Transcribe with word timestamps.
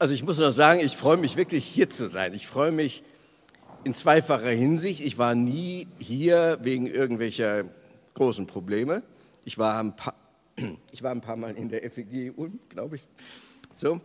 Also 0.00 0.14
ich 0.14 0.22
muss 0.22 0.38
noch 0.38 0.52
sagen, 0.52 0.78
ich 0.78 0.96
freue 0.96 1.16
mich 1.16 1.36
wirklich 1.36 1.64
hier 1.64 1.88
zu 1.88 2.08
sein. 2.08 2.32
Ich 2.32 2.46
freue 2.46 2.70
mich 2.70 3.02
in 3.82 3.94
zweifacher 3.94 4.50
Hinsicht. 4.50 5.00
Ich 5.00 5.18
war 5.18 5.34
nie 5.34 5.88
hier 5.98 6.58
wegen 6.62 6.86
irgendwelcher 6.86 7.64
großen 8.14 8.46
Probleme. 8.46 9.02
Ich 9.44 9.58
war 9.58 9.80
ein 9.80 9.96
paar, 9.96 10.14
ich 10.92 11.02
war 11.02 11.10
ein 11.10 11.20
paar 11.20 11.34
Mal 11.34 11.56
in 11.56 11.68
der 11.68 11.82
FEG 11.90 12.32
Ulm, 12.36 12.60
glaube 12.68 12.94
ich. 12.94 13.08
So. 13.74 14.00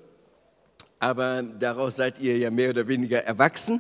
Aber 0.97 1.43
daraus 1.43 1.97
seid 1.97 2.17
ihr 2.17 2.39
ja 2.39 2.49
mehr 2.49 2.71
oder 2.71 2.87
weniger 2.87 3.23
erwachsen. 3.23 3.79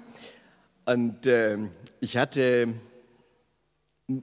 Und 0.85 1.25
äh, 1.25 1.57
ich 1.99 2.15
hatte, 2.15 2.75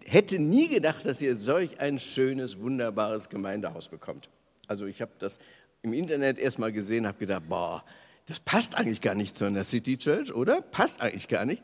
hätte 0.05 0.39
nie 0.39 0.69
gedacht, 0.69 1.07
dass 1.07 1.21
ihr 1.21 1.35
solch 1.35 1.81
ein 1.81 1.99
schönes, 1.99 2.61
wunderbares 2.61 3.29
Gemeindehaus 3.29 3.89
bekommt. 3.89 4.29
Also 4.69 4.87
ich 4.87 5.03
habe 5.03 5.11
das 5.19 5.41
im 5.83 5.93
Internet 5.93 6.39
erstmal 6.39 6.73
gesehen, 6.73 7.07
habe 7.07 7.19
gedacht, 7.19 7.43
boah, 7.49 7.85
das 8.27 8.41
passt 8.41 8.77
eigentlich 8.77 9.01
gar 9.01 9.15
nicht 9.15 9.37
zu 9.37 9.45
einer 9.45 9.65
City 9.65 9.97
Church, 9.97 10.33
oder? 10.33 10.63
Passt 10.63 11.01
eigentlich 11.01 11.29
gar 11.29 11.45
nicht. 11.45 11.63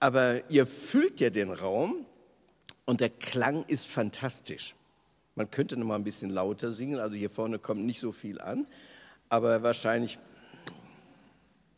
Aber 0.00 0.48
ihr 0.50 0.66
füllt 0.66 1.20
ja 1.20 1.30
den 1.30 1.50
Raum 1.50 2.04
und 2.84 3.00
der 3.00 3.10
Klang 3.10 3.64
ist 3.68 3.86
fantastisch. 3.86 4.74
Man 5.34 5.50
könnte 5.50 5.76
noch 5.76 5.86
mal 5.86 5.94
ein 5.94 6.04
bisschen 6.04 6.30
lauter 6.30 6.72
singen, 6.72 7.00
also 7.00 7.16
hier 7.16 7.30
vorne 7.30 7.58
kommt 7.58 7.84
nicht 7.84 8.00
so 8.00 8.12
viel 8.12 8.40
an, 8.40 8.66
aber 9.28 9.62
wahrscheinlich, 9.62 10.18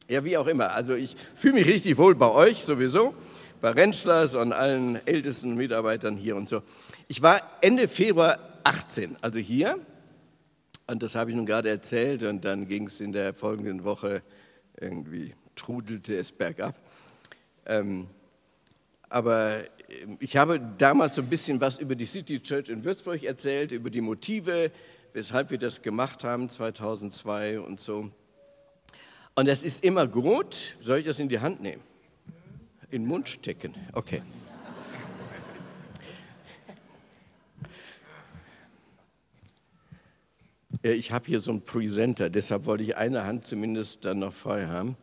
ja, 0.08 0.24
wie 0.24 0.36
auch 0.36 0.46
immer. 0.46 0.72
Also 0.72 0.94
ich 0.94 1.16
fühle 1.36 1.54
mich 1.54 1.66
richtig 1.66 1.96
wohl 1.96 2.14
bei 2.14 2.30
euch 2.30 2.64
sowieso, 2.64 3.14
bei 3.60 3.70
Rentschlers 3.70 4.34
und 4.34 4.52
allen 4.52 5.06
ältesten 5.06 5.54
Mitarbeitern 5.54 6.16
hier 6.16 6.36
und 6.36 6.48
so. 6.48 6.62
Ich 7.08 7.22
war 7.22 7.40
Ende 7.60 7.88
Februar 7.88 8.38
18, 8.64 9.16
also 9.20 9.38
hier, 9.38 9.78
und 10.86 11.02
das 11.02 11.14
habe 11.14 11.30
ich 11.30 11.36
nun 11.36 11.46
gerade 11.46 11.68
erzählt 11.68 12.22
und 12.22 12.44
dann 12.44 12.68
ging 12.68 12.86
es 12.86 13.00
in 13.00 13.12
der 13.12 13.34
folgenden 13.34 13.84
Woche 13.84 14.22
irgendwie, 14.80 15.34
trudelte 15.54 16.16
es 16.16 16.30
bergab. 16.32 16.76
Ähm, 17.66 18.06
aber 19.08 19.64
ähm, 19.88 20.16
ich 20.20 20.36
habe 20.36 20.60
damals 20.78 21.16
so 21.16 21.22
ein 21.22 21.28
bisschen 21.28 21.60
was 21.60 21.78
über 21.78 21.94
die 21.94 22.06
City 22.06 22.40
Church 22.40 22.68
in 22.68 22.84
Würzburg 22.84 23.22
erzählt, 23.22 23.72
über 23.72 23.90
die 23.90 24.00
Motive, 24.00 24.70
weshalb 25.12 25.50
wir 25.50 25.58
das 25.58 25.82
gemacht 25.82 26.24
haben 26.24 26.48
2002 26.48 27.60
und 27.60 27.80
so. 27.80 28.10
Und 29.34 29.48
es 29.48 29.64
ist 29.64 29.84
immer 29.84 30.06
gut, 30.06 30.76
soll 30.80 30.98
ich 30.98 31.06
das 31.06 31.18
in 31.18 31.28
die 31.28 31.40
Hand 31.40 31.60
nehmen? 31.60 31.82
In 32.90 33.02
den 33.02 33.06
Mund 33.08 33.28
stecken, 33.28 33.74
okay. 33.92 34.22
Ich 40.92 41.12
habe 41.12 41.26
hier 41.26 41.40
so 41.40 41.50
einen 41.50 41.62
Presenter, 41.62 42.30
deshalb 42.30 42.66
wollte 42.66 42.84
ich 42.84 42.96
eine 42.96 43.24
Hand 43.24 43.46
zumindest 43.46 44.04
dann 44.04 44.20
noch 44.20 44.32
frei 44.32 44.66
haben. 44.66 44.96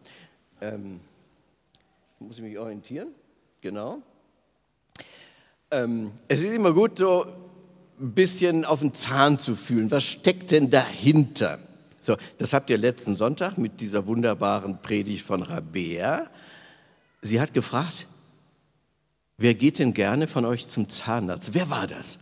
Ähm, 0.61 0.99
muss 2.19 2.37
ich 2.37 2.43
mich 2.43 2.57
orientieren? 2.57 3.09
Genau. 3.61 4.01
Ähm, 5.71 6.11
es 6.27 6.41
ist 6.41 6.53
immer 6.53 6.73
gut, 6.73 6.99
so 6.99 7.25
ein 7.99 8.13
bisschen 8.13 8.63
auf 8.63 8.79
den 8.79 8.93
Zahn 8.93 9.37
zu 9.37 9.55
fühlen. 9.55 9.91
Was 9.91 10.03
steckt 10.03 10.51
denn 10.51 10.69
dahinter? 10.69 11.59
So, 11.99 12.17
das 12.37 12.53
habt 12.53 12.69
ihr 12.69 12.77
letzten 12.77 13.15
Sonntag 13.15 13.57
mit 13.57 13.81
dieser 13.81 14.05
wunderbaren 14.05 14.81
Predigt 14.81 15.25
von 15.25 15.41
Rabea. 15.41 16.27
Sie 17.21 17.39
hat 17.39 17.53
gefragt, 17.53 18.07
wer 19.37 19.53
geht 19.53 19.79
denn 19.79 19.93
gerne 19.93 20.27
von 20.27 20.45
euch 20.45 20.67
zum 20.67 20.89
Zahnarzt? 20.89 21.53
Wer 21.53 21.69
war 21.69 21.87
das? 21.87 22.19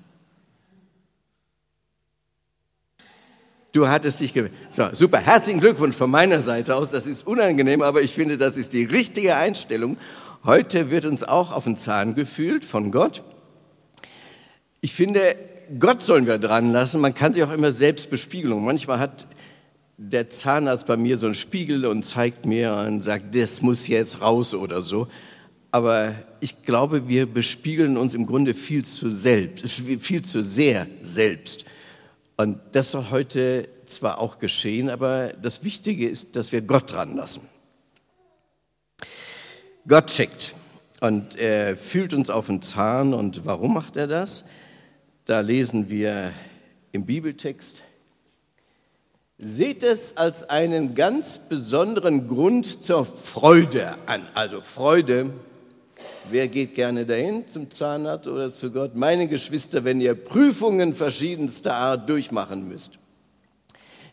Du 3.71 3.87
hattest 3.87 4.19
dich 4.19 4.33
gewöhnt. 4.33 4.53
So, 4.69 4.89
super. 4.91 5.19
Herzlichen 5.19 5.61
Glückwunsch 5.61 5.95
von 5.95 6.11
meiner 6.11 6.41
Seite 6.41 6.75
aus. 6.75 6.91
Das 6.91 7.07
ist 7.07 7.25
unangenehm, 7.25 7.81
aber 7.81 8.01
ich 8.01 8.11
finde, 8.11 8.37
das 8.37 8.57
ist 8.57 8.73
die 8.73 8.83
richtige 8.83 9.35
Einstellung. 9.35 9.97
Heute 10.43 10.91
wird 10.91 11.05
uns 11.05 11.23
auch 11.23 11.53
auf 11.53 11.63
den 11.63 11.77
Zahn 11.77 12.13
gefühlt 12.13 12.65
von 12.65 12.91
Gott. 12.91 13.23
Ich 14.81 14.93
finde, 14.93 15.35
Gott 15.79 16.01
sollen 16.01 16.27
wir 16.27 16.37
dran 16.37 16.73
lassen. 16.73 16.99
Man 16.99 17.13
kann 17.13 17.33
sich 17.33 17.43
auch 17.43 17.51
immer 17.51 17.71
selbst 17.71 18.09
bespiegeln. 18.09 18.61
Manchmal 18.61 18.99
hat 18.99 19.27
der 19.97 20.29
Zahnarzt 20.29 20.87
bei 20.87 20.97
mir 20.97 21.17
so 21.17 21.27
einen 21.27 21.35
Spiegel 21.35 21.85
und 21.85 22.03
zeigt 22.03 22.45
mir 22.45 22.73
und 22.73 23.01
sagt, 23.01 23.33
das 23.33 23.61
muss 23.61 23.87
jetzt 23.87 24.21
raus 24.21 24.53
oder 24.53 24.81
so. 24.81 25.07
Aber 25.69 26.15
ich 26.41 26.63
glaube, 26.63 27.07
wir 27.07 27.25
bespiegeln 27.25 27.95
uns 27.95 28.15
im 28.15 28.25
Grunde 28.25 28.53
viel 28.53 28.83
zu 28.83 29.09
selbst, 29.09 29.65
viel 29.69 30.23
zu 30.23 30.43
sehr 30.43 30.87
selbst. 31.01 31.63
Und 32.41 32.59
das 32.71 32.89
soll 32.89 33.11
heute 33.11 33.69
zwar 33.85 34.19
auch 34.19 34.39
geschehen, 34.39 34.89
aber 34.89 35.33
das 35.39 35.63
Wichtige 35.63 36.09
ist, 36.09 36.35
dass 36.35 36.51
wir 36.51 36.63
Gott 36.63 36.91
dran 36.91 37.15
lassen. 37.15 37.41
Gott 39.87 40.07
checkt 40.07 40.55
und 41.01 41.37
er 41.37 41.77
fühlt 41.77 42.15
uns 42.15 42.31
auf 42.31 42.47
den 42.47 42.63
Zahn. 42.63 43.13
Und 43.13 43.45
warum 43.45 43.75
macht 43.75 43.95
er 43.95 44.07
das? 44.07 44.43
Da 45.25 45.41
lesen 45.41 45.91
wir 45.91 46.33
im 46.91 47.05
Bibeltext, 47.05 47.83
seht 49.37 49.83
es 49.83 50.17
als 50.17 50.49
einen 50.49 50.95
ganz 50.95 51.47
besonderen 51.47 52.27
Grund 52.27 52.83
zur 52.83 53.05
Freude 53.05 53.97
an. 54.07 54.25
Also 54.33 54.61
Freude 54.61 55.31
Wer 56.31 56.47
geht 56.47 56.75
gerne 56.75 57.05
dahin 57.05 57.47
zum 57.49 57.69
Zahnarzt 57.69 58.27
oder 58.27 58.53
zu 58.53 58.71
Gott? 58.71 58.95
Meine 58.95 59.27
Geschwister, 59.27 59.83
wenn 59.83 59.99
ihr 59.99 60.15
Prüfungen 60.15 60.93
verschiedenster 60.93 61.75
Art 61.75 62.09
durchmachen 62.09 62.69
müsst. 62.69 62.91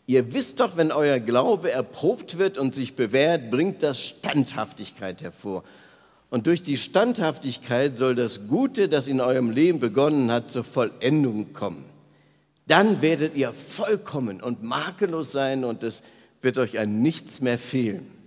Ihr 0.06 0.32
wisst 0.32 0.58
doch, 0.58 0.76
wenn 0.76 0.90
euer 0.90 1.20
Glaube 1.20 1.70
erprobt 1.70 2.38
wird 2.38 2.58
und 2.58 2.74
sich 2.74 2.96
bewährt, 2.96 3.52
bringt 3.52 3.84
das 3.84 4.02
Standhaftigkeit 4.02 5.22
hervor. 5.22 5.62
Und 6.30 6.48
durch 6.48 6.62
die 6.62 6.76
Standhaftigkeit 6.76 7.98
soll 7.98 8.16
das 8.16 8.48
Gute, 8.48 8.88
das 8.88 9.06
in 9.06 9.20
eurem 9.20 9.50
Leben 9.50 9.78
begonnen 9.78 10.32
hat, 10.32 10.50
zur 10.50 10.64
Vollendung 10.64 11.52
kommen. 11.52 11.84
Dann 12.66 13.00
werdet 13.00 13.36
ihr 13.36 13.52
vollkommen 13.52 14.42
und 14.42 14.62
makellos 14.64 15.30
sein 15.30 15.64
und 15.64 15.84
es 15.84 16.02
wird 16.42 16.58
euch 16.58 16.80
an 16.80 17.00
nichts 17.00 17.40
mehr 17.40 17.58
fehlen. 17.58 18.17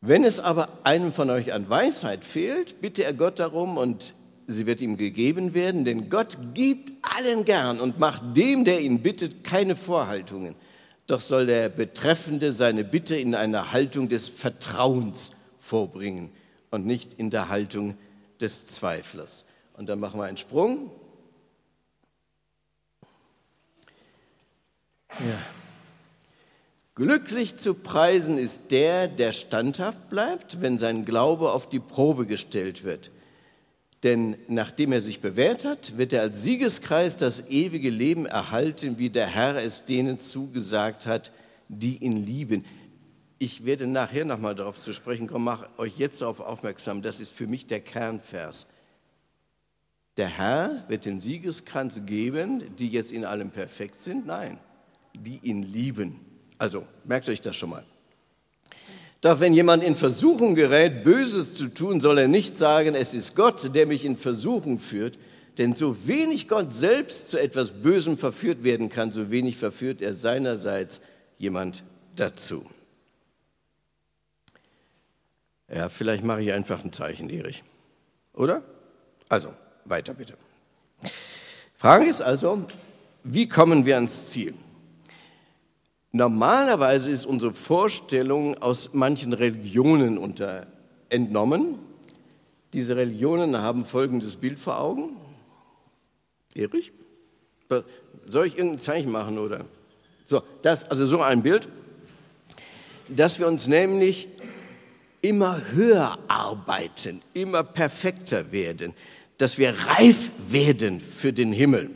Wenn 0.00 0.24
es 0.24 0.38
aber 0.38 0.68
einem 0.84 1.12
von 1.12 1.28
euch 1.30 1.52
an 1.52 1.68
Weisheit 1.68 2.24
fehlt, 2.24 2.80
bitte 2.80 3.02
er 3.02 3.14
Gott 3.14 3.38
darum 3.38 3.76
und 3.76 4.14
sie 4.46 4.66
wird 4.66 4.80
ihm 4.80 4.96
gegeben 4.96 5.54
werden, 5.54 5.84
denn 5.84 6.08
Gott 6.08 6.38
gibt 6.54 6.92
allen 7.02 7.44
gern 7.44 7.80
und 7.80 7.98
macht 7.98 8.36
dem, 8.36 8.64
der 8.64 8.80
ihn 8.80 9.02
bittet, 9.02 9.42
keine 9.42 9.74
Vorhaltungen. 9.74 10.54
Doch 11.08 11.20
soll 11.20 11.46
der 11.46 11.68
Betreffende 11.68 12.52
seine 12.52 12.84
Bitte 12.84 13.16
in 13.16 13.34
einer 13.34 13.72
Haltung 13.72 14.08
des 14.08 14.28
Vertrauens 14.28 15.32
vorbringen 15.58 16.30
und 16.70 16.86
nicht 16.86 17.14
in 17.14 17.30
der 17.30 17.48
Haltung 17.48 17.96
des 18.40 18.66
Zweiflers. 18.66 19.44
Und 19.76 19.88
dann 19.88 19.98
machen 19.98 20.20
wir 20.20 20.24
einen 20.24 20.36
Sprung. 20.36 20.90
Ja. 25.18 25.57
Glücklich 26.98 27.54
zu 27.54 27.74
preisen 27.74 28.38
ist 28.38 28.72
der, 28.72 29.06
der 29.06 29.30
standhaft 29.30 30.10
bleibt, 30.10 30.60
wenn 30.60 30.78
sein 30.78 31.04
Glaube 31.04 31.52
auf 31.52 31.68
die 31.68 31.78
Probe 31.78 32.26
gestellt 32.26 32.82
wird. 32.82 33.12
Denn 34.02 34.36
nachdem 34.48 34.90
er 34.90 35.00
sich 35.00 35.20
bewährt 35.20 35.64
hat, 35.64 35.96
wird 35.96 36.12
er 36.12 36.22
als 36.22 36.42
Siegeskreis 36.42 37.16
das 37.16 37.48
ewige 37.50 37.90
Leben 37.90 38.26
erhalten, 38.26 38.98
wie 38.98 39.10
der 39.10 39.28
Herr 39.28 39.62
es 39.62 39.84
denen 39.84 40.18
zugesagt 40.18 41.06
hat, 41.06 41.30
die 41.68 41.98
ihn 41.98 42.26
lieben. 42.26 42.64
Ich 43.38 43.64
werde 43.64 43.86
nachher 43.86 44.24
nochmal 44.24 44.56
darauf 44.56 44.80
zu 44.80 44.92
sprechen 44.92 45.28
kommen, 45.28 45.44
mache 45.44 45.68
euch 45.78 45.98
jetzt 45.98 46.20
darauf 46.20 46.40
aufmerksam, 46.40 47.00
das 47.00 47.20
ist 47.20 47.30
für 47.30 47.46
mich 47.46 47.68
der 47.68 47.78
Kernvers. 47.78 48.66
Der 50.16 50.26
Herr 50.26 50.84
wird 50.88 51.04
den 51.04 51.20
Siegeskranz 51.20 52.00
geben, 52.06 52.74
die 52.76 52.88
jetzt 52.88 53.12
in 53.12 53.24
allem 53.24 53.52
perfekt 53.52 54.00
sind? 54.00 54.26
Nein, 54.26 54.58
die 55.14 55.38
ihn 55.44 55.62
lieben. 55.62 56.27
Also 56.58 56.84
merkt 57.04 57.28
euch 57.28 57.40
das 57.40 57.56
schon 57.56 57.70
mal. 57.70 57.84
Doch 59.20 59.40
wenn 59.40 59.52
jemand 59.52 59.82
in 59.82 59.96
Versuchung 59.96 60.54
gerät, 60.54 61.02
Böses 61.02 61.54
zu 61.54 61.68
tun, 61.68 62.00
soll 62.00 62.18
er 62.18 62.28
nicht 62.28 62.56
sagen, 62.56 62.94
es 62.94 63.14
ist 63.14 63.34
Gott, 63.34 63.74
der 63.74 63.86
mich 63.86 64.04
in 64.04 64.16
Versuchung 64.16 64.78
führt, 64.78 65.18
denn 65.58 65.74
so 65.74 66.06
wenig 66.06 66.46
Gott 66.46 66.72
selbst 66.72 67.30
zu 67.30 67.40
etwas 67.40 67.70
Bösem 67.70 68.16
verführt 68.16 68.62
werden 68.62 68.88
kann, 68.88 69.10
so 69.10 69.30
wenig 69.30 69.56
verführt 69.56 70.00
er 70.02 70.14
seinerseits 70.14 71.00
jemand 71.36 71.82
dazu. 72.14 72.64
Ja, 75.72 75.88
vielleicht 75.88 76.22
mache 76.22 76.42
ich 76.42 76.52
einfach 76.52 76.84
ein 76.84 76.92
Zeichen, 76.92 77.28
Erich. 77.28 77.64
Oder? 78.34 78.62
Also, 79.28 79.52
weiter 79.84 80.14
bitte. 80.14 80.34
Frage 81.76 82.06
ist 82.06 82.22
also, 82.22 82.64
wie 83.24 83.48
kommen 83.48 83.84
wir 83.84 83.96
ans 83.96 84.30
Ziel? 84.30 84.54
Normalerweise 86.12 87.10
ist 87.10 87.26
unsere 87.26 87.52
Vorstellung 87.52 88.56
aus 88.58 88.90
manchen 88.94 89.32
Religionen 89.32 90.16
unter, 90.16 90.66
entnommen. 91.10 91.78
Diese 92.72 92.96
Religionen 92.96 93.56
haben 93.58 93.84
folgendes 93.84 94.36
Bild 94.36 94.58
vor 94.58 94.80
Augen. 94.80 95.16
Erich? 96.54 96.92
Soll 98.26 98.46
ich 98.46 98.56
irgendein 98.56 98.80
Zeichen 98.80 99.10
machen 99.10 99.38
oder 99.38 99.66
So, 100.26 100.42
das, 100.62 100.84
also 100.84 101.06
so 101.06 101.20
ein 101.20 101.42
Bild, 101.42 101.68
dass 103.08 103.38
wir 103.38 103.46
uns 103.46 103.66
nämlich 103.66 104.28
immer 105.20 105.60
höher 105.72 106.18
arbeiten, 106.28 107.22
immer 107.34 107.62
perfekter 107.62 108.52
werden, 108.52 108.94
dass 109.38 109.58
wir 109.58 109.74
reif 109.74 110.30
werden 110.48 111.00
für 111.00 111.32
den 111.32 111.52
Himmel. 111.52 111.90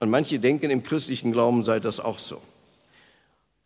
Und 0.00 0.10
manche 0.10 0.38
denken, 0.38 0.70
im 0.70 0.82
christlichen 0.82 1.32
Glauben 1.32 1.64
sei 1.64 1.80
das 1.80 2.00
auch 2.00 2.18
so. 2.18 2.40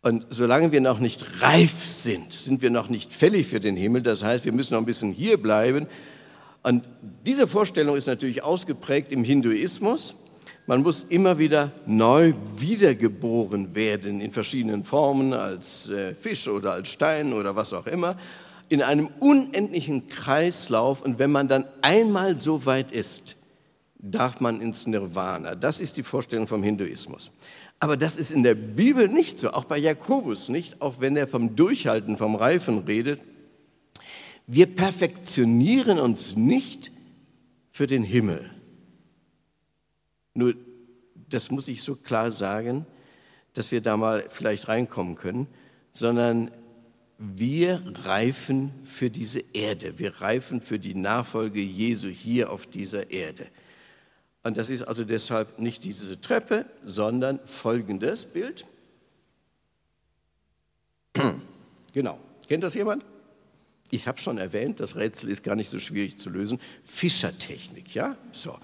Und 0.01 0.25
solange 0.29 0.71
wir 0.71 0.81
noch 0.81 0.99
nicht 0.99 1.41
reif 1.41 1.85
sind, 1.85 2.33
sind 2.33 2.61
wir 2.61 2.69
noch 2.69 2.89
nicht 2.89 3.11
fällig 3.13 3.47
für 3.47 3.61
den 3.61 3.77
Himmel. 3.77 4.01
Das 4.01 4.23
heißt, 4.23 4.43
wir 4.43 4.51
müssen 4.51 4.73
noch 4.73 4.81
ein 4.81 4.85
bisschen 4.85 5.13
hier 5.13 5.41
bleiben. 5.41 5.87
Und 6.61 6.83
diese 7.25 7.47
Vorstellung 7.47 7.95
ist 7.95 8.07
natürlich 8.07 8.43
ausgeprägt 8.43 9.11
im 9.11 9.23
Hinduismus. 9.23 10.15
Man 10.65 10.81
muss 10.81 11.03
immer 11.03 11.39
wieder 11.39 11.71
neu 11.85 12.33
wiedergeboren 12.55 13.75
werden 13.75 14.21
in 14.21 14.31
verschiedenen 14.31 14.83
Formen, 14.83 15.33
als 15.33 15.89
äh, 15.89 16.13
Fisch 16.15 16.47
oder 16.47 16.71
als 16.73 16.89
Stein 16.89 17.33
oder 17.33 17.55
was 17.55 17.73
auch 17.73 17.85
immer, 17.85 18.17
in 18.69 18.81
einem 18.81 19.09
unendlichen 19.19 20.07
Kreislauf. 20.07 21.01
Und 21.01 21.19
wenn 21.19 21.31
man 21.31 21.47
dann 21.47 21.65
einmal 21.81 22.39
so 22.39 22.65
weit 22.65 22.91
ist, 22.91 23.35
darf 24.03 24.41
man 24.41 24.59
ins 24.59 24.85
Nirvana. 24.85 25.55
Das 25.55 25.79
ist 25.79 25.95
die 25.95 26.03
Vorstellung 26.03 26.45
vom 26.45 26.61
Hinduismus. 26.61 27.31
Aber 27.79 27.97
das 27.97 28.17
ist 28.17 28.31
in 28.31 28.43
der 28.43 28.53
Bibel 28.53 29.07
nicht 29.07 29.39
so, 29.39 29.51
auch 29.51 29.63
bei 29.65 29.77
Jakobus 29.77 30.49
nicht, 30.49 30.81
auch 30.81 30.99
wenn 30.99 31.15
er 31.15 31.27
vom 31.27 31.55
Durchhalten, 31.55 32.17
vom 32.17 32.35
Reifen 32.35 32.79
redet. 32.79 33.21
Wir 34.45 34.67
perfektionieren 34.67 35.99
uns 35.99 36.35
nicht 36.35 36.91
für 37.71 37.87
den 37.87 38.03
Himmel. 38.03 38.51
Nur, 40.33 40.53
das 41.29 41.49
muss 41.49 41.69
ich 41.69 41.81
so 41.81 41.95
klar 41.95 42.29
sagen, 42.29 42.85
dass 43.53 43.71
wir 43.71 43.81
da 43.81 43.95
mal 43.95 44.25
vielleicht 44.29 44.67
reinkommen 44.67 45.15
können, 45.15 45.47
sondern 45.93 46.51
wir 47.17 47.81
reifen 48.03 48.71
für 48.83 49.09
diese 49.09 49.43
Erde. 49.53 49.97
Wir 49.97 50.19
reifen 50.19 50.59
für 50.59 50.79
die 50.79 50.95
Nachfolge 50.95 51.61
Jesu 51.61 52.09
hier 52.09 52.51
auf 52.51 52.65
dieser 52.65 53.11
Erde. 53.11 53.47
Und 54.43 54.57
das 54.57 54.69
ist 54.69 54.83
also 54.83 55.05
deshalb 55.05 55.57
nicht 55.57 55.83
diese 55.83 56.19
Treppe, 56.19 56.65
sondern 56.83 57.39
folgendes 57.45 58.25
Bild. 58.25 58.65
Genau. 61.93 62.17
Kennt 62.47 62.63
das 62.63 62.73
jemand? 62.73 63.05
Ich 63.91 64.07
habe 64.07 64.17
schon 64.17 64.39
erwähnt, 64.39 64.79
das 64.79 64.95
Rätsel 64.95 65.29
ist 65.29 65.43
gar 65.43 65.55
nicht 65.55 65.69
so 65.69 65.77
schwierig 65.77 66.17
zu 66.17 66.31
lösen. 66.31 66.59
Fischertechnik, 66.83 67.93
ja? 67.93 68.17
So. 68.31 68.57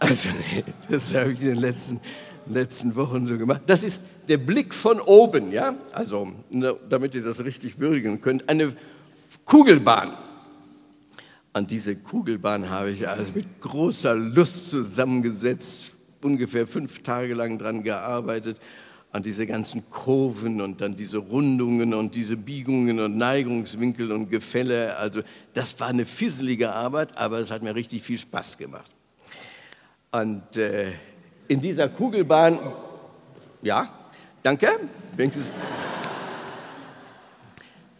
Also, 0.00 0.30
das 0.90 1.14
habe 1.14 1.34
ich 1.34 1.40
in 1.40 1.46
den 1.46 1.60
letzten, 1.60 2.00
letzten 2.46 2.96
Wochen 2.96 3.28
so 3.28 3.38
gemacht. 3.38 3.62
Das 3.66 3.84
ist 3.84 4.04
der 4.26 4.38
Blick 4.38 4.74
von 4.74 5.00
oben, 5.00 5.52
ja? 5.52 5.76
Also, 5.92 6.32
ne, 6.50 6.76
damit 6.88 7.14
ihr 7.14 7.22
das 7.22 7.44
richtig 7.44 7.78
würdigen 7.78 8.20
könnt. 8.20 8.48
Eine 8.48 8.76
Kugelbahn. 9.44 10.10
An 11.54 11.66
diese 11.66 11.96
Kugelbahn 11.96 12.70
habe 12.70 12.92
ich 12.92 13.06
also 13.06 13.32
mit 13.34 13.60
großer 13.60 14.14
Lust 14.14 14.70
zusammengesetzt, 14.70 15.92
ungefähr 16.22 16.66
fünf 16.66 17.02
Tage 17.02 17.34
lang 17.34 17.58
dran 17.58 17.82
gearbeitet, 17.82 18.58
an 19.12 19.22
diese 19.22 19.46
ganzen 19.46 19.88
Kurven 19.90 20.62
und 20.62 20.80
dann 20.80 20.96
diese 20.96 21.18
Rundungen 21.18 21.92
und 21.92 22.14
diese 22.14 22.38
Biegungen 22.38 22.98
und 23.00 23.18
Neigungswinkel 23.18 24.10
und 24.10 24.30
Gefälle. 24.30 24.96
Also 24.96 25.20
das 25.52 25.78
war 25.78 25.88
eine 25.88 26.06
fisselige 26.06 26.72
Arbeit, 26.72 27.18
aber 27.18 27.38
es 27.38 27.50
hat 27.50 27.62
mir 27.62 27.74
richtig 27.74 28.02
viel 28.02 28.16
Spaß 28.16 28.56
gemacht. 28.56 28.90
Und 30.10 30.56
äh, 30.56 30.92
in 31.48 31.60
dieser 31.60 31.90
Kugelbahn, 31.90 32.58
ja, 33.60 33.92
danke, 34.42 34.68
wenigstens. 35.16 35.52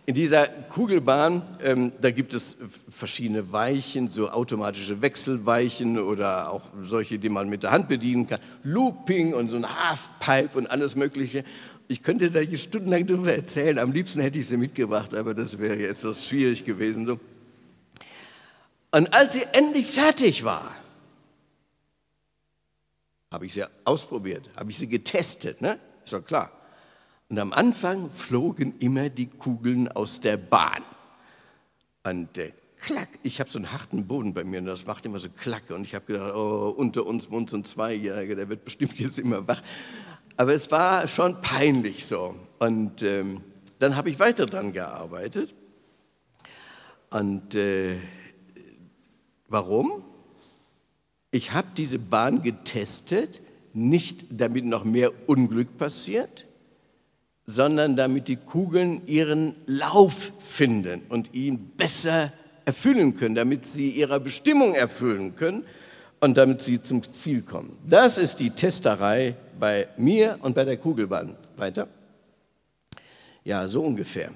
In 0.05 0.15
dieser 0.15 0.49
Kugelbahn, 0.49 1.43
ähm, 1.63 1.93
da 2.01 2.11
gibt 2.11 2.35
es 2.35 2.57
verschiedene 2.89 3.53
Weichen, 3.53 4.09
so 4.09 4.31
automatische 4.31 5.01
Wechselweichen 5.01 5.97
oder 6.01 6.51
auch 6.51 6.63
solche, 6.81 7.21
die 7.21 7.29
man 7.29 7.49
mit 7.49 7.63
der 7.63 7.71
Hand 7.71 7.87
bedienen 7.87 8.27
kann. 8.27 8.41
Looping 8.65 9.33
und 9.33 9.51
so 9.51 9.57
ein 9.57 9.67
Halfpipe 9.67 10.59
und 10.59 10.69
alles 10.69 10.97
Mögliche. 10.97 11.45
Ich 11.87 12.03
könnte 12.03 12.31
da 12.33 12.41
stundenlang 12.57 13.07
darüber 13.07 13.33
erzählen. 13.33 13.79
Am 13.79 13.93
liebsten 13.93 14.21
hätte 14.21 14.41
ich 14.41 14.47
sie 14.49 14.57
mitgebracht, 14.57 15.15
aber 15.15 15.35
das 15.35 15.57
wäre 15.59 15.77
jetzt 15.77 16.01
etwas 16.01 16.27
schwierig 16.27 16.65
gewesen. 16.65 17.07
So. 17.07 17.21
Und 18.91 19.15
als 19.15 19.35
sie 19.35 19.45
endlich 19.53 19.87
fertig 19.87 20.43
war, 20.43 20.75
habe 23.31 23.47
ich 23.47 23.53
sie 23.53 23.65
ausprobiert, 23.85 24.49
habe 24.57 24.71
ich 24.71 24.79
sie 24.79 24.89
getestet, 24.89 25.63
ne? 25.63 25.79
ist 26.05 26.13
doch 26.13 26.25
klar. 26.25 26.51
Und 27.33 27.39
am 27.39 27.55
Anfang 27.55 28.11
flogen 28.11 28.75
immer 28.79 29.09
die 29.09 29.25
Kugeln 29.27 29.89
aus 29.89 30.21
der 30.21 30.37
Bahn. 30.37 30.83
Und 32.05 32.37
äh, 32.37 32.53
klack, 32.77 33.09
ich 33.23 33.41
habe 33.41 33.49
so 33.49 33.59
einen 33.59 33.73
harten 33.73 34.07
Boden 34.07 34.35
bei 34.35 34.45
mir 34.45 34.61
und 34.61 34.67
das 34.67 34.85
macht 34.85 35.07
immer 35.07 35.19
so 35.19 35.31
klack. 35.31 35.71
Und 35.71 35.85
ich 35.85 35.95
habe 35.95 36.13
gedacht, 36.13 36.35
oh, 36.35 36.75
unter 36.77 37.07
uns 37.07 37.31
wohnt 37.31 37.49
so 37.49 37.57
ein 37.57 37.65
Zweijähriger, 37.65 38.35
der 38.35 38.51
wird 38.51 38.67
bestimmt 38.67 38.99
jetzt 38.99 39.19
immer 39.19 39.49
wach. 39.49 39.63
Aber 40.37 40.53
es 40.53 40.71
war 40.71 41.09
schon 41.09 41.41
peinlich 41.41 42.05
so. 42.05 42.37
Und 42.59 43.03
ähm, 43.03 43.41
dann 43.79 43.97
habe 43.97 44.11
ich 44.11 44.19
weiter 44.19 44.45
dran 44.45 44.75
gearbeitet. 44.75 45.55
Und 47.09 47.55
äh, 47.55 47.97
warum? 49.49 50.05
Ich 51.31 51.53
habe 51.53 51.69
diese 51.79 51.99
Bahn 51.99 52.43
getestet, 52.43 53.41
nicht 53.73 54.27
damit 54.29 54.67
noch 54.67 54.85
mehr 54.85 55.11
Unglück 55.27 55.79
passiert, 55.79 56.45
sondern 57.53 57.97
damit 57.97 58.29
die 58.29 58.37
Kugeln 58.37 59.03
ihren 59.07 59.55
Lauf 59.67 60.33
finden 60.39 61.03
und 61.09 61.35
ihn 61.35 61.73
besser 61.77 62.33
erfüllen 62.65 63.17
können, 63.17 63.35
damit 63.35 63.67
sie 63.67 63.91
ihrer 63.91 64.21
Bestimmung 64.21 64.75
erfüllen 64.75 65.37
können 65.37 65.65
und 66.21 66.37
damit 66.39 66.63
sie 66.63 66.81
zum 66.81 67.03
Ziel 67.13 67.43
kommen. 67.43 67.77
Das 67.87 68.17
ist 68.17 68.37
die 68.41 68.51
Testerei 68.51 69.35
bei 69.59 69.89
mir 69.97 70.39
und 70.41 70.55
bei 70.55 70.65
der 70.65 70.77
Kugelbahn. 70.79 71.37
Weiter? 71.57 71.89
Ja, 73.45 73.69
so 73.69 73.83
ungefähr. 73.83 74.31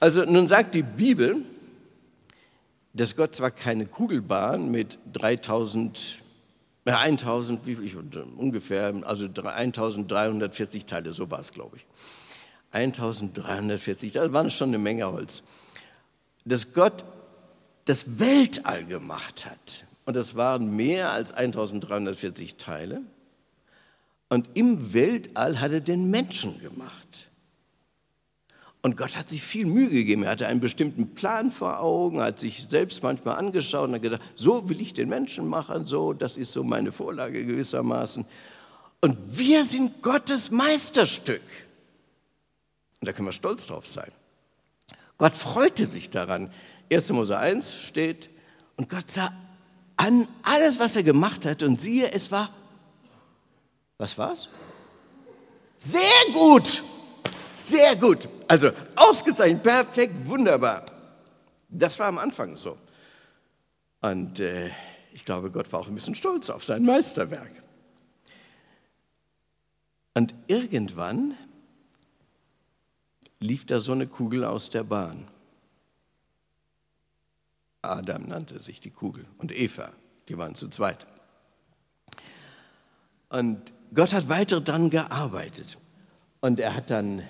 Also 0.00 0.24
nun 0.24 0.48
sagt 0.48 0.74
die 0.74 0.82
Bibel, 0.82 1.36
dass 2.92 3.14
Gott 3.14 3.36
zwar 3.36 3.50
keine 3.50 3.86
Kugelbahn 3.86 4.70
mit 4.70 4.98
3000 5.12 6.18
1000, 6.98 7.66
wie 7.66 7.76
viel, 7.76 8.04
ungefähr, 8.36 8.94
also 9.04 9.26
1340 9.26 10.86
Teile, 10.86 11.12
so 11.12 11.30
war 11.30 11.40
es, 11.40 11.52
glaube 11.52 11.76
ich. 11.76 11.86
1340, 12.72 14.12
da 14.12 14.32
war 14.32 14.48
schon 14.50 14.70
eine 14.70 14.78
Menge 14.78 15.10
Holz. 15.10 15.42
Dass 16.44 16.72
Gott 16.72 17.04
das 17.84 18.18
Weltall 18.18 18.84
gemacht 18.84 19.46
hat, 19.46 19.84
und 20.04 20.16
das 20.16 20.36
waren 20.36 20.74
mehr 20.76 21.10
als 21.12 21.32
1340 21.32 22.56
Teile, 22.56 23.02
und 24.28 24.48
im 24.54 24.94
Weltall 24.94 25.60
hat 25.60 25.72
er 25.72 25.80
den 25.80 26.08
Menschen 26.10 26.60
gemacht. 26.60 27.29
Und 28.82 28.96
Gott 28.96 29.16
hat 29.16 29.28
sich 29.28 29.42
viel 29.42 29.66
Mühe 29.66 29.90
gegeben. 29.90 30.22
Er 30.22 30.30
hatte 30.30 30.46
einen 30.46 30.60
bestimmten 30.60 31.14
Plan 31.14 31.50
vor 31.50 31.80
Augen, 31.80 32.20
hat 32.20 32.38
sich 32.40 32.66
selbst 32.68 33.02
manchmal 33.02 33.36
angeschaut 33.36 33.88
und 33.88 33.96
hat 33.96 34.02
gedacht, 34.02 34.22
so 34.36 34.68
will 34.70 34.80
ich 34.80 34.94
den 34.94 35.08
Menschen 35.08 35.46
machen, 35.46 35.84
so, 35.84 36.14
das 36.14 36.38
ist 36.38 36.52
so 36.52 36.64
meine 36.64 36.90
Vorlage 36.90 37.44
gewissermaßen. 37.44 38.24
Und 39.02 39.18
wir 39.38 39.66
sind 39.66 40.02
Gottes 40.02 40.50
Meisterstück. 40.50 41.42
Und 43.00 43.08
da 43.08 43.12
können 43.12 43.28
wir 43.28 43.32
stolz 43.32 43.66
drauf 43.66 43.86
sein. 43.86 44.10
Gott 45.18 45.34
freute 45.34 45.84
sich 45.84 46.08
daran. 46.08 46.50
1. 46.90 47.12
Mose 47.12 47.36
1 47.36 47.82
steht, 47.82 48.30
und 48.76 48.88
Gott 48.88 49.10
sah 49.10 49.30
an 49.96 50.26
alles, 50.42 50.80
was 50.80 50.96
er 50.96 51.02
gemacht 51.02 51.44
hat, 51.44 51.62
und 51.62 51.80
siehe, 51.80 52.10
es 52.12 52.30
war, 52.30 52.50
was 53.98 54.16
war's? 54.16 54.48
Sehr 55.78 56.00
gut. 56.32 56.82
Sehr 57.70 57.94
gut. 57.94 58.28
Also 58.48 58.70
ausgezeichnet, 58.96 59.62
perfekt, 59.62 60.26
wunderbar. 60.26 60.84
Das 61.68 61.98
war 62.00 62.08
am 62.08 62.18
Anfang 62.18 62.56
so. 62.56 62.76
Und 64.00 64.40
äh, 64.40 64.70
ich 65.12 65.24
glaube, 65.24 65.50
Gott 65.52 65.72
war 65.72 65.80
auch 65.80 65.86
ein 65.86 65.94
bisschen 65.94 66.16
stolz 66.16 66.50
auf 66.50 66.64
sein 66.64 66.82
Meisterwerk. 66.82 67.52
Und 70.14 70.34
irgendwann 70.48 71.36
lief 73.38 73.66
da 73.66 73.78
so 73.78 73.92
eine 73.92 74.08
Kugel 74.08 74.44
aus 74.44 74.70
der 74.70 74.82
Bahn. 74.82 75.28
Adam 77.82 78.24
nannte 78.24 78.60
sich 78.60 78.80
die 78.80 78.90
Kugel 78.90 79.26
und 79.38 79.52
Eva, 79.52 79.92
die 80.28 80.36
waren 80.36 80.56
zu 80.56 80.68
zweit. 80.68 81.06
Und 83.28 83.72
Gott 83.94 84.12
hat 84.12 84.28
weiter 84.28 84.60
daran 84.60 84.90
gearbeitet. 84.90 85.78
Und 86.40 86.58
er 86.58 86.74
hat 86.74 86.90
dann 86.90 87.22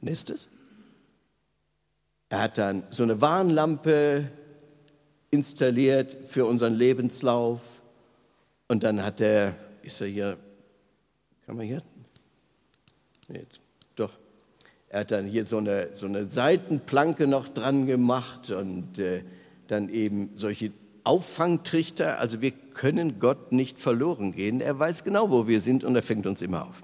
Nächstes. 0.00 0.44
es? 0.44 0.48
Er 2.28 2.42
hat 2.42 2.58
dann 2.58 2.82
so 2.90 3.02
eine 3.02 3.20
Warnlampe 3.20 4.30
installiert 5.30 6.16
für 6.26 6.44
unseren 6.44 6.74
Lebenslauf. 6.74 7.60
Und 8.68 8.82
dann 8.82 9.02
hat 9.02 9.20
er, 9.20 9.54
ist 9.82 10.00
er 10.00 10.08
hier 10.08 10.36
Kann 11.46 11.56
man 11.56 11.66
hier? 11.66 11.82
Jetzt. 13.28 13.60
Doch. 13.94 14.12
Er 14.88 15.00
hat 15.00 15.10
dann 15.12 15.26
hier 15.26 15.46
so 15.46 15.58
eine, 15.58 15.90
so 15.94 16.06
eine 16.06 16.28
Seitenplanke 16.28 17.26
noch 17.26 17.48
dran 17.48 17.86
gemacht 17.86 18.50
und 18.50 18.98
äh, 18.98 19.22
dann 19.68 19.88
eben 19.88 20.30
solche 20.34 20.72
Auffangtrichter. 21.04 22.18
Also 22.18 22.40
wir 22.40 22.50
können 22.50 23.20
Gott 23.20 23.52
nicht 23.52 23.78
verloren 23.78 24.32
gehen. 24.32 24.60
Er 24.60 24.78
weiß 24.78 25.04
genau, 25.04 25.30
wo 25.30 25.46
wir 25.46 25.60
sind 25.60 25.84
und 25.84 25.94
er 25.94 26.02
fängt 26.02 26.26
uns 26.26 26.42
immer 26.42 26.66
auf. 26.66 26.82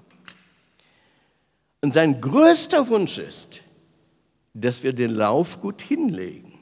Und 1.83 1.93
sein 1.93 2.21
größter 2.21 2.87
Wunsch 2.87 3.17
ist, 3.17 3.59
dass 4.53 4.83
wir 4.83 4.93
den 4.93 5.11
Lauf 5.11 5.59
gut 5.59 5.81
hinlegen. 5.81 6.53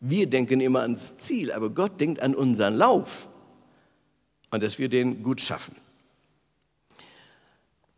Wir 0.00 0.28
denken 0.28 0.60
immer 0.60 0.80
ans 0.80 1.14
Ziel, 1.14 1.52
aber 1.52 1.70
Gott 1.70 2.00
denkt 2.00 2.20
an 2.20 2.34
unseren 2.34 2.74
Lauf 2.74 3.30
und 4.50 4.64
dass 4.64 4.80
wir 4.80 4.88
den 4.88 5.22
gut 5.22 5.40
schaffen. 5.40 5.76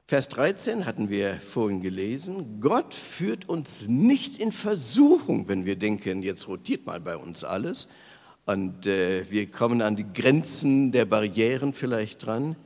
Vers 0.06 0.28
13 0.28 0.84
hatten 0.84 1.08
wir 1.08 1.40
vorhin 1.40 1.80
gelesen. 1.80 2.60
Gott 2.60 2.92
führt 2.92 3.48
uns 3.48 3.88
nicht 3.88 4.38
in 4.38 4.52
Versuchung, 4.52 5.48
wenn 5.48 5.64
wir 5.64 5.76
denken, 5.76 6.22
jetzt 6.22 6.46
rotiert 6.46 6.84
mal 6.84 7.00
bei 7.00 7.16
uns 7.16 7.42
alles 7.42 7.88
und 8.44 8.84
äh, 8.86 9.24
wir 9.30 9.50
kommen 9.50 9.80
an 9.80 9.96
die 9.96 10.12
Grenzen 10.12 10.92
der 10.92 11.06
Barrieren 11.06 11.72
vielleicht 11.72 12.26
dran. 12.26 12.56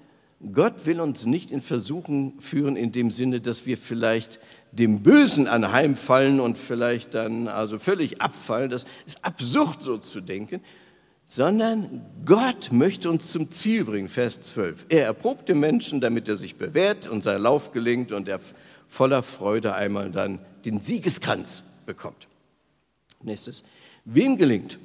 Gott 0.53 0.85
will 0.85 1.01
uns 1.01 1.27
nicht 1.27 1.51
in 1.51 1.63
Versuchung 1.63 2.41
führen 2.41 2.77
in 2.77 2.93
dem 2.93 3.11
Sinne, 3.11 3.41
dass 3.41 3.67
wir 3.67 3.79
vielleicht 3.79 4.39
dem 4.73 5.03
Bösen 5.03 5.47
anheimfallen 5.47 6.41
und 6.41 6.59
vielleicht 6.59 7.15
dann 7.15 7.49
also 7.49 7.79
völlig 7.79 8.21
abfallen. 8.21 8.71
Das 8.71 8.85
ist 9.07 9.25
absurd 9.25 9.83
so 9.83 9.97
zu 9.99 10.21
denken 10.21 10.61
sondern 11.27 12.07
Gott 12.25 12.71
möchte 12.71 13.11
uns 13.11 13.33
zum 13.33 13.51
Ziel 13.51 13.85
bringen, 13.85 14.09
Vers 14.09 14.41
12. 14.41 14.87
Er 14.89 15.05
erprobt 15.05 15.49
den 15.49 15.59
Menschen, 15.59 16.01
damit 16.01 16.29
er 16.29 16.37
sich 16.37 16.55
bewährt 16.55 17.09
und 17.09 17.25
sein 17.25 17.43
Lauf 17.43 17.73
gelingt 17.73 18.13
und 18.13 18.29
er 18.29 18.41
voller 18.89 19.25
Freude 19.25 19.75
einmal 19.75 20.11
dann 20.13 20.39
den 20.65 20.81
Siegeskranz 20.81 21.65
bekommt. 21.85 22.29
Nächstes. 23.23 23.65
Wem 24.05 24.37
gelingt? 24.37 24.79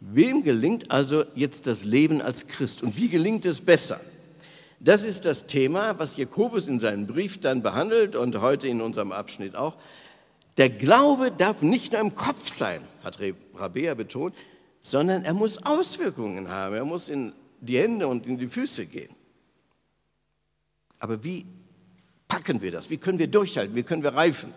Wem 0.00 0.42
gelingt 0.42 0.90
also 0.90 1.24
jetzt 1.34 1.68
das 1.68 1.84
Leben 1.84 2.20
als 2.20 2.48
Christ 2.48 2.82
und 2.82 2.96
wie 2.96 3.08
gelingt 3.08 3.44
es 3.44 3.60
besser? 3.60 4.00
Das 4.80 5.02
ist 5.02 5.24
das 5.24 5.46
Thema, 5.46 5.98
was 5.98 6.16
Jakobus 6.16 6.68
in 6.68 6.78
seinem 6.78 7.06
Brief 7.06 7.40
dann 7.40 7.62
behandelt 7.62 8.14
und 8.14 8.40
heute 8.40 8.68
in 8.68 8.80
unserem 8.80 9.10
Abschnitt 9.10 9.56
auch. 9.56 9.76
Der 10.56 10.70
Glaube 10.70 11.32
darf 11.32 11.62
nicht 11.62 11.92
nur 11.92 12.00
im 12.00 12.14
Kopf 12.14 12.48
sein, 12.48 12.82
hat 13.02 13.18
Rabea 13.54 13.94
betont, 13.94 14.34
sondern 14.80 15.24
er 15.24 15.34
muss 15.34 15.58
Auswirkungen 15.64 16.48
haben. 16.48 16.74
Er 16.74 16.84
muss 16.84 17.08
in 17.08 17.32
die 17.60 17.78
Hände 17.78 18.06
und 18.06 18.26
in 18.26 18.38
die 18.38 18.48
Füße 18.48 18.86
gehen. 18.86 19.14
Aber 21.00 21.22
wie 21.24 21.46
packen 22.28 22.60
wir 22.60 22.70
das? 22.70 22.90
Wie 22.90 22.98
können 22.98 23.18
wir 23.18 23.28
durchhalten? 23.28 23.74
Wie 23.74 23.82
können 23.82 24.02
wir 24.02 24.14
reifen? 24.14 24.52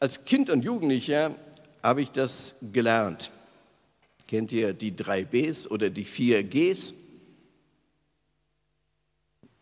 Als 0.00 0.24
Kind 0.24 0.50
und 0.50 0.62
Jugendlicher 0.62 1.34
habe 1.82 2.02
ich 2.02 2.10
das 2.10 2.54
gelernt. 2.72 3.30
Kennt 4.28 4.52
ihr 4.52 4.72
die 4.72 4.94
drei 4.94 5.24
Bs 5.24 5.70
oder 5.70 5.88
die 5.88 6.04
vier 6.04 6.42
Gs? 6.42 6.94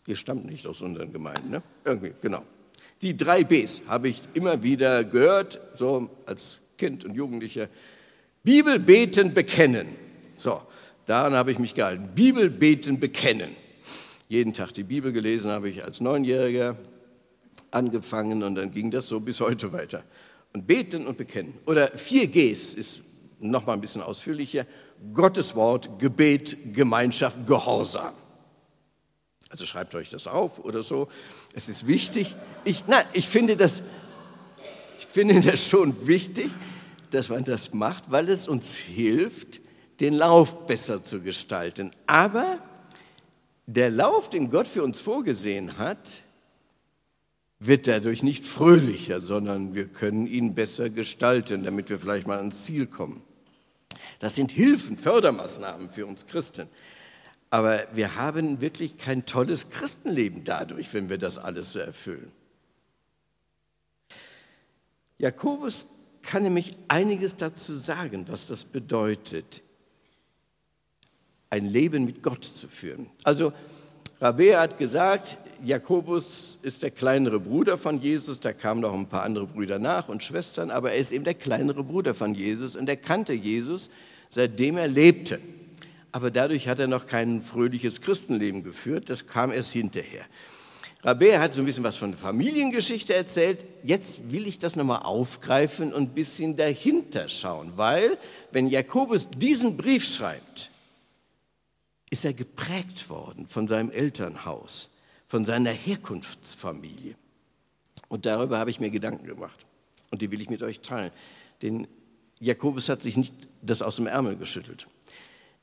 Ihr 0.07 0.17
stammt 0.17 0.45
nicht 0.45 0.67
aus 0.67 0.83
unseren 0.83 1.13
Gemeinden, 1.13 1.51
ne? 1.51 1.63
Irgendwie, 1.85 2.13
genau. 2.21 2.43
Die 3.01 3.17
drei 3.17 3.45
Bs 3.45 3.83
habe 3.89 4.09
ich 4.09 4.23
immer 4.35 4.63
wieder 4.63 5.05
gehört, 5.05 5.61
so 5.75 6.11
als 6.27 6.59
Kind 6.77 7.05
und 7.05 7.15
Jugendlicher. 7.15 7.69
Bibel 8.43 8.79
beten, 8.79 9.33
bekennen. 9.33 9.89
So, 10.37 10.61
daran 11.07 11.35
habe 11.35 11.53
ich 11.53 11.59
mich 11.59 11.75
gehalten. 11.75 12.11
Bibel 12.15 12.51
beten, 12.51 13.01
bekennen. 13.01 13.51
Jeden 14.29 14.53
Tag 14.53 14.73
die 14.73 14.85
Bibel 14.85 15.13
gelesen 15.13 15.51
habe 15.51 15.69
ich 15.69 15.85
als 15.85 16.01
Neunjähriger 16.01 16.77
angefangen 17.71 18.43
und 18.43 18.55
dann 18.55 18.71
ging 18.71 18.91
das 18.91 19.09
so 19.09 19.21
bis 19.21 19.41
heute 19.41 19.73
weiter. 19.73 20.05
Und 20.53 20.67
beten 20.67 21.07
und 21.07 21.17
bekennen. 21.17 21.55
Oder 21.67 21.95
4Gs 21.95 22.75
ist 22.75 23.03
noch 23.41 23.67
mal 23.67 23.73
ein 23.73 23.81
bisschen 23.81 24.03
ausführlicher. 24.03 24.67
Gottes 25.13 25.55
Wort, 25.55 25.99
Gebet, 25.99 26.57
Gemeinschaft, 26.73 27.47
Gehorsam. 27.47 28.15
Also 29.55 29.67
schreibt 29.67 29.95
euch 29.95 30.11
das 30.11 30.27
auf 30.27 30.59
oder 30.59 30.83
so. 30.83 31.07
Es 31.55 31.69
ist 31.69 31.87
wichtig. 31.87 32.35
Ich, 32.65 32.89
nein, 32.89 33.07
ich 33.13 33.29
finde 33.29 33.57
das, 33.57 33.85
ich 34.99 35.07
finde 35.07 35.41
das 35.43 35.69
schon 35.69 36.09
wichtig, 36.09 36.51
dass 37.11 37.29
man 37.29 37.45
das 37.45 37.73
macht, 37.73 38.11
weil 38.11 38.31
es 38.31 38.49
uns 38.49 38.75
hilft, 38.75 39.61
den 40.01 40.15
Lauf 40.15 40.67
besser 40.67 41.05
zu 41.05 41.21
gestalten. 41.21 41.93
Aber 42.09 42.59
der 43.67 43.91
Lauf, 43.91 44.29
den 44.29 44.51
Gott 44.51 44.67
für 44.67 44.83
uns 44.83 44.99
vorgesehen 44.99 45.79
hat, 45.79 46.23
wird 47.61 47.87
dadurch 47.87 48.25
nicht 48.25 48.45
fröhlicher, 48.45 49.21
sondern 49.21 49.73
wir 49.73 49.87
können 49.87 50.27
ihn 50.27 50.57
besser 50.57 50.91
gestalten, 50.91 51.63
damit 51.63 51.91
wir 51.91 52.01
vielleicht 52.01 52.27
mal 52.27 52.39
ans 52.39 52.65
Ziel 52.65 52.89
kommen. 52.89 53.23
Das 54.19 54.35
sind 54.35 54.51
Hilfen, 54.51 54.97
Fördermaßnahmen 54.97 55.91
für 55.91 56.07
uns 56.07 56.27
Christen. 56.27 56.67
Aber 57.55 57.87
wir 57.93 58.17
haben 58.17 58.61
wirklich 58.61 58.99
kein 58.99 59.27
tolles 59.27 59.71
Christenleben 59.71 60.43
dadurch, 60.43 60.93
wenn 60.93 61.09
wir 61.09 61.19
das 61.19 61.39
alles 61.39 61.71
so 61.73 61.79
erfüllen. 61.79 62.33
Jakobus 65.19 65.87
kann 66.23 66.43
nämlich 66.43 66.75
einiges 66.89 67.37
dazu 67.37 67.73
sagen, 67.73 68.25
was 68.27 68.49
das 68.49 68.65
bedeutet, 68.65 69.63
ein 71.49 71.67
Leben 71.67 72.05
mit 72.05 72.25
Gott 72.25 72.45
zu 72.45 72.67
führen. 72.67 73.07
Also 73.23 73.53
Rabea 74.21 74.61
hat 74.61 74.77
gesagt, 74.77 75.37
Jakobus 75.63 76.59
ist 76.63 76.83
der 76.83 76.91
kleinere 76.91 77.39
Bruder 77.39 77.79
von 77.79 78.01
Jesus, 78.01 78.41
da 78.41 78.53
kamen 78.53 78.81
noch 78.81 78.95
ein 78.95 79.09
paar 79.09 79.23
andere 79.23 79.47
Brüder 79.47 79.79
nach 79.79 80.09
und 80.09 80.25
Schwestern, 80.25 80.73
aber 80.73 80.91
er 80.91 80.99
ist 80.99 81.13
eben 81.13 81.23
der 81.23 81.35
kleinere 81.35 81.85
Bruder 81.85 82.15
von 82.15 82.35
Jesus 82.35 82.75
und 82.75 82.89
er 82.89 82.97
kannte 82.97 83.33
Jesus, 83.33 83.91
seitdem 84.29 84.77
er 84.77 84.89
lebte. 84.89 85.39
Aber 86.15 86.31
dadurch 86.31 86.69
hat 86.69 86.79
er 86.79 86.87
noch 86.87 87.09
kein 87.09 87.43
fröhliches 87.43 88.01
Christenleben 88.01 88.63
geführt, 88.63 89.11
das 89.11 89.27
kam 89.27 89.51
erst 89.51 89.73
hinterher. 89.73 90.25
Rabea 91.03 91.41
hat 91.41 91.55
so 91.55 91.61
ein 91.61 91.65
bisschen 91.65 91.83
was 91.83 91.97
von 91.97 92.15
Familiengeschichte 92.15 93.13
erzählt. 93.13 93.67
Jetzt 93.83 94.31
will 94.31 94.47
ich 94.47 94.61
das 94.61 94.77
nochmal 94.77 95.03
aufgreifen 95.03 95.93
und 95.93 96.11
ein 96.11 96.15
bisschen 96.15 96.57
dahinter 96.57 97.29
schauen, 97.29 97.73
weil 97.75 98.17
wenn 98.53 98.69
Jakobus 98.69 99.29
diesen 99.29 99.77
Brief 99.77 100.05
schreibt, 100.05 100.71
ist 102.11 102.25
er 102.25 102.33
geprägt 102.33 103.11
worden 103.11 103.49
von 103.49 103.67
seinem 103.67 103.91
Elternhaus, 103.91 104.91
von 105.27 105.45
seiner 105.45 105.73
Herkunftsfamilie. 105.73 107.17
Und 108.07 108.25
darüber 108.25 108.61
habe 108.61 108.71
ich 108.71 108.79
mir 108.79 108.91
Gedanken 108.91 109.27
gemacht. 109.27 109.67
Und 110.13 110.23
die 110.23 110.31
will 110.31 110.41
ich 110.41 110.49
mit 110.49 110.63
euch 110.63 110.79
teilen. 110.79 111.11
Denn 111.63 111.89
Jakobus 112.39 112.89
hat 112.89 113.03
sich 113.03 113.17
nicht 113.17 113.35
das 113.63 113.83
aus 113.83 113.97
dem 113.97 114.07
Ärmel 114.07 114.37
geschüttelt. 114.37 114.87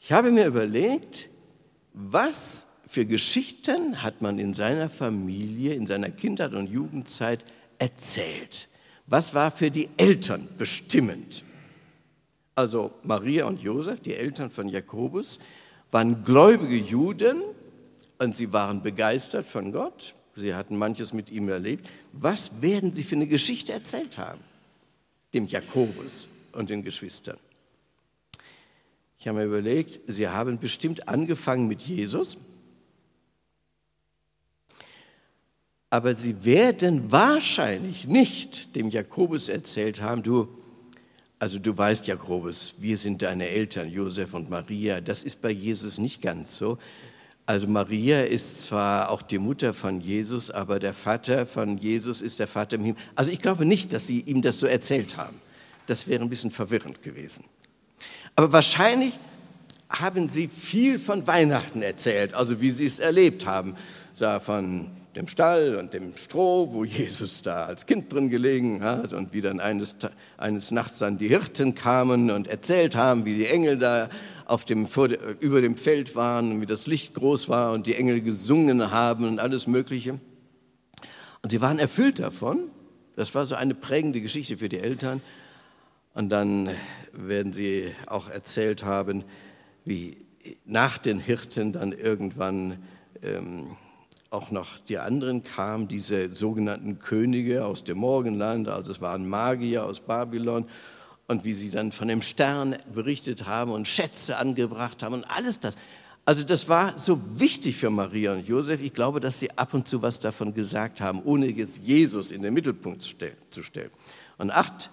Ich 0.04 0.12
habe 0.12 0.32
mir 0.32 0.48
überlegt, 0.48 1.30
was 1.94 2.66
für 2.88 3.06
Geschichten 3.06 4.02
hat 4.02 4.22
man 4.22 4.40
in 4.40 4.56
seiner 4.56 4.90
Familie, 4.90 5.76
in 5.76 5.86
seiner 5.86 6.10
Kindheit 6.10 6.54
und 6.54 6.68
Jugendzeit 6.68 7.46
erzählt? 7.78 8.68
Was 9.06 9.36
war 9.36 9.52
für 9.52 9.70
die 9.70 9.90
Eltern 9.98 10.48
bestimmend? 10.58 11.44
Also 12.56 12.92
Maria 13.04 13.46
und 13.46 13.62
Josef, 13.62 14.00
die 14.02 14.16
Eltern 14.16 14.50
von 14.50 14.70
Jakobus, 14.70 15.40
waren 15.92 16.24
gläubige 16.24 16.78
Juden 16.78 17.44
und 18.18 18.36
sie 18.36 18.52
waren 18.52 18.82
begeistert 18.82 19.46
von 19.46 19.72
Gott. 19.72 20.16
Sie 20.36 20.56
hatten 20.56 20.78
manches 20.78 21.14
mit 21.14 21.30
ihm 21.30 21.48
erlebt. 21.48 21.88
Was 22.12 22.62
werden 22.62 22.94
sie 22.94 23.04
für 23.04 23.16
eine 23.16 23.28
Geschichte 23.28 23.72
erzählt 23.72 24.18
haben? 24.18 24.42
Dem 25.34 25.46
Jakobus 25.46 26.28
und 26.54 26.72
den 26.72 26.84
Geschwistern. 26.84 27.38
Ich 29.22 29.28
habe 29.28 29.38
mir 29.38 29.46
überlegt, 29.46 30.02
sie 30.08 30.28
haben 30.28 30.60
bestimmt 30.60 31.08
angefangen 31.08 31.68
mit 31.68 31.82
Jesus, 31.84 32.38
Aber 35.94 36.16
sie 36.16 36.46
werden 36.46 37.12
wahrscheinlich 37.12 38.08
nicht 38.08 38.78
dem 38.78 38.90
Jakobus 38.90 39.50
erzählt 39.50 40.02
haben, 40.02 40.24
du, 40.24 40.48
also 41.38 41.60
du 41.60 41.78
weißt, 41.78 42.08
Jakobus, 42.08 42.76
wir 42.80 42.98
sind 42.98 43.22
deine 43.22 43.50
Eltern, 43.50 43.92
Josef 43.92 44.34
und 44.34 44.50
Maria. 44.50 45.02
Das 45.02 45.22
ist 45.22 45.42
bei 45.42 45.52
Jesus 45.52 45.98
nicht 45.98 46.22
ganz 46.22 46.56
so. 46.56 46.78
Also 47.46 47.68
Maria 47.68 48.24
ist 48.24 48.64
zwar 48.64 49.12
auch 49.12 49.22
die 49.22 49.38
Mutter 49.38 49.74
von 49.74 50.00
Jesus, 50.00 50.50
aber 50.50 50.80
der 50.80 50.94
Vater 50.94 51.46
von 51.46 51.78
Jesus 51.78 52.22
ist 52.22 52.40
der 52.40 52.48
Vater 52.48 52.78
im 52.78 52.86
Himmel. 52.86 53.02
Also 53.16 53.30
ich 53.30 53.42
glaube 53.42 53.66
nicht, 53.66 53.92
dass 53.92 54.08
sie 54.08 54.22
ihm 54.22 54.42
das 54.42 54.62
so 54.62 54.68
erzählt 54.68 55.18
haben. 55.18 55.42
Das 55.88 56.08
wäre 56.08 56.24
ein 56.24 56.30
bisschen 56.30 56.52
verwirrend 56.52 57.04
gewesen. 57.04 57.44
Aber 58.36 58.54
wahrscheinlich 58.54 59.20
haben 59.90 60.30
sie 60.30 60.48
viel 60.48 61.00
von 61.00 61.28
Weihnachten 61.28 61.82
erzählt, 61.82 62.34
also 62.34 62.62
wie 62.62 62.72
sie 62.72 62.86
es 62.86 63.00
erlebt 63.00 63.46
haben. 63.46 63.76
So 64.14 64.40
von 64.40 64.90
dem 65.16 65.28
Stall 65.28 65.76
und 65.76 65.94
dem 65.94 66.16
Stroh, 66.16 66.72
wo 66.72 66.86
Jesus 66.86 67.42
da 67.42 67.66
als 67.66 67.86
Kind 67.86 68.12
drin 68.14 68.30
gelegen 68.30 68.82
hat 68.82 69.12
und 69.12 69.34
wie 69.34 69.42
dann 69.42 69.60
eines, 69.60 69.96
eines 70.38 70.72
Nachts 70.72 71.00
dann 71.00 71.18
die 71.18 71.28
Hirten 71.28 71.76
kamen 71.76 72.32
und 72.32 72.48
erzählt 72.48 72.96
haben, 72.96 73.26
wie 73.26 73.36
die 73.36 73.48
Engel 73.48 73.78
da 73.78 74.10
auf 74.46 74.64
dem, 74.64 74.88
über 75.40 75.62
dem 75.62 75.76
Feld 75.76 76.16
waren 76.16 76.52
und 76.52 76.62
wie 76.62 76.66
das 76.66 76.88
Licht 76.88 77.14
groß 77.14 77.50
war 77.50 77.74
und 77.74 77.88
die 77.88 77.96
Engel 77.96 78.22
gesungen 78.22 78.92
haben 78.92 79.28
und 79.28 79.40
alles 79.40 79.68
Mögliche. 79.68 80.20
Und 81.42 81.50
sie 81.50 81.62
waren 81.62 81.80
erfüllt 81.80 82.20
davon. 82.20 82.70
Das 83.16 83.36
war 83.36 83.46
so 83.46 83.56
eine 83.56 83.76
prägende 83.76 84.22
Geschichte 84.22 84.58
für 84.58 84.70
die 84.70 84.80
Eltern. 84.80 85.22
Und 86.14 86.30
dann 86.30 86.70
werden 87.14 87.54
sie 87.54 87.94
auch 88.08 88.30
erzählt 88.30 88.84
haben, 88.84 89.24
wie 89.86 90.18
nach 90.66 90.98
den 90.98 91.20
Hirten 91.20 91.72
dann 91.72 91.92
irgendwann 91.92 92.84
ähm, 93.22 93.78
auch 94.30 94.52
noch 94.52 94.80
die 94.80 94.98
anderen 94.98 95.44
kamen, 95.44 95.88
diese 95.88 96.34
sogenannten 96.34 97.00
Könige 97.00 97.66
aus 97.66 97.84
dem 97.84 97.98
Morgenland, 97.98 98.70
also 98.70 98.92
es 98.92 99.02
waren 99.02 99.28
Magier 99.28 99.86
aus 99.86 100.00
Babylon 100.00 100.66
und 101.28 101.46
wie 101.46 101.54
sie 101.54 101.70
dann 101.70 101.92
von 101.92 102.08
dem 102.08 102.22
Stern 102.22 102.76
berichtet 102.94 103.46
haben 103.46 103.72
und 103.72 103.88
Schätze 103.88 104.38
angebracht 104.38 105.04
haben 105.04 105.16
und 105.16 105.26
alles 105.26 105.60
das. 105.60 105.76
Also 106.24 106.44
das 106.44 106.70
war 106.70 106.98
so 107.00 107.20
wichtig 107.40 107.78
für 107.78 107.90
Maria 107.90 108.34
und 108.34 108.48
Josef. 108.48 108.82
Ich 108.82 108.94
glaube, 108.94 109.20
dass 109.20 109.40
sie 109.40 109.52
ab 109.58 109.74
und 109.74 109.88
zu 109.88 110.02
was 110.02 110.20
davon 110.20 110.54
gesagt 110.54 111.02
haben, 111.02 111.22
ohne 111.24 111.48
jetzt 111.48 111.80
Jesus 111.80 112.32
in 112.32 112.42
den 112.42 112.54
Mittelpunkt 112.54 113.02
zu 113.02 113.64
stellen. 113.64 113.90
Und 114.38 114.52
acht 114.52 114.92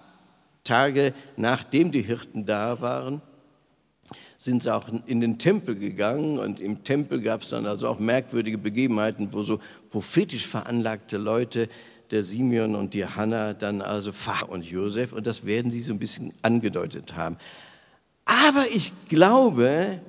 Tage 0.69 1.13
nachdem 1.35 1.91
die 1.91 2.03
Hirten 2.03 2.45
da 2.45 2.79
waren, 2.79 3.21
sind 4.37 4.63
sie 4.63 4.73
auch 4.73 4.87
in 5.07 5.19
den 5.19 5.39
Tempel 5.39 5.75
gegangen 5.75 6.37
und 6.37 6.59
im 6.59 6.83
Tempel 6.83 7.21
gab 7.21 7.41
es 7.41 7.49
dann 7.49 7.65
also 7.65 7.87
auch 7.87 7.99
merkwürdige 7.99 8.57
Begebenheiten, 8.57 9.29
wo 9.31 9.43
so 9.43 9.59
prophetisch 9.89 10.45
veranlagte 10.45 11.17
Leute, 11.17 11.69
der 12.11 12.23
Simeon 12.23 12.75
und 12.75 12.93
die 12.93 13.05
Hannah, 13.05 13.53
dann 13.53 13.81
also 13.81 14.11
Fach 14.11 14.47
und 14.47 14.65
Josef 14.65 15.11
und 15.11 15.25
das 15.25 15.45
werden 15.45 15.71
sie 15.71 15.81
so 15.81 15.93
ein 15.93 15.99
bisschen 15.99 16.33
angedeutet 16.41 17.15
haben. 17.15 17.37
Aber 18.25 18.65
ich 18.73 18.93
glaube, 19.09 20.01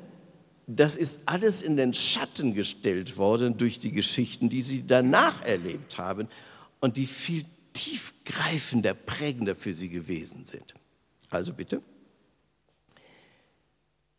das 0.67 0.97
ist 0.97 1.21
alles 1.27 1.63
in 1.63 1.77
den 1.77 1.95
Schatten 1.95 2.55
gestellt 2.55 3.17
worden 3.17 3.57
durch 3.57 3.81
die 3.81 3.93
Geschichten, 3.93 4.51
die 4.51 4.63
sie 4.63 4.87
danach 4.87 5.43
erlebt 5.45 5.99
haben 5.99 6.29
und 6.81 6.97
die 6.97 7.07
viel 7.07 7.45
tiefgreifender, 7.73 8.95
prägender 8.95 9.55
für 9.55 9.75
sie 9.75 9.89
gewesen 9.89 10.45
sind. 10.45 10.75
Also 11.31 11.53
bitte. 11.53 11.83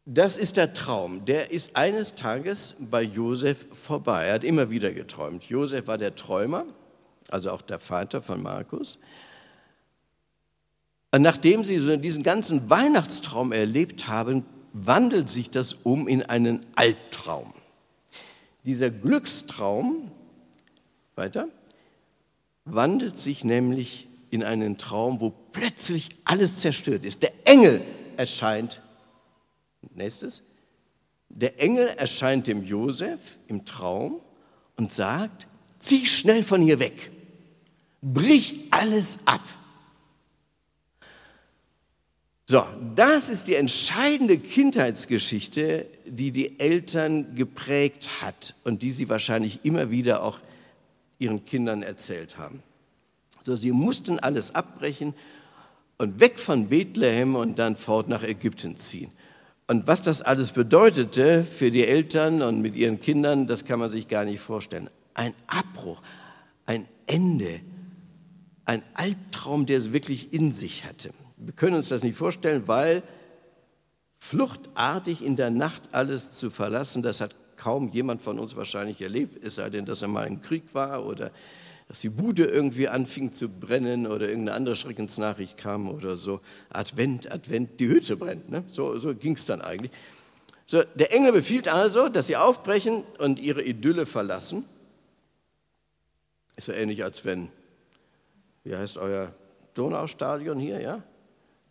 Das 0.06 0.38
ist 0.38 0.58
der 0.58 0.74
Traum. 0.74 1.26
Der 1.26 1.52
ist 1.52 1.76
eines 1.76 2.16
Tages 2.16 2.76
bei 2.80 3.04
Josef 3.04 3.68
vorbei. 3.72 4.26
Er 4.26 4.34
hat 4.36 4.44
immer 4.44 4.72
wieder 4.72 4.92
geträumt. 4.92 5.46
Josef 5.46 5.88
war 5.88 5.98
der 5.98 6.16
Träumer, 6.16 6.66
also 7.30 7.52
auch 7.52 7.62
der 7.62 7.80
Vater 7.80 8.22
von 8.22 8.42
Markus. 8.42 8.98
Und 11.14 11.22
nachdem 11.22 11.64
sie 11.64 11.98
diesen 12.00 12.24
ganzen 12.24 12.70
Weihnachtstraum 12.70 13.52
erlebt 13.52 14.08
haben, 14.08 14.46
wandelt 14.74 15.30
sich 15.30 15.50
das 15.50 15.74
um 15.74 16.08
in 16.08 16.24
einen 16.24 16.62
Albtraum. 16.76 17.54
Dieser 18.64 18.90
Glückstraum, 18.90 20.12
weiter, 21.16 21.48
wandelt 22.66 23.18
sich 23.18 23.44
nämlich 23.44 24.08
in 24.30 24.44
einen 24.44 24.78
Traum, 24.78 25.20
wo 25.20 25.32
plötzlich 25.52 26.10
alles 26.24 26.62
zerstört 26.62 27.04
ist. 27.04 27.22
Der 27.24 27.34
Engel 27.46 27.82
erscheint 28.18 28.82
Nächstes. 29.96 30.44
Der 31.30 31.60
Engel 31.60 31.88
erscheint 31.88 32.48
dem 32.48 32.64
Josef 32.64 33.38
im 33.48 33.66
Traum 33.66 34.20
und 34.76 34.92
sagt, 34.92 35.48
zieh 35.80 36.06
schnell 36.06 36.44
von 36.44 36.62
hier 36.62 36.80
weg, 36.80 37.12
brich 38.02 38.68
alles 38.72 39.20
ab. 39.26 39.42
So, 42.48 42.66
das 42.96 43.30
ist 43.30 43.48
die 43.48 43.56
entscheidende 43.56 44.38
Kindheitsgeschichte, 44.38 45.88
die 46.06 46.32
die 46.32 46.60
Eltern 46.60 47.34
geprägt 47.36 48.22
hat 48.22 48.56
und 48.66 48.82
die 48.82 48.92
sie 48.92 49.08
wahrscheinlich 49.08 49.62
immer 49.64 49.90
wieder 49.90 50.22
auch 50.22 50.40
ihren 51.22 51.46
Kindern 51.46 51.84
erzählt 51.84 52.38
haben. 52.38 52.64
So, 53.42 53.56
sie 53.56 53.72
mussten 53.72 54.20
alles 54.20 54.54
abbrechen 54.54 55.14
und 55.98 56.20
weg 56.20 56.40
von 56.40 56.68
Bethlehem 56.68 57.36
und 57.36 57.60
dann 57.60 57.76
fort 57.76 58.10
nach 58.10 58.24
Ägypten 58.24 58.76
ziehen. 58.76 59.12
Und 59.68 59.88
was 59.88 60.02
das 60.02 60.22
alles 60.22 60.52
bedeutete 60.52 61.44
für 61.44 61.72
die 61.72 61.88
Eltern 61.88 62.42
und 62.42 62.62
mit 62.62 62.76
ihren 62.76 63.00
Kindern, 63.00 63.48
das 63.48 63.64
kann 63.66 63.80
man 63.80 63.90
sich 63.90 64.08
gar 64.08 64.26
nicht 64.26 64.42
vorstellen. 64.42 64.90
Ein 65.14 65.34
Abbruch, 65.48 66.02
ein 66.66 66.88
Ende, 67.08 67.62
ein 68.66 68.84
Albtraum, 68.94 69.66
der 69.66 69.78
es 69.78 69.94
wirklich 69.94 70.34
in 70.34 70.52
sich 70.52 70.86
hatte. 70.86 71.12
Wir 71.38 71.54
können 71.54 71.76
uns 71.76 71.90
das 71.90 72.04
nicht 72.04 72.18
vorstellen, 72.18 72.68
weil 72.68 73.04
fluchtartig 74.18 75.24
in 75.24 75.36
der 75.36 75.50
Nacht 75.50 75.84
alles 75.94 76.34
zu 76.34 76.50
verlassen, 76.50 77.02
das 77.02 77.22
hat 77.22 77.36
kaum 77.62 77.90
jemand 77.90 78.24
von 78.24 78.40
uns 78.40 78.56
wahrscheinlich 78.56 79.02
erlebt, 79.02 79.44
es 79.44 79.56
sei 79.56 79.70
denn, 79.70 79.86
dass 79.86 80.02
er 80.02 80.08
mal 80.08 80.26
im 80.26 80.42
Krieg 80.42 80.64
war 80.74 81.06
oder 81.06 81.32
dass 81.88 82.00
die 82.00 82.10
Bude 82.10 82.46
irgendwie 82.46 82.88
anfing 82.88 83.34
zu 83.34 83.50
brennen 83.50 84.08
oder 84.08 84.28
irgendeine 84.28 84.56
andere 84.56 84.76
Schreckensnachricht 84.76 85.58
kam 85.58 85.90
oder 85.90 86.18
so. 86.18 86.40
Advent, 86.70 87.32
Advent, 87.32 87.80
die 87.80 87.88
Hütte 87.88 88.16
brennt. 88.18 88.50
Ne? 88.50 88.64
So, 88.72 88.98
so 88.98 89.14
ging 89.14 89.34
es 89.34 89.46
dann 89.46 89.62
eigentlich. 89.62 89.92
So, 90.66 90.82
der 90.96 91.14
Engel 91.14 91.34
befiehlt 91.34 91.68
also, 91.68 92.10
dass 92.10 92.28
sie 92.28 92.38
aufbrechen 92.38 93.04
und 93.20 93.40
ihre 93.40 93.62
Idylle 93.62 94.06
verlassen. 94.06 94.66
Ist 96.56 96.66
so 96.66 96.72
ähnlich, 96.72 97.04
als 97.04 97.26
wenn, 97.26 97.50
wie 98.64 98.76
heißt 98.76 98.98
euer 98.98 99.34
Donaustadion 99.74 100.58
hier, 100.58 100.80
ja? 100.80 101.04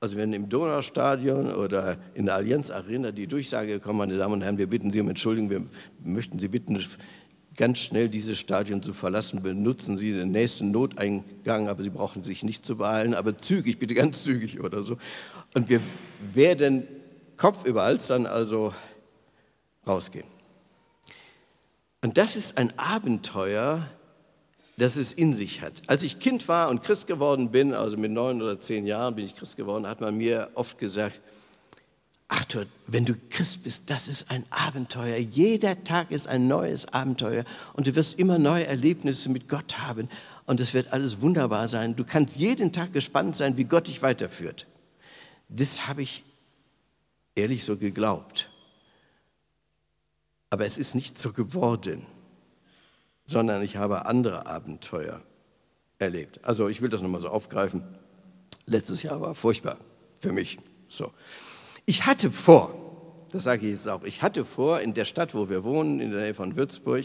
Also 0.02 0.16
wenn 0.16 0.32
im 0.32 0.48
Donaustadion 0.48 1.52
oder 1.52 1.98
in 2.14 2.24
der 2.24 2.36
Allianz 2.36 2.70
Arena 2.70 3.12
die 3.12 3.26
Durchsage 3.26 3.80
kommt, 3.80 3.98
meine 3.98 4.16
Damen 4.16 4.32
und 4.32 4.42
Herren, 4.42 4.56
wir 4.56 4.66
bitten 4.66 4.90
Sie 4.90 4.98
um 4.98 5.08
Entschuldigung, 5.10 5.50
wir 5.50 5.66
möchten 6.02 6.38
Sie 6.38 6.48
bitten, 6.48 6.82
ganz 7.54 7.80
schnell 7.80 8.08
dieses 8.08 8.38
Stadion 8.38 8.82
zu 8.82 8.94
verlassen. 8.94 9.42
Benutzen 9.42 9.98
Sie 9.98 10.12
den 10.12 10.30
nächsten 10.30 10.70
Noteingang, 10.70 11.68
aber 11.68 11.82
Sie 11.82 11.90
brauchen 11.90 12.22
sich 12.22 12.42
nicht 12.42 12.64
zu 12.64 12.76
beeilen, 12.78 13.12
aber 13.12 13.36
zügig, 13.36 13.78
bitte 13.78 13.92
ganz 13.92 14.24
zügig 14.24 14.60
oder 14.60 14.82
so. 14.82 14.96
Und 15.52 15.68
wir 15.68 15.82
werden 16.32 16.84
kopfüberhals 17.36 18.06
dann 18.06 18.24
also 18.24 18.72
rausgehen. 19.86 20.26
Und 22.00 22.16
das 22.16 22.36
ist 22.36 22.56
ein 22.56 22.72
Abenteuer, 22.78 23.86
das 24.81 24.97
es 24.97 25.12
in 25.12 25.35
sich 25.35 25.61
hat. 25.61 25.83
Als 25.88 26.03
ich 26.03 26.21
Kind 26.21 26.49
war 26.49 26.71
und 26.71 26.83
Christ 26.83 27.07
geworden 27.07 27.51
bin, 27.51 27.75
also 27.75 27.99
mit 27.99 28.12
neun 28.12 28.40
oder 28.40 28.59
zehn 28.59 28.87
Jahren 28.87 29.14
bin 29.14 29.27
ich 29.27 29.37
Christ 29.37 29.59
geworden, 29.59 29.87
hat 29.87 30.01
man 30.01 30.16
mir 30.16 30.51
oft 30.55 30.79
gesagt, 30.79 31.21
Arthur, 32.29 32.64
wenn 32.87 33.05
du 33.05 33.14
Christ 33.29 33.62
bist, 33.62 33.90
das 33.90 34.09
ist 34.09 34.31
ein 34.31 34.45
Abenteuer. 34.49 35.19
Jeder 35.19 35.85
Tag 35.85 36.11
ist 36.11 36.29
ein 36.29 36.49
neues 36.49 36.87
Abenteuer 36.95 37.45
und 37.75 37.88
du 37.88 37.95
wirst 37.95 38.19
immer 38.19 38.38
neue 38.38 38.66
Erlebnisse 38.66 39.29
mit 39.29 39.51
Gott 39.51 39.79
haben 39.81 40.09
und 40.47 40.61
es 40.61 40.73
wird 40.73 40.95
alles 40.95 41.21
wunderbar 41.21 41.69
sein. 41.69 41.95
Du 41.95 42.05
kannst 42.05 42.37
jeden 42.37 42.73
Tag 42.73 42.95
gespannt 42.95 43.37
sein, 43.37 43.59
wie 43.59 43.64
Gott 43.64 43.88
dich 43.88 44.01
weiterführt. 44.01 44.66
Das 45.51 45.88
habe 45.88 46.01
ich 46.01 46.25
ehrlich 47.35 47.64
so 47.64 47.77
geglaubt. 47.77 48.49
Aber 50.49 50.64
es 50.64 50.79
ist 50.79 50.95
nicht 50.95 51.19
so 51.19 51.33
geworden, 51.33 52.07
sondern 53.31 53.62
ich 53.62 53.77
habe 53.77 54.07
andere 54.07 54.47
Abenteuer 54.47 55.23
erlebt. 56.01 56.40
Also 56.43 56.69
ich 56.69 56.83
will 56.83 56.88
das 56.88 57.01
nochmal 57.01 57.21
so 57.21 57.29
aufgreifen. 57.29 57.85
Letztes 58.66 59.05
Jahr 59.05 59.21
war 59.21 59.37
furchtbar 59.37 59.77
für 60.19 60.33
mich. 60.33 60.59
So. 60.88 61.12
Ich 61.87 62.07
hatte 62.07 62.33
vor, 62.33 62.75
das 63.31 63.45
sage 63.45 63.66
ich 63.66 63.73
jetzt 63.73 63.88
auch, 63.88 64.03
ich 64.03 64.23
hatte 64.23 64.45
vor, 64.45 64.81
in 64.81 64.95
der 64.95 65.05
Stadt, 65.05 65.33
wo 65.33 65.49
wir 65.49 65.62
wohnen, 65.62 66.01
in 66.01 66.11
der 66.11 66.23
Nähe 66.23 66.35
von 66.35 66.57
Würzburg, 66.57 67.05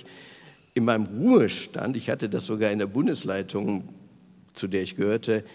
in 0.73 0.85
meinem 0.85 1.05
Ruhestand, 1.05 1.95
ich 1.95 2.09
hatte 2.09 2.27
das 2.27 2.47
sogar 2.47 2.71
in 2.71 2.79
der 2.79 2.87
Bundesleitung, 2.87 3.87
zu 4.53 4.67
der 4.67 4.81
ich 4.81 4.95
gehörte, 4.95 5.45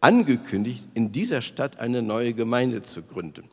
angekündigt, 0.00 0.84
in 0.92 1.10
dieser 1.10 1.40
Stadt 1.40 1.80
eine 1.80 2.02
neue 2.02 2.34
Gemeinde 2.34 2.82
zu 2.82 3.02
gründen. 3.02 3.48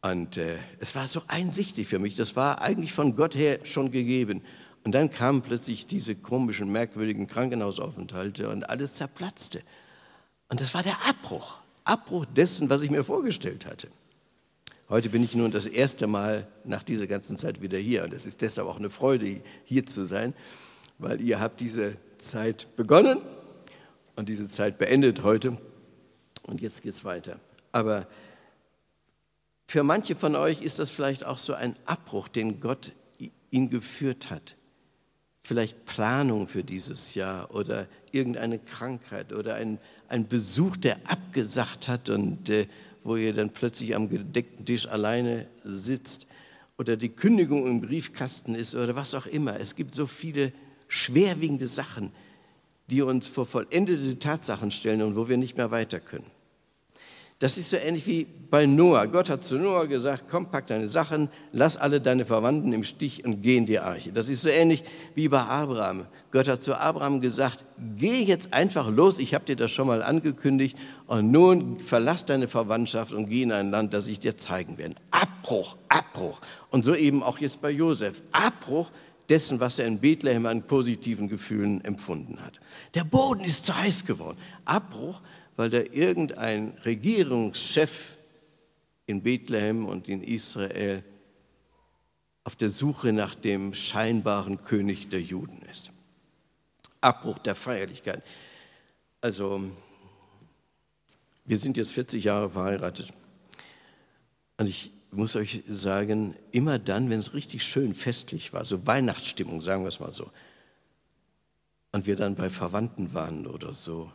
Und 0.00 0.38
äh, 0.38 0.56
es 0.78 0.94
war 0.94 1.06
so 1.06 1.20
einsichtig 1.28 1.88
für 1.88 1.98
mich, 1.98 2.14
das 2.14 2.36
war 2.36 2.62
eigentlich 2.62 2.92
von 2.94 3.16
Gott 3.16 3.34
her 3.34 3.58
schon 3.64 3.90
gegeben. 3.90 4.40
Und 4.86 4.92
dann 4.92 5.10
kamen 5.10 5.42
plötzlich 5.42 5.88
diese 5.88 6.14
komischen, 6.14 6.70
merkwürdigen 6.70 7.26
Krankenhausaufenthalte 7.26 8.48
und 8.48 8.70
alles 8.70 8.94
zerplatzte. 8.94 9.62
Und 10.48 10.60
das 10.60 10.74
war 10.74 10.84
der 10.84 11.04
Abbruch. 11.08 11.58
Abbruch 11.82 12.24
dessen, 12.24 12.70
was 12.70 12.82
ich 12.82 12.90
mir 12.92 13.02
vorgestellt 13.02 13.66
hatte. 13.66 13.88
Heute 14.88 15.08
bin 15.08 15.24
ich 15.24 15.34
nun 15.34 15.50
das 15.50 15.66
erste 15.66 16.06
Mal 16.06 16.46
nach 16.62 16.84
dieser 16.84 17.08
ganzen 17.08 17.36
Zeit 17.36 17.60
wieder 17.60 17.78
hier 17.78 18.04
und 18.04 18.14
es 18.14 18.28
ist 18.28 18.42
deshalb 18.42 18.68
auch 18.68 18.76
eine 18.76 18.88
Freude, 18.88 19.42
hier 19.64 19.86
zu 19.86 20.04
sein, 20.04 20.34
weil 20.98 21.20
ihr 21.20 21.40
habt 21.40 21.60
diese 21.60 21.96
Zeit 22.18 22.68
begonnen 22.76 23.18
und 24.14 24.28
diese 24.28 24.48
Zeit 24.48 24.78
beendet 24.78 25.24
heute 25.24 25.58
und 26.44 26.60
jetzt 26.60 26.82
geht 26.82 26.92
es 26.92 27.04
weiter. 27.04 27.40
Aber 27.72 28.06
für 29.66 29.82
manche 29.82 30.14
von 30.14 30.36
euch 30.36 30.62
ist 30.62 30.78
das 30.78 30.92
vielleicht 30.92 31.26
auch 31.26 31.38
so 31.38 31.54
ein 31.54 31.74
Abbruch, 31.86 32.28
den 32.28 32.60
Gott 32.60 32.92
ihn 33.50 33.68
geführt 33.68 34.30
hat. 34.30 34.54
Vielleicht 35.46 35.84
Planung 35.84 36.48
für 36.48 36.64
dieses 36.64 37.14
Jahr 37.14 37.54
oder 37.54 37.86
irgendeine 38.10 38.58
Krankheit 38.58 39.32
oder 39.32 39.54
ein, 39.54 39.78
ein 40.08 40.26
Besuch, 40.26 40.76
der 40.76 40.98
abgesagt 41.04 41.86
hat 41.86 42.10
und 42.10 42.50
äh, 42.50 42.66
wo 43.04 43.14
ihr 43.14 43.32
dann 43.32 43.50
plötzlich 43.50 43.94
am 43.94 44.08
gedeckten 44.08 44.66
Tisch 44.66 44.88
alleine 44.88 45.46
sitzt 45.62 46.26
oder 46.78 46.96
die 46.96 47.10
Kündigung 47.10 47.64
im 47.68 47.80
Briefkasten 47.80 48.56
ist 48.56 48.74
oder 48.74 48.96
was 48.96 49.14
auch 49.14 49.26
immer. 49.26 49.60
Es 49.60 49.76
gibt 49.76 49.94
so 49.94 50.08
viele 50.08 50.52
schwerwiegende 50.88 51.68
Sachen, 51.68 52.10
die 52.90 53.02
uns 53.02 53.28
vor 53.28 53.46
vollendete 53.46 54.18
Tatsachen 54.18 54.72
stellen 54.72 55.00
und 55.00 55.14
wo 55.14 55.28
wir 55.28 55.36
nicht 55.36 55.56
mehr 55.56 55.70
weiter 55.70 56.00
können. 56.00 56.26
Das 57.38 57.58
ist 57.58 57.68
so 57.68 57.76
ähnlich 57.76 58.06
wie 58.06 58.26
bei 58.50 58.64
Noah. 58.64 59.06
Gott 59.06 59.28
hat 59.28 59.44
zu 59.44 59.58
Noah 59.58 59.86
gesagt, 59.86 60.24
komm, 60.30 60.50
pack 60.50 60.68
deine 60.68 60.88
Sachen, 60.88 61.28
lass 61.52 61.76
alle 61.76 62.00
deine 62.00 62.24
Verwandten 62.24 62.72
im 62.72 62.82
Stich 62.82 63.26
und 63.26 63.42
geh 63.42 63.58
in 63.58 63.66
die 63.66 63.78
Arche. 63.78 64.10
Das 64.10 64.30
ist 64.30 64.40
so 64.40 64.48
ähnlich 64.48 64.84
wie 65.14 65.28
bei 65.28 65.40
Abraham. 65.40 66.06
Gott 66.30 66.48
hat 66.48 66.62
zu 66.62 66.80
Abraham 66.80 67.20
gesagt, 67.20 67.66
geh 67.98 68.22
jetzt 68.22 68.54
einfach 68.54 68.88
los, 68.88 69.18
ich 69.18 69.34
habe 69.34 69.44
dir 69.44 69.56
das 69.56 69.70
schon 69.70 69.86
mal 69.86 70.02
angekündigt, 70.02 70.78
und 71.06 71.30
nun 71.30 71.78
verlass 71.78 72.24
deine 72.24 72.48
Verwandtschaft 72.48 73.12
und 73.12 73.28
geh 73.28 73.42
in 73.42 73.52
ein 73.52 73.70
Land, 73.70 73.92
das 73.92 74.08
ich 74.08 74.18
dir 74.18 74.38
zeigen 74.38 74.78
werde. 74.78 74.94
Abbruch, 75.10 75.76
Abbruch. 75.88 76.40
Und 76.70 76.86
so 76.86 76.94
eben 76.94 77.22
auch 77.22 77.38
jetzt 77.38 77.60
bei 77.60 77.70
Josef. 77.70 78.22
Abbruch 78.32 78.90
dessen, 79.28 79.60
was 79.60 79.78
er 79.78 79.86
in 79.86 79.98
Bethlehem 79.98 80.46
an 80.46 80.62
positiven 80.62 81.28
Gefühlen 81.28 81.84
empfunden 81.84 82.40
hat. 82.40 82.60
Der 82.94 83.04
Boden 83.04 83.44
ist 83.44 83.66
zu 83.66 83.76
heiß 83.76 84.06
geworden. 84.06 84.38
Abbruch, 84.64 85.20
weil 85.56 85.70
da 85.70 85.80
irgendein 85.80 86.76
Regierungschef 86.84 88.16
in 89.06 89.22
Bethlehem 89.22 89.86
und 89.86 90.08
in 90.08 90.22
Israel 90.22 91.02
auf 92.44 92.54
der 92.54 92.70
Suche 92.70 93.12
nach 93.12 93.34
dem 93.34 93.74
scheinbaren 93.74 94.62
König 94.62 95.08
der 95.08 95.20
Juden 95.20 95.62
ist. 95.70 95.90
Abbruch 97.00 97.38
der 97.38 97.54
Feierlichkeit. 97.54 98.22
Also, 99.20 99.62
wir 101.44 101.58
sind 101.58 101.76
jetzt 101.76 101.92
40 101.92 102.22
Jahre 102.24 102.50
verheiratet. 102.50 103.12
Und 104.58 104.68
ich 104.68 104.90
muss 105.10 105.36
euch 105.36 105.62
sagen, 105.68 106.36
immer 106.52 106.78
dann, 106.78 107.10
wenn 107.10 107.20
es 107.20 107.34
richtig 107.34 107.64
schön 107.64 107.94
festlich 107.94 108.52
war, 108.52 108.64
so 108.64 108.86
Weihnachtsstimmung, 108.86 109.60
sagen 109.60 109.82
wir 109.82 109.88
es 109.88 110.00
mal 110.00 110.12
so, 110.12 110.30
und 111.92 112.06
wir 112.06 112.16
dann 112.16 112.34
bei 112.34 112.50
Verwandten 112.50 113.14
waren 113.14 113.46
oder 113.46 113.72
so, 113.72 114.12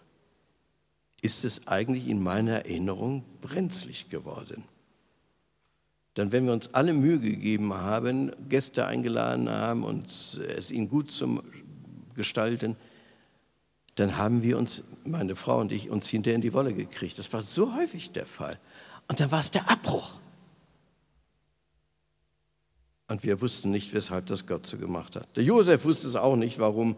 ist 1.21 1.45
es 1.45 1.67
eigentlich 1.67 2.07
in 2.07 2.21
meiner 2.21 2.65
Erinnerung 2.65 3.23
brenzlig 3.41 4.09
geworden. 4.09 4.63
Dann, 6.15 6.31
wenn 6.31 6.45
wir 6.45 6.53
uns 6.53 6.73
alle 6.73 6.93
Mühe 6.93 7.19
gegeben 7.19 7.73
haben, 7.73 8.31
Gäste 8.49 8.85
eingeladen 8.85 9.49
haben 9.49 9.83
und 9.83 10.07
es 10.57 10.71
ihnen 10.71 10.89
gut 10.89 11.11
zum 11.11 11.41
Gestalten, 12.15 12.75
dann 13.95 14.17
haben 14.17 14.41
wir 14.41 14.57
uns, 14.57 14.83
meine 15.05 15.35
Frau 15.35 15.59
und 15.59 15.71
ich, 15.71 15.89
uns 15.89 16.09
hinterher 16.09 16.35
in 16.35 16.41
die 16.41 16.53
Wolle 16.53 16.73
gekriegt. 16.73 17.17
Das 17.19 17.31
war 17.31 17.43
so 17.43 17.75
häufig 17.75 18.11
der 18.11 18.25
Fall. 18.25 18.59
Und 19.07 19.19
dann 19.19 19.31
war 19.31 19.39
es 19.39 19.51
der 19.51 19.69
Abbruch. 19.69 20.19
Und 23.07 23.23
wir 23.23 23.41
wussten 23.41 23.71
nicht, 23.71 23.93
weshalb 23.93 24.25
das 24.27 24.47
Gott 24.47 24.65
so 24.65 24.77
gemacht 24.77 25.15
hat. 25.15 25.27
Der 25.35 25.43
Josef 25.43 25.83
wusste 25.83 26.07
es 26.07 26.15
auch 26.15 26.35
nicht, 26.35 26.59
warum 26.59 26.95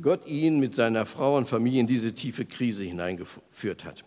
Gott 0.00 0.26
ihn 0.26 0.58
mit 0.58 0.74
seiner 0.74 1.06
Frau 1.06 1.36
und 1.36 1.48
Familie 1.48 1.80
in 1.80 1.86
diese 1.86 2.14
tiefe 2.14 2.44
Krise 2.44 2.84
hineingeführt 2.84 3.84
hat. 3.84 4.04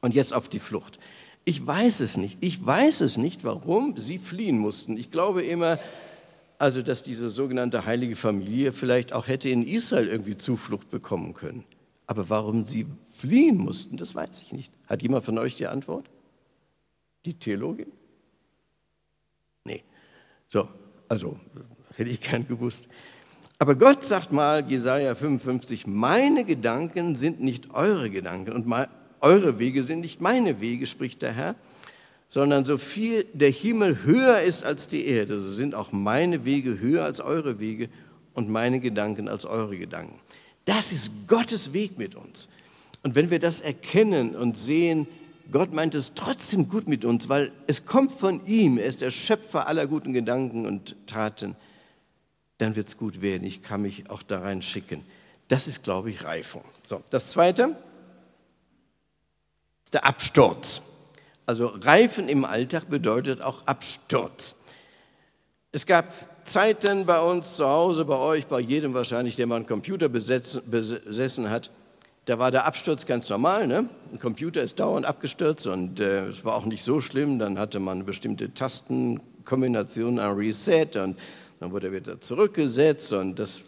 Und 0.00 0.14
jetzt 0.14 0.32
auf 0.32 0.48
die 0.48 0.60
Flucht. 0.60 0.98
Ich 1.44 1.66
weiß 1.66 2.00
es 2.00 2.16
nicht. 2.16 2.38
Ich 2.40 2.64
weiß 2.64 3.00
es 3.00 3.16
nicht, 3.16 3.44
warum 3.44 3.96
sie 3.96 4.18
fliehen 4.18 4.58
mussten. 4.58 4.96
Ich 4.96 5.10
glaube 5.10 5.42
immer, 5.44 5.78
also 6.58 6.82
dass 6.82 7.02
diese 7.02 7.30
sogenannte 7.30 7.84
heilige 7.84 8.16
Familie 8.16 8.72
vielleicht 8.72 9.12
auch 9.12 9.28
hätte 9.28 9.48
in 9.48 9.66
Israel 9.66 10.08
irgendwie 10.08 10.36
Zuflucht 10.36 10.90
bekommen 10.90 11.34
können. 11.34 11.64
Aber 12.06 12.28
warum 12.30 12.64
sie 12.64 12.86
fliehen 13.10 13.58
mussten, 13.58 13.96
das 13.96 14.14
weiß 14.14 14.42
ich 14.42 14.52
nicht. 14.52 14.72
Hat 14.86 15.02
jemand 15.02 15.24
von 15.24 15.38
euch 15.38 15.56
die 15.56 15.66
Antwort? 15.66 16.08
Die 17.24 17.34
Theologin? 17.34 17.92
Nee. 19.64 19.82
So, 20.48 20.68
also 21.08 21.38
hätte 21.96 22.10
ich 22.10 22.20
gern 22.20 22.46
gewusst. 22.48 22.88
Aber 23.60 23.74
Gott 23.74 24.04
sagt 24.04 24.32
mal, 24.32 24.64
Jesaja 24.70 25.16
55, 25.16 25.88
meine 25.88 26.44
Gedanken 26.44 27.16
sind 27.16 27.40
nicht 27.40 27.74
eure 27.74 28.08
Gedanken 28.08 28.52
und 28.52 28.72
eure 29.20 29.58
Wege 29.58 29.82
sind 29.82 30.00
nicht 30.00 30.20
meine 30.20 30.60
Wege, 30.60 30.86
spricht 30.86 31.22
der 31.22 31.32
Herr, 31.32 31.56
sondern 32.28 32.64
so 32.64 32.78
viel 32.78 33.24
der 33.32 33.50
Himmel 33.50 34.04
höher 34.04 34.42
ist 34.42 34.64
als 34.64 34.86
die 34.86 35.06
Erde, 35.06 35.40
so 35.40 35.50
sind 35.50 35.74
auch 35.74 35.90
meine 35.90 36.44
Wege 36.44 36.78
höher 36.78 37.04
als 37.04 37.20
eure 37.20 37.58
Wege 37.58 37.88
und 38.32 38.48
meine 38.48 38.78
Gedanken 38.78 39.28
als 39.28 39.44
eure 39.44 39.76
Gedanken. 39.76 40.20
Das 40.64 40.92
ist 40.92 41.26
Gottes 41.26 41.72
Weg 41.72 41.98
mit 41.98 42.14
uns. 42.14 42.48
Und 43.02 43.16
wenn 43.16 43.30
wir 43.30 43.40
das 43.40 43.60
erkennen 43.60 44.36
und 44.36 44.56
sehen, 44.56 45.08
Gott 45.50 45.72
meint 45.72 45.96
es 45.96 46.14
trotzdem 46.14 46.68
gut 46.68 46.86
mit 46.86 47.04
uns, 47.04 47.28
weil 47.28 47.50
es 47.66 47.86
kommt 47.86 48.12
von 48.12 48.44
ihm, 48.46 48.78
er 48.78 48.86
ist 48.86 49.00
der 49.00 49.10
Schöpfer 49.10 49.66
aller 49.66 49.88
guten 49.88 50.12
Gedanken 50.12 50.64
und 50.64 50.94
Taten 51.06 51.56
dann 52.58 52.76
wird 52.76 52.88
es 52.88 52.96
gut 52.96 53.22
werden. 53.22 53.44
Ich 53.44 53.62
kann 53.62 53.82
mich 53.82 54.10
auch 54.10 54.22
da 54.22 54.40
rein 54.40 54.62
schicken. 54.62 55.04
Das 55.48 55.66
ist, 55.66 55.82
glaube 55.82 56.10
ich, 56.10 56.24
Reifung. 56.24 56.64
So, 56.86 57.02
das 57.10 57.30
Zweite 57.30 57.76
ist 59.84 59.94
der 59.94 60.04
Absturz. 60.04 60.82
Also 61.46 61.66
Reifen 61.66 62.28
im 62.28 62.44
Alltag 62.44 62.90
bedeutet 62.90 63.40
auch 63.40 63.66
Absturz. 63.66 64.54
Es 65.72 65.86
gab 65.86 66.12
Zeiten 66.46 67.06
bei 67.06 67.20
uns 67.20 67.56
zu 67.56 67.66
Hause, 67.66 68.04
bei 68.04 68.16
euch, 68.16 68.46
bei 68.46 68.60
jedem 68.60 68.92
wahrscheinlich, 68.94 69.36
der 69.36 69.46
mal 69.46 69.56
einen 69.56 69.66
Computer 69.66 70.08
besessen 70.08 71.50
hat, 71.50 71.70
da 72.28 72.38
war 72.38 72.50
der 72.50 72.66
Absturz 72.66 73.06
ganz 73.06 73.30
normal. 73.30 73.66
Ne? 73.66 73.88
Ein 74.12 74.18
Computer 74.18 74.62
ist 74.62 74.78
dauernd 74.78 75.06
abgestürzt 75.06 75.66
und 75.66 75.98
äh, 75.98 76.26
es 76.26 76.44
war 76.44 76.54
auch 76.56 76.66
nicht 76.66 76.84
so 76.84 77.00
schlimm. 77.00 77.38
Dann 77.38 77.58
hatte 77.58 77.80
man 77.80 78.04
bestimmte 78.04 78.52
Tastenkombinationen 78.52 80.18
an 80.18 80.36
Reset 80.36 80.90
und 80.96 81.16
dann 81.60 81.72
wurde 81.72 81.88
er 81.88 81.92
wieder 81.92 82.20
zurückgesetzt 82.20 83.12
und 83.12 83.38
das 83.38 83.62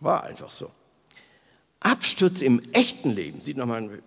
war 0.00 0.24
einfach 0.24 0.50
so. 0.50 0.70
Absturz 1.80 2.42
im 2.42 2.60
echten 2.72 3.10
Leben 3.10 3.40
sieht, 3.40 3.56
noch 3.56 3.66
mal, 3.66 4.02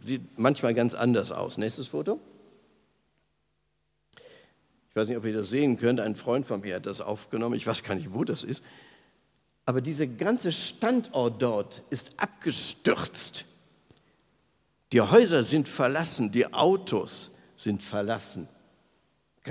sieht 0.00 0.38
manchmal 0.38 0.74
ganz 0.74 0.94
anders 0.94 1.32
aus. 1.32 1.58
Nächstes 1.58 1.86
Foto. 1.86 2.20
Ich 4.90 4.96
weiß 4.96 5.08
nicht, 5.08 5.16
ob 5.16 5.24
ihr 5.24 5.32
das 5.32 5.50
sehen 5.50 5.76
könnt. 5.76 6.00
Ein 6.00 6.16
Freund 6.16 6.46
von 6.46 6.60
mir 6.62 6.74
hat 6.74 6.86
das 6.86 7.00
aufgenommen. 7.00 7.54
Ich 7.54 7.66
weiß 7.66 7.84
gar 7.84 7.94
nicht, 7.94 8.12
wo 8.12 8.24
das 8.24 8.42
ist. 8.42 8.64
Aber 9.64 9.80
dieser 9.80 10.08
ganze 10.08 10.50
Standort 10.50 11.40
dort 11.40 11.82
ist 11.90 12.12
abgestürzt. 12.16 13.44
Die 14.92 15.00
Häuser 15.00 15.44
sind 15.44 15.68
verlassen, 15.68 16.32
die 16.32 16.52
Autos 16.52 17.30
sind 17.54 17.82
verlassen. 17.82 18.48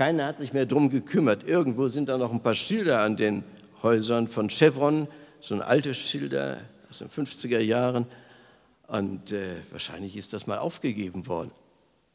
Keiner 0.00 0.24
hat 0.24 0.38
sich 0.38 0.54
mehr 0.54 0.64
darum 0.64 0.88
gekümmert. 0.88 1.44
Irgendwo 1.44 1.88
sind 1.88 2.08
da 2.08 2.16
noch 2.16 2.32
ein 2.32 2.40
paar 2.40 2.54
Schilder 2.54 3.02
an 3.02 3.18
den 3.18 3.44
Häusern 3.82 4.28
von 4.28 4.48
Chevron, 4.48 5.06
so 5.42 5.54
ein 5.54 5.60
altes 5.60 5.98
Schilder 5.98 6.62
aus 6.88 7.00
den 7.00 7.10
50er 7.10 7.58
Jahren. 7.58 8.06
Und 8.86 9.30
äh, 9.30 9.56
wahrscheinlich 9.70 10.16
ist 10.16 10.32
das 10.32 10.46
mal 10.46 10.56
aufgegeben 10.56 11.26
worden. 11.26 11.50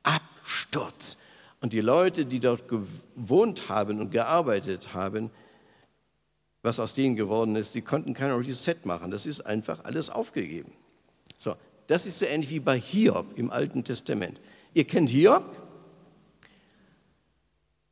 Absturz. 0.01 1.17
Und 1.61 1.73
die 1.73 1.81
Leute, 1.81 2.25
die 2.25 2.39
dort 2.39 2.63
gewohnt 2.67 3.69
haben 3.69 3.99
und 3.99 4.09
gearbeitet 4.09 4.95
haben, 4.95 5.29
was 6.63 6.79
aus 6.79 6.95
denen 6.95 7.15
geworden 7.15 7.55
ist, 7.55 7.75
die 7.75 7.83
konnten 7.83 8.15
kein 8.15 8.31
Reset 8.31 8.77
machen. 8.85 9.11
Das 9.11 9.27
ist 9.27 9.41
einfach 9.41 9.85
alles 9.85 10.09
aufgegeben. 10.09 10.71
So, 11.37 11.55
das 11.85 12.07
ist 12.07 12.17
so 12.17 12.25
ähnlich 12.25 12.49
wie 12.49 12.61
bei 12.61 12.79
Hiob 12.79 13.37
im 13.37 13.51
Alten 13.51 13.83
Testament. 13.83 14.41
Ihr 14.73 14.85
kennt 14.85 15.11
Hiob? 15.11 15.64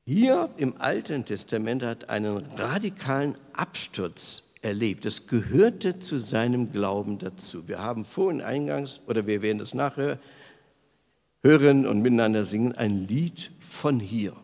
Hier 0.05 0.49
im 0.57 0.73
Alten 0.79 1.23
Testament 1.23 1.81
hat 1.81 2.09
einen 2.09 2.45
radikalen 2.57 3.35
Absturz 3.53 4.43
erlebt. 4.61 5.05
Es 5.05 5.27
gehörte 5.27 5.99
zu 5.99 6.17
seinem 6.17 6.73
Glauben 6.73 7.19
dazu. 7.19 7.69
Wir 7.69 7.79
haben 7.79 8.03
vorhin 8.03 8.41
eingangs, 8.41 8.99
oder 9.07 9.27
wir 9.27 9.41
werden 9.41 9.61
es 9.61 9.73
nachher 9.73 10.19
hören 11.41 11.87
und 11.87 12.01
miteinander 12.01 12.45
singen, 12.45 12.73
ein 12.73 13.07
Lied 13.07 13.51
von 13.59 14.01
Hiob. 14.01 14.35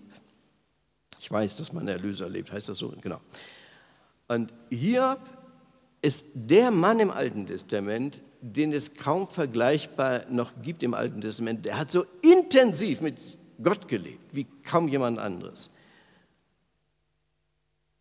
Ich 1.19 1.29
weiß, 1.29 1.57
dass 1.57 1.73
man 1.73 1.89
Erlöser 1.89 2.29
lebt, 2.29 2.53
heißt 2.53 2.69
das 2.69 2.77
so? 2.77 2.93
Genau. 3.01 3.19
Und 4.29 4.53
Hiob 4.69 5.19
ist 6.01 6.25
der 6.33 6.71
Mann 6.71 7.01
im 7.01 7.11
Alten 7.11 7.47
Testament, 7.47 8.21
den 8.41 8.71
es 8.71 8.93
kaum 8.93 9.27
vergleichbar 9.27 10.23
noch 10.29 10.53
gibt 10.61 10.83
im 10.83 10.93
Alten 10.93 11.19
Testament. 11.19 11.65
Der 11.65 11.77
hat 11.77 11.91
so 11.91 12.05
intensiv 12.21 13.01
mit 13.01 13.17
Gott 13.61 13.87
gelebt, 13.87 14.33
wie 14.33 14.45
kaum 14.63 14.87
jemand 14.87 15.19
anderes. 15.19 15.69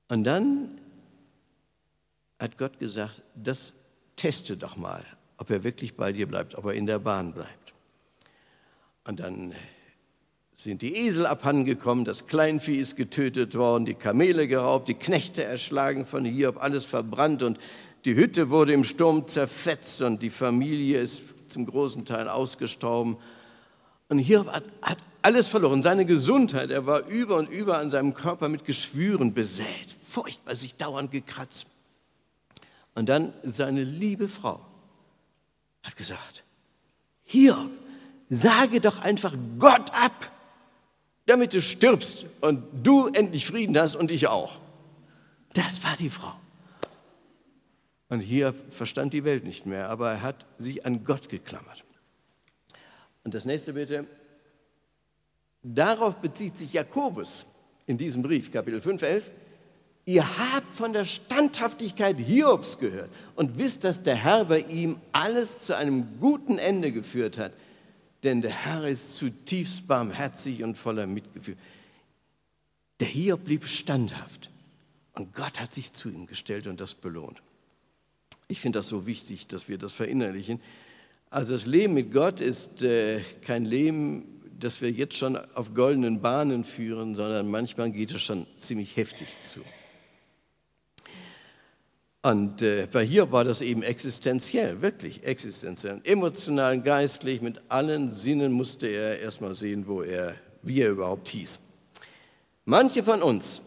Und 0.08 0.24
dann 0.24 0.80
hat 2.38 2.56
Gott 2.56 2.78
gesagt, 2.78 3.22
das 3.34 3.72
teste 4.16 4.56
doch 4.56 4.76
mal, 4.76 5.04
ob 5.36 5.50
er 5.50 5.64
wirklich 5.64 5.94
bei 5.94 6.12
dir 6.12 6.26
bleibt, 6.26 6.54
ob 6.56 6.66
er 6.66 6.74
in 6.74 6.86
der 6.86 6.98
Bahn 6.98 7.32
bleibt. 7.32 7.74
Und 9.04 9.20
dann 9.20 9.54
sind 10.56 10.82
die 10.82 10.96
Esel 10.96 11.26
abhandengekommen, 11.26 12.04
das 12.04 12.26
Kleinvieh 12.26 12.76
ist 12.76 12.96
getötet 12.96 13.54
worden, 13.54 13.84
die 13.84 13.94
Kamele 13.94 14.48
geraubt, 14.48 14.88
die 14.88 14.94
Knechte 14.94 15.44
erschlagen 15.44 16.04
von 16.04 16.24
Hiob, 16.24 16.60
alles 16.62 16.84
verbrannt 16.84 17.42
und 17.42 17.58
die 18.04 18.14
Hütte 18.14 18.50
wurde 18.50 18.72
im 18.72 18.84
Sturm 18.84 19.28
zerfetzt 19.28 20.02
und 20.02 20.22
die 20.22 20.30
Familie 20.30 21.00
ist 21.00 21.22
zum 21.48 21.66
großen 21.66 22.04
Teil 22.04 22.28
ausgestorben. 22.28 23.16
Und 24.08 24.18
Hiob 24.18 24.48
hat, 24.48 24.64
hat 24.82 24.98
alles 25.28 25.48
verloren. 25.48 25.82
Seine 25.82 26.06
Gesundheit, 26.06 26.70
er 26.70 26.86
war 26.86 27.06
über 27.06 27.36
und 27.36 27.50
über 27.50 27.76
an 27.76 27.90
seinem 27.90 28.14
Körper 28.14 28.48
mit 28.48 28.64
Geschwüren 28.64 29.34
besät. 29.34 29.94
Furchtbar, 30.02 30.56
sich 30.56 30.74
dauernd 30.76 31.10
gekratzt. 31.10 31.66
Und 32.94 33.10
dann 33.10 33.34
seine 33.42 33.84
liebe 33.84 34.26
Frau 34.26 34.58
hat 35.82 35.96
gesagt, 35.96 36.44
hier, 37.24 37.68
sage 38.30 38.80
doch 38.80 39.00
einfach 39.00 39.34
Gott 39.58 39.90
ab, 39.92 40.32
damit 41.26 41.52
du 41.52 41.60
stirbst 41.60 42.24
und 42.40 42.64
du 42.82 43.08
endlich 43.08 43.46
Frieden 43.46 43.76
hast 43.78 43.96
und 43.96 44.10
ich 44.10 44.28
auch. 44.28 44.58
Das 45.52 45.84
war 45.84 45.94
die 45.96 46.08
Frau. 46.08 46.32
Und 48.08 48.20
hier 48.20 48.54
verstand 48.70 49.12
die 49.12 49.24
Welt 49.24 49.44
nicht 49.44 49.66
mehr, 49.66 49.90
aber 49.90 50.10
er 50.12 50.22
hat 50.22 50.46
sich 50.56 50.86
an 50.86 51.04
Gott 51.04 51.28
geklammert. 51.28 51.84
Und 53.24 53.34
das 53.34 53.44
nächste 53.44 53.74
bitte. 53.74 54.06
Darauf 55.74 56.16
bezieht 56.16 56.56
sich 56.56 56.72
Jakobus 56.72 57.44
in 57.86 57.98
diesem 57.98 58.22
Brief, 58.22 58.50
Kapitel 58.50 58.80
5, 58.80 59.02
11. 59.02 59.30
Ihr 60.06 60.38
habt 60.38 60.74
von 60.74 60.94
der 60.94 61.04
Standhaftigkeit 61.04 62.18
Hiobs 62.18 62.78
gehört 62.78 63.10
und 63.36 63.58
wisst, 63.58 63.84
dass 63.84 64.02
der 64.02 64.14
Herr 64.14 64.46
bei 64.46 64.60
ihm 64.60 64.96
alles 65.12 65.58
zu 65.58 65.76
einem 65.76 66.18
guten 66.20 66.56
Ende 66.56 66.90
geführt 66.90 67.36
hat. 67.36 67.52
Denn 68.22 68.40
der 68.40 68.50
Herr 68.50 68.88
ist 68.88 69.16
zutiefst 69.16 69.86
barmherzig 69.86 70.62
und 70.62 70.78
voller 70.78 71.06
Mitgefühl. 71.06 71.56
Der 73.00 73.08
Hiob 73.08 73.44
blieb 73.44 73.66
standhaft 73.66 74.50
und 75.12 75.34
Gott 75.34 75.60
hat 75.60 75.74
sich 75.74 75.92
zu 75.92 76.08
ihm 76.08 76.26
gestellt 76.26 76.66
und 76.66 76.80
das 76.80 76.94
belohnt. 76.94 77.42
Ich 78.48 78.60
finde 78.60 78.78
das 78.78 78.88
so 78.88 79.06
wichtig, 79.06 79.46
dass 79.48 79.68
wir 79.68 79.76
das 79.76 79.92
verinnerlichen. 79.92 80.62
Also 81.28 81.52
das 81.52 81.66
Leben 81.66 81.92
mit 81.92 82.10
Gott 82.10 82.40
ist 82.40 82.80
äh, 82.80 83.20
kein 83.42 83.66
Leben, 83.66 84.37
das 84.58 84.80
wir 84.80 84.90
jetzt 84.90 85.16
schon 85.16 85.36
auf 85.54 85.74
goldenen 85.74 86.20
Bahnen 86.20 86.64
führen, 86.64 87.14
sondern 87.14 87.50
manchmal 87.50 87.90
geht 87.90 88.12
es 88.12 88.22
schon 88.22 88.46
ziemlich 88.56 88.96
heftig 88.96 89.28
zu. 89.40 89.60
Und 92.22 92.62
äh, 92.62 92.88
bei 92.90 93.04
hier 93.04 93.30
war 93.30 93.44
das 93.44 93.62
eben 93.62 93.82
existenziell, 93.82 94.82
wirklich 94.82 95.22
existenziell. 95.24 96.00
Emotional, 96.02 96.80
geistlich, 96.80 97.40
mit 97.40 97.60
allen 97.68 98.12
Sinnen 98.12 98.52
musste 98.52 98.88
er 98.88 99.20
erstmal 99.20 99.54
sehen, 99.54 99.86
wo 99.86 100.02
er, 100.02 100.34
wie 100.62 100.80
er 100.80 100.90
überhaupt 100.90 101.28
hieß. 101.28 101.60
Manche 102.64 103.04
von 103.04 103.22
uns 103.22 103.62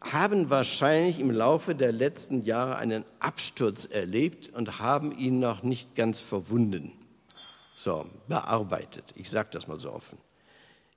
haben 0.00 0.50
wahrscheinlich 0.50 1.20
im 1.20 1.30
Laufe 1.30 1.74
der 1.74 1.92
letzten 1.92 2.42
Jahre 2.42 2.76
einen 2.76 3.04
Absturz 3.20 3.84
erlebt 3.84 4.50
und 4.54 4.78
haben 4.78 5.16
ihn 5.16 5.38
noch 5.38 5.62
nicht 5.62 5.94
ganz 5.94 6.20
verwunden, 6.20 6.92
so 7.74 8.06
bearbeitet. 8.28 9.12
Ich 9.16 9.30
sage 9.30 9.48
das 9.52 9.66
mal 9.66 9.78
so 9.78 9.92
offen. 9.92 10.18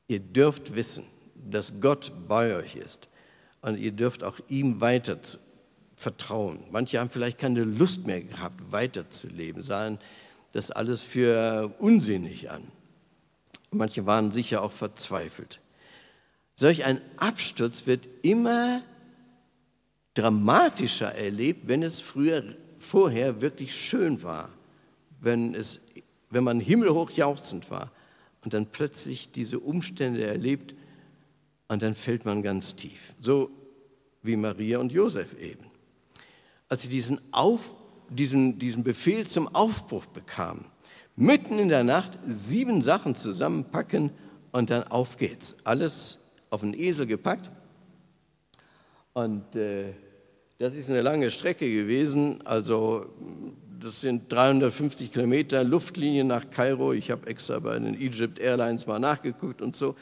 Ihr 0.08 0.20
dürft 0.20 0.76
wissen, 0.76 1.06
dass 1.36 1.74
Gott 1.82 2.12
bei 2.28 2.56
euch 2.56 2.76
ist 2.76 3.10
und 3.62 3.78
ihr 3.78 3.92
dürft 3.92 4.24
auch 4.24 4.40
ihm 4.48 4.80
weiter 4.82 5.18
vertrauen. 5.96 6.64
Manche 6.72 7.00
haben 7.00 7.10
vielleicht 7.10 7.40
keine 7.40 7.64
Lust 7.64 8.06
mehr 8.06 8.22
gehabt, 8.22 8.72
weiterzuleben, 8.72 9.64
sahen 9.64 10.00
das 10.54 10.72
alles 10.72 11.04
für 11.04 11.74
unsinnig 11.80 12.50
an. 12.50 12.64
Manche 13.72 14.06
waren 14.06 14.32
sicher 14.32 14.62
auch 14.62 14.72
verzweifelt. 14.72 15.60
Solch 16.56 16.86
ein 16.86 17.02
Absturz 17.18 17.86
wird 17.86 18.08
immer 18.22 18.82
dramatischer 20.14 21.14
erlebt, 21.14 21.68
wenn 21.68 21.84
es 21.84 22.00
früher, 22.00 22.44
vorher 22.80 23.42
wirklich 23.42 23.76
schön 23.76 24.24
war, 24.24 24.50
wenn, 25.20 25.54
es, 25.54 25.80
wenn 26.30 26.44
man 26.44 26.60
himmelhoch 26.60 27.12
jauchzend 27.12 27.70
war 27.72 27.92
und 28.44 28.54
dann 28.54 28.66
plötzlich 28.66 29.32
diese 29.32 29.60
Umstände 29.60 30.26
erlebt 30.26 30.76
und 31.68 31.82
dann 31.82 31.96
fällt 31.96 32.26
man 32.26 32.42
ganz 32.42 32.76
tief. 32.76 33.14
So 33.22 33.50
wie 34.22 34.36
Maria 34.36 34.80
und 34.80 34.92
Josef 34.92 35.38
eben. 35.40 35.66
Als 36.70 36.84
sie 36.84 36.90
diesen, 36.90 37.20
Auf, 37.32 37.76
diesen, 38.10 38.60
diesen 38.60 38.84
Befehl 38.84 39.26
zum 39.26 39.54
Aufbruch 39.54 40.06
bekamen, 40.06 40.66
mitten 41.16 41.60
in 41.60 41.70
der 41.70 41.84
Nacht 41.84 42.18
sieben 42.26 42.82
Sachen 42.82 43.16
zusammenpacken 43.16 44.12
und 44.52 44.70
dann 44.70 44.84
auf 44.84 45.18
geht's. 45.18 45.56
Alles 45.64 46.20
auf 46.50 46.62
den 46.62 46.74
Esel 46.74 47.06
gepackt. 47.06 47.50
Und 49.14 49.56
äh, 49.56 49.94
das 50.60 50.76
ist 50.76 50.90
eine 50.90 51.02
lange 51.02 51.32
Strecke 51.32 51.72
gewesen, 51.72 52.46
also 52.46 53.08
das 53.80 54.02
sind 54.02 54.32
350 54.32 55.14
Kilometer 55.14 55.64
Luftlinie 55.64 56.24
nach 56.24 56.50
Kairo. 56.50 56.94
Ich 56.94 57.12
habe 57.12 57.28
extra 57.28 57.60
bei 57.60 57.78
den 57.78 57.94
Egypt 57.94 58.40
Airlines 58.40 58.88
mal 58.88 58.98
nachgeguckt 59.00 59.62
und 59.62 59.76
so. 59.76 59.96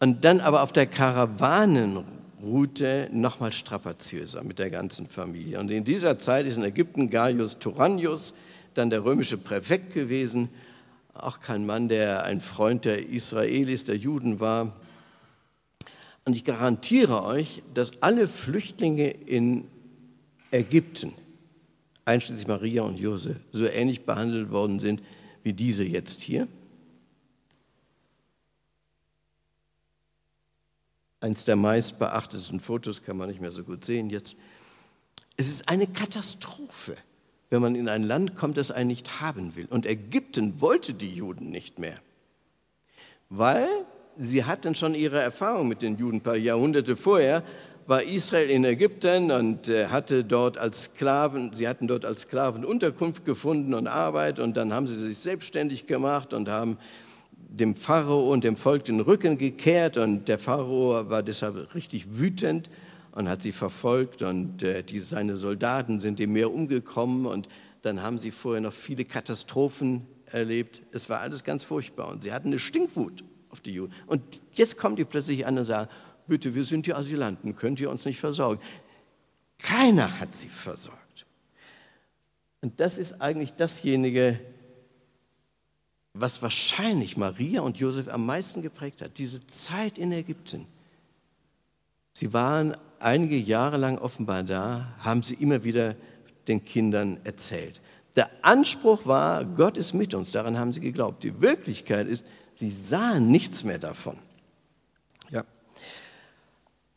Und 0.00 0.24
dann 0.24 0.40
aber 0.40 0.62
auf 0.62 0.72
der 0.72 0.86
Karawanenroute 0.86 3.10
nochmal 3.12 3.52
strapaziöser 3.52 4.42
mit 4.42 4.58
der 4.58 4.70
ganzen 4.70 5.06
Familie. 5.06 5.60
Und 5.60 5.70
in 5.70 5.84
dieser 5.84 6.18
Zeit 6.18 6.46
ist 6.46 6.56
in 6.56 6.64
Ägypten 6.64 7.10
Gaius 7.10 7.58
Turanius 7.58 8.32
dann 8.74 8.88
der 8.90 9.04
römische 9.04 9.38
Präfekt 9.38 9.94
gewesen, 9.94 10.48
auch 11.14 11.40
kein 11.40 11.64
Mann, 11.64 11.88
der 11.88 12.24
ein 12.24 12.42
Freund 12.42 12.84
der 12.84 13.08
Israelis, 13.08 13.84
der 13.84 13.96
Juden 13.96 14.38
war. 14.38 14.76
Und 16.26 16.36
ich 16.36 16.44
garantiere 16.44 17.22
euch, 17.22 17.62
dass 17.72 18.02
alle 18.02 18.26
Flüchtlinge 18.26 19.08
in 19.10 19.68
Ägypten, 20.50 21.14
einschließlich 22.06 22.46
Maria 22.46 22.82
und 22.82 22.98
Josef, 22.98 23.36
so 23.52 23.66
ähnlich 23.66 24.06
behandelt 24.06 24.50
worden 24.50 24.80
sind 24.80 25.02
wie 25.42 25.52
diese 25.52 25.84
jetzt 25.84 26.22
hier. 26.22 26.48
Eins 31.20 31.44
der 31.44 31.56
meist 31.56 31.98
beachteten 31.98 32.60
Fotos 32.60 33.02
kann 33.02 33.16
man 33.16 33.28
nicht 33.28 33.40
mehr 33.40 33.52
so 33.52 33.64
gut 33.64 33.84
sehen 33.84 34.10
jetzt. 34.10 34.36
Es 35.36 35.48
ist 35.48 35.68
eine 35.68 35.86
Katastrophe, 35.86 36.96
wenn 37.50 37.60
man 37.60 37.74
in 37.74 37.88
ein 37.88 38.02
Land 38.02 38.36
kommt, 38.36 38.56
das 38.56 38.70
einen 38.70 38.88
nicht 38.88 39.20
haben 39.20 39.56
will. 39.56 39.66
Und 39.66 39.86
Ägypten 39.86 40.60
wollte 40.60 40.94
die 40.94 41.12
Juden 41.14 41.50
nicht 41.50 41.78
mehr, 41.78 42.00
weil 43.28 43.68
sie 44.16 44.44
hatten 44.44 44.74
schon 44.74 44.94
ihre 44.94 45.20
Erfahrung 45.20 45.68
mit 45.68 45.82
den 45.82 45.98
Juden. 45.98 46.18
Ein 46.18 46.22
paar 46.22 46.36
Jahrhunderte 46.36 46.96
vorher 46.96 47.42
war 47.86 48.02
Israel 48.02 48.50
in 48.50 48.64
Ägypten 48.64 49.30
und 49.30 49.68
äh, 49.68 49.86
hatte 49.86 50.24
dort 50.24 50.58
als 50.58 50.84
Sklaven, 50.84 51.52
sie 51.54 51.68
hatten 51.68 51.86
dort 51.86 52.04
als 52.04 52.22
Sklaven 52.22 52.64
Unterkunft 52.64 53.24
gefunden 53.24 53.74
und 53.74 53.86
Arbeit 53.86 54.40
und 54.40 54.56
dann 54.56 54.72
haben 54.72 54.86
sie 54.86 54.96
sich 54.96 55.18
selbstständig 55.18 55.86
gemacht 55.86 56.32
und 56.32 56.48
haben 56.48 56.78
dem 57.32 57.76
Pharao 57.76 58.32
und 58.32 58.44
dem 58.44 58.56
Volk 58.56 58.84
den 58.84 59.00
Rücken 59.00 59.38
gekehrt 59.38 59.96
und 59.96 60.26
der 60.28 60.38
Pharao 60.38 61.08
war 61.08 61.22
deshalb 61.22 61.74
richtig 61.74 62.18
wütend 62.18 62.68
und 63.12 63.28
hat 63.28 63.42
sie 63.42 63.52
verfolgt 63.52 64.22
und 64.22 64.62
äh, 64.62 64.82
die, 64.82 64.98
seine 64.98 65.36
Soldaten 65.36 66.00
sind 66.00 66.18
im 66.20 66.32
Meer 66.32 66.52
umgekommen 66.52 67.24
und 67.26 67.48
dann 67.82 68.02
haben 68.02 68.18
sie 68.18 68.32
vorher 68.32 68.60
noch 68.60 68.72
viele 68.72 69.04
Katastrophen 69.04 70.06
erlebt. 70.26 70.82
Es 70.90 71.08
war 71.08 71.20
alles 71.20 71.44
ganz 71.44 71.62
furchtbar 71.62 72.08
und 72.08 72.24
sie 72.24 72.32
hatten 72.32 72.48
eine 72.48 72.58
Stinkwut 72.58 73.22
auf 73.50 73.60
die 73.60 73.72
Juden. 73.72 73.92
Und 74.06 74.22
jetzt 74.52 74.76
kommen 74.76 74.96
die 74.96 75.04
plötzlich 75.04 75.46
an 75.46 75.56
und 75.56 75.64
sagen, 75.64 75.88
bitte, 76.26 76.54
wir 76.54 76.64
sind 76.64 76.86
die 76.86 76.94
Asylanten, 76.94 77.56
könnt 77.56 77.80
ihr 77.80 77.90
uns 77.90 78.04
nicht 78.04 78.18
versorgen? 78.18 78.60
Keiner 79.58 80.20
hat 80.20 80.34
sie 80.34 80.48
versorgt. 80.48 81.26
Und 82.60 82.80
das 82.80 82.98
ist 82.98 83.20
eigentlich 83.20 83.54
dasjenige, 83.54 84.40
was 86.14 86.42
wahrscheinlich 86.42 87.16
Maria 87.16 87.60
und 87.60 87.76
Josef 87.76 88.08
am 88.08 88.26
meisten 88.26 88.62
geprägt 88.62 89.02
hat, 89.02 89.18
diese 89.18 89.46
Zeit 89.46 89.98
in 89.98 90.12
Ägypten. 90.12 90.66
Sie 92.14 92.32
waren 92.32 92.76
einige 92.98 93.36
Jahre 93.36 93.76
lang 93.76 93.98
offenbar 93.98 94.42
da, 94.42 94.94
haben 94.98 95.22
sie 95.22 95.34
immer 95.34 95.64
wieder 95.64 95.94
den 96.48 96.64
Kindern 96.64 97.18
erzählt. 97.24 97.80
Der 98.16 98.30
Anspruch 98.40 99.04
war, 99.04 99.44
Gott 99.44 99.76
ist 99.76 99.92
mit 99.92 100.14
uns, 100.14 100.30
daran 100.30 100.58
haben 100.58 100.72
sie 100.72 100.80
geglaubt. 100.80 101.22
Die 101.22 101.40
Wirklichkeit 101.42 102.06
ist, 102.08 102.24
Sie 102.56 102.70
sahen 102.70 103.30
nichts 103.30 103.64
mehr 103.64 103.78
davon. 103.78 104.16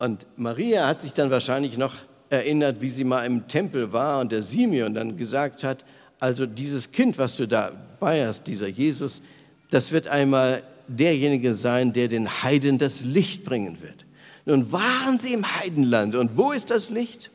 Und 0.00 0.26
Maria 0.36 0.86
hat 0.86 1.02
sich 1.02 1.12
dann 1.12 1.30
wahrscheinlich 1.30 1.76
noch 1.76 1.94
erinnert, 2.30 2.80
wie 2.80 2.88
sie 2.88 3.04
mal 3.04 3.26
im 3.26 3.48
Tempel 3.48 3.92
war 3.92 4.20
und 4.20 4.32
der 4.32 4.42
Simeon 4.42 4.94
dann 4.94 5.18
gesagt 5.18 5.62
hat, 5.62 5.84
also 6.18 6.46
dieses 6.46 6.90
Kind, 6.90 7.18
was 7.18 7.36
du 7.36 7.46
dabei 7.46 8.26
hast, 8.26 8.44
dieser 8.44 8.66
Jesus, 8.66 9.20
das 9.68 9.92
wird 9.92 10.08
einmal 10.08 10.62
derjenige 10.88 11.54
sein, 11.54 11.92
der 11.92 12.08
den 12.08 12.42
Heiden 12.42 12.78
das 12.78 13.04
Licht 13.04 13.44
bringen 13.44 13.82
wird. 13.82 14.06
Nun 14.46 14.72
waren 14.72 15.18
sie 15.18 15.34
im 15.34 15.44
Heidenland 15.60 16.14
und 16.14 16.34
wo 16.38 16.52
ist 16.52 16.70
das 16.70 16.88
Licht? 16.88 17.30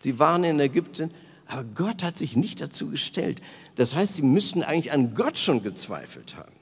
Sie 0.00 0.18
waren 0.18 0.44
in 0.44 0.58
Ägypten, 0.60 1.10
aber 1.46 1.64
Gott 1.74 2.02
hat 2.02 2.16
sich 2.16 2.36
nicht 2.36 2.62
dazu 2.62 2.88
gestellt. 2.88 3.42
Das 3.74 3.94
heißt, 3.94 4.14
sie 4.14 4.22
müssten 4.22 4.62
eigentlich 4.62 4.92
an 4.92 5.14
Gott 5.14 5.36
schon 5.36 5.62
gezweifelt 5.62 6.36
haben. 6.36 6.56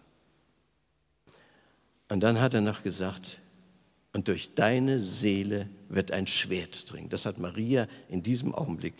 Und 2.08 2.20
dann 2.20 2.40
hat 2.40 2.52
er 2.52 2.62
noch 2.62 2.82
gesagt, 2.82 3.38
und 4.16 4.28
durch 4.28 4.54
deine 4.54 4.98
Seele 4.98 5.68
wird 5.90 6.10
ein 6.10 6.26
Schwert 6.26 6.90
dringen. 6.90 7.10
Das 7.10 7.26
hat 7.26 7.36
Maria 7.36 7.86
in 8.08 8.22
diesem 8.22 8.54
Augenblick 8.54 8.94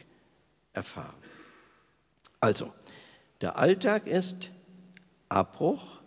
erfahren. 0.74 1.16
Also, 2.38 2.70
der 3.40 3.56
Alltag 3.56 4.06
ist 4.06 4.50
Abbruch, 5.30 6.02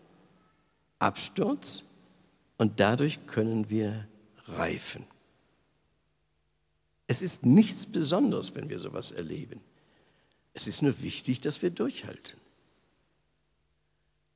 Absturz, 0.99 1.81
und 2.59 2.79
dadurch 2.79 3.25
können 3.25 3.71
wir 3.71 4.07
reifen. 4.45 5.05
Es 7.07 7.23
ist 7.23 7.47
nichts 7.47 7.87
Besonderes, 7.87 8.53
wenn 8.53 8.69
wir 8.69 8.77
sowas 8.77 9.11
erleben. 9.11 9.59
Es 10.53 10.67
ist 10.67 10.83
nur 10.83 11.01
wichtig, 11.01 11.41
dass 11.41 11.63
wir 11.63 11.71
durchhalten. 11.71 12.39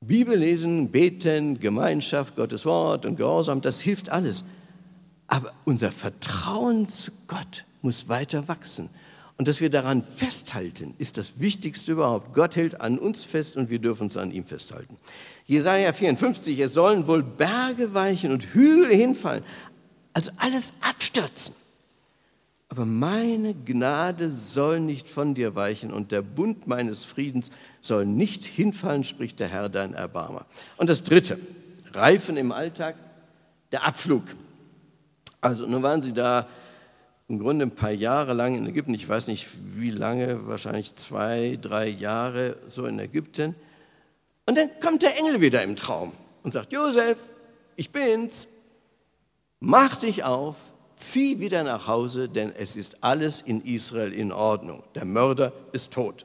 Bibel 0.00 0.36
lesen, 0.36 0.90
beten, 0.90 1.60
Gemeinschaft, 1.60 2.34
Gottes 2.34 2.66
Wort 2.66 3.06
und 3.06 3.14
Gehorsam, 3.14 3.60
das 3.60 3.80
hilft 3.80 4.08
alles. 4.08 4.44
Aber 5.26 5.52
unser 5.64 5.90
Vertrauen 5.90 6.86
zu 6.86 7.10
Gott 7.26 7.64
muss 7.82 8.08
weiter 8.08 8.48
wachsen. 8.48 8.90
Und 9.36 9.48
dass 9.48 9.60
wir 9.60 9.68
daran 9.68 10.02
festhalten, 10.02 10.94
ist 10.98 11.16
das 11.18 11.40
Wichtigste 11.40 11.92
überhaupt. 11.92 12.34
Gott 12.34 12.54
hält 12.54 12.80
an 12.80 12.98
uns 12.98 13.24
fest 13.24 13.56
und 13.56 13.68
wir 13.68 13.80
dürfen 13.80 14.04
uns 14.04 14.16
an 14.16 14.30
ihm 14.30 14.44
festhalten. 14.44 14.96
Jesaja 15.44 15.92
54, 15.92 16.58
es 16.60 16.72
sollen 16.72 17.06
wohl 17.06 17.22
Berge 17.22 17.94
weichen 17.94 18.30
und 18.30 18.44
Hügel 18.44 18.94
hinfallen, 18.94 19.42
also 20.12 20.30
alles 20.38 20.72
abstürzen. 20.80 21.54
Aber 22.68 22.86
meine 22.86 23.54
Gnade 23.54 24.30
soll 24.30 24.80
nicht 24.80 25.08
von 25.08 25.34
dir 25.34 25.54
weichen 25.54 25.92
und 25.92 26.12
der 26.12 26.22
Bund 26.22 26.66
meines 26.66 27.04
Friedens 27.04 27.50
soll 27.80 28.06
nicht 28.06 28.44
hinfallen, 28.44 29.04
spricht 29.04 29.38
der 29.38 29.48
Herr, 29.48 29.68
dein 29.68 29.94
Erbarmer. 29.94 30.46
Und 30.76 30.88
das 30.88 31.02
Dritte, 31.02 31.38
Reifen 31.92 32.36
im 32.36 32.52
Alltag, 32.52 32.96
der 33.70 33.84
Abflug. 33.84 34.22
Also 35.44 35.66
nun 35.66 35.82
waren 35.82 36.02
sie 36.02 36.14
da 36.14 36.48
im 37.28 37.38
Grunde 37.38 37.66
ein 37.66 37.74
paar 37.74 37.90
Jahre 37.90 38.32
lang 38.32 38.54
in 38.54 38.66
Ägypten, 38.66 38.94
ich 38.94 39.06
weiß 39.06 39.26
nicht 39.26 39.46
wie 39.62 39.90
lange, 39.90 40.46
wahrscheinlich 40.46 40.94
zwei, 40.94 41.58
drei 41.60 41.86
Jahre 41.86 42.56
so 42.70 42.86
in 42.86 42.98
Ägypten. 42.98 43.54
Und 44.46 44.56
dann 44.56 44.70
kommt 44.80 45.02
der 45.02 45.18
Engel 45.18 45.42
wieder 45.42 45.62
im 45.62 45.76
Traum 45.76 46.12
und 46.42 46.52
sagt, 46.52 46.72
Josef, 46.72 47.18
ich 47.76 47.92
bin's, 47.92 48.48
mach 49.60 49.96
dich 49.96 50.24
auf, 50.24 50.56
zieh 50.96 51.40
wieder 51.40 51.62
nach 51.62 51.88
Hause, 51.88 52.30
denn 52.30 52.50
es 52.50 52.74
ist 52.74 53.04
alles 53.04 53.42
in 53.42 53.62
Israel 53.66 54.14
in 54.14 54.32
Ordnung. 54.32 54.82
Der 54.94 55.04
Mörder 55.04 55.52
ist 55.72 55.92
tot. 55.92 56.24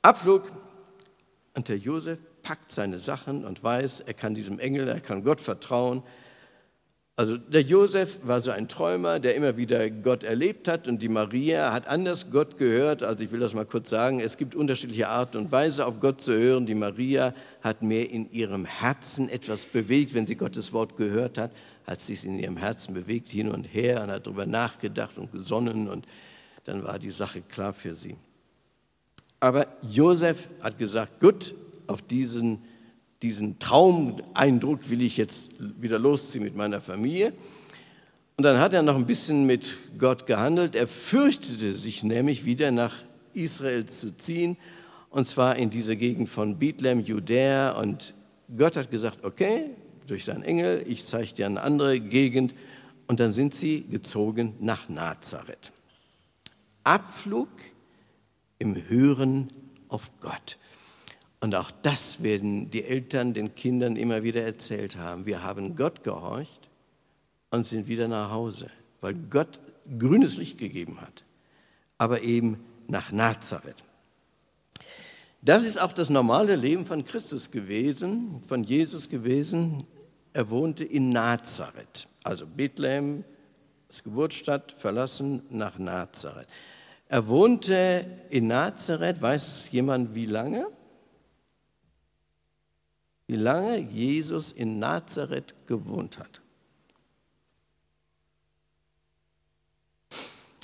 Abflug 0.00 0.52
und 1.54 1.68
der 1.68 1.78
Josef 1.78 2.20
packt 2.44 2.70
seine 2.70 3.00
Sachen 3.00 3.44
und 3.44 3.64
weiß, 3.64 3.98
er 4.00 4.14
kann 4.14 4.36
diesem 4.36 4.60
Engel, 4.60 4.86
er 4.86 5.00
kann 5.00 5.24
Gott 5.24 5.40
vertrauen. 5.40 6.04
Also 7.14 7.36
der 7.36 7.60
Josef 7.60 8.20
war 8.22 8.40
so 8.40 8.50
ein 8.50 8.68
Träumer, 8.68 9.20
der 9.20 9.34
immer 9.34 9.56
wieder 9.56 9.90
Gott 9.90 10.22
erlebt 10.22 10.66
hat 10.66 10.88
und 10.88 11.02
die 11.02 11.10
Maria 11.10 11.72
hat 11.72 11.86
anders 11.86 12.30
Gott 12.30 12.56
gehört. 12.56 13.02
Also 13.02 13.22
ich 13.22 13.30
will 13.30 13.40
das 13.40 13.52
mal 13.52 13.66
kurz 13.66 13.90
sagen, 13.90 14.18
es 14.18 14.38
gibt 14.38 14.54
unterschiedliche 14.54 15.08
Arten 15.08 15.36
und 15.36 15.52
Weise 15.52 15.86
auf 15.86 16.00
Gott 16.00 16.22
zu 16.22 16.32
hören. 16.32 16.64
Die 16.64 16.74
Maria 16.74 17.34
hat 17.60 17.82
mehr 17.82 18.08
in 18.10 18.30
ihrem 18.30 18.64
Herzen 18.64 19.28
etwas 19.28 19.66
bewegt, 19.66 20.14
wenn 20.14 20.26
sie 20.26 20.36
Gottes 20.36 20.72
Wort 20.72 20.96
gehört 20.96 21.36
hat 21.36 21.52
hat 21.86 22.00
sich 22.00 22.24
in 22.24 22.38
ihrem 22.38 22.56
Herzen 22.56 22.94
bewegt, 22.94 23.28
hin 23.28 23.48
und 23.48 23.64
her 23.64 24.02
und 24.02 24.10
hat 24.10 24.26
darüber 24.26 24.46
nachgedacht 24.46 25.18
und 25.18 25.32
gesonnen 25.32 25.88
und 25.88 26.06
dann 26.64 26.84
war 26.84 26.98
die 26.98 27.10
Sache 27.10 27.42
klar 27.42 27.72
für 27.72 27.96
sie. 27.96 28.16
Aber 29.40 29.66
Josef 29.82 30.48
hat 30.60 30.78
gesagt, 30.78 31.20
gut, 31.20 31.54
auf 31.88 32.02
diesen, 32.02 32.62
diesen 33.22 33.58
Traumeindruck 33.58 34.90
will 34.90 35.02
ich 35.02 35.16
jetzt 35.16 35.50
wieder 35.80 35.98
losziehen 35.98 36.44
mit 36.44 36.56
meiner 36.56 36.80
Familie. 36.80 37.32
Und 38.36 38.44
dann 38.44 38.58
hat 38.58 38.72
er 38.72 38.82
noch 38.82 38.96
ein 38.96 39.06
bisschen 39.06 39.46
mit 39.46 39.76
Gott 39.98 40.26
gehandelt. 40.26 40.74
Er 40.74 40.88
fürchtete 40.88 41.76
sich 41.76 42.02
nämlich 42.02 42.44
wieder 42.44 42.70
nach 42.70 42.96
Israel 43.34 43.86
zu 43.86 44.16
ziehen, 44.16 44.56
und 45.10 45.26
zwar 45.26 45.56
in 45.56 45.68
diese 45.68 45.94
Gegend 45.94 46.30
von 46.30 46.58
Bethlehem, 46.58 47.00
Judäa. 47.00 47.72
Und 47.72 48.14
Gott 48.56 48.76
hat 48.76 48.90
gesagt, 48.90 49.24
okay, 49.24 49.66
durch 50.06 50.24
seinen 50.24 50.42
Engel, 50.42 50.84
ich 50.88 51.04
zeige 51.04 51.34
dir 51.34 51.46
eine 51.46 51.60
andere 51.60 52.00
Gegend. 52.00 52.54
Und 53.06 53.20
dann 53.20 53.32
sind 53.32 53.54
sie 53.54 53.82
gezogen 53.82 54.54
nach 54.58 54.88
Nazareth. 54.88 55.70
Abflug 56.82 57.48
im 58.58 58.88
Hören 58.88 59.52
auf 59.88 60.10
Gott. 60.20 60.56
Und 61.42 61.56
auch 61.56 61.72
das 61.82 62.22
werden 62.22 62.70
die 62.70 62.84
Eltern 62.84 63.34
den 63.34 63.56
Kindern 63.56 63.96
immer 63.96 64.22
wieder 64.22 64.42
erzählt 64.42 64.96
haben. 64.96 65.26
Wir 65.26 65.42
haben 65.42 65.74
Gott 65.74 66.04
gehorcht 66.04 66.70
und 67.50 67.66
sind 67.66 67.88
wieder 67.88 68.06
nach 68.06 68.30
Hause, 68.30 68.70
weil 69.00 69.14
Gott 69.28 69.58
grünes 69.98 70.36
Licht 70.36 70.56
gegeben 70.56 71.00
hat, 71.00 71.24
aber 71.98 72.22
eben 72.22 72.60
nach 72.86 73.10
Nazareth. 73.10 73.82
Das 75.40 75.64
ist 75.64 75.80
auch 75.80 75.92
das 75.92 76.10
normale 76.10 76.54
Leben 76.54 76.86
von 76.86 77.04
Christus 77.04 77.50
gewesen, 77.50 78.40
von 78.46 78.62
Jesus 78.62 79.08
gewesen. 79.08 79.82
Er 80.32 80.48
wohnte 80.48 80.84
in 80.84 81.10
Nazareth, 81.10 82.06
also 82.22 82.46
Bethlehem, 82.46 83.24
das 83.88 84.04
Geburtsstadt, 84.04 84.76
verlassen 84.78 85.42
nach 85.50 85.76
Nazareth. 85.76 86.46
Er 87.08 87.26
wohnte 87.26 88.06
in 88.30 88.46
Nazareth, 88.46 89.20
weiß 89.20 89.72
jemand 89.72 90.14
wie 90.14 90.26
lange? 90.26 90.68
Wie 93.26 93.36
lange 93.36 93.78
Jesus 93.78 94.52
in 94.52 94.78
Nazareth 94.78 95.54
gewohnt 95.66 96.18
hat. 96.18 96.40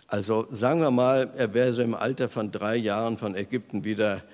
Also 0.06 0.46
sagen 0.50 0.80
wir 0.80 0.90
mal, 0.90 1.30
er 1.36 1.52
wäre 1.52 1.74
so 1.74 1.82
im 1.82 1.94
Alter 1.94 2.28
von 2.30 2.50
drei 2.50 2.76
Jahren 2.76 3.18
von 3.18 3.34
Ägypten 3.34 3.84
wieder 3.84 4.24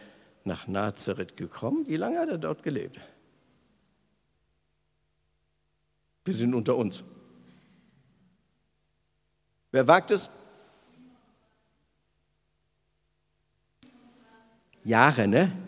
nach 0.45 0.69
Nazareth 0.69 1.37
gekommen. 1.37 1.87
Wie 1.89 1.97
lange 1.97 2.19
hat 2.19 2.29
er 2.29 2.39
dort 2.39 2.63
gelebt? 2.63 3.01
Wir 6.25 6.35
sind 6.35 6.55
unter 6.55 6.77
uns. 6.77 7.03
Wer 9.73 9.89
wagt 9.89 10.13
es? 10.13 10.31
Jahre, 14.85 15.27
ne? 15.27 15.64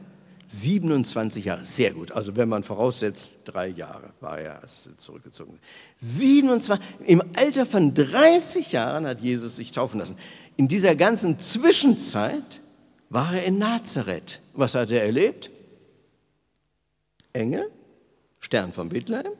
27 0.56 1.44
Jahre, 1.44 1.64
sehr 1.64 1.92
gut. 1.92 2.12
Also 2.12 2.36
wenn 2.36 2.48
man 2.48 2.62
voraussetzt, 2.62 3.32
drei 3.44 3.68
Jahre 3.68 4.10
war 4.20 4.38
er, 4.38 4.60
zurückgezogen 4.96 5.58
27, 5.98 6.84
im 7.06 7.22
Alter 7.36 7.66
von 7.66 7.92
30 7.92 8.72
Jahren 8.72 9.06
hat 9.06 9.20
Jesus 9.20 9.56
sich 9.56 9.72
taufen 9.72 10.00
lassen. 10.00 10.16
In 10.56 10.68
dieser 10.68 10.96
ganzen 10.96 11.38
Zwischenzeit 11.38 12.60
war 13.10 13.34
er 13.34 13.44
in 13.44 13.58
Nazareth. 13.58 14.40
Was 14.54 14.74
hat 14.74 14.90
er 14.90 15.02
erlebt? 15.02 15.50
Engel, 17.32 17.70
Stern 18.40 18.72
von 18.72 18.88
Bethlehem, 18.88 19.32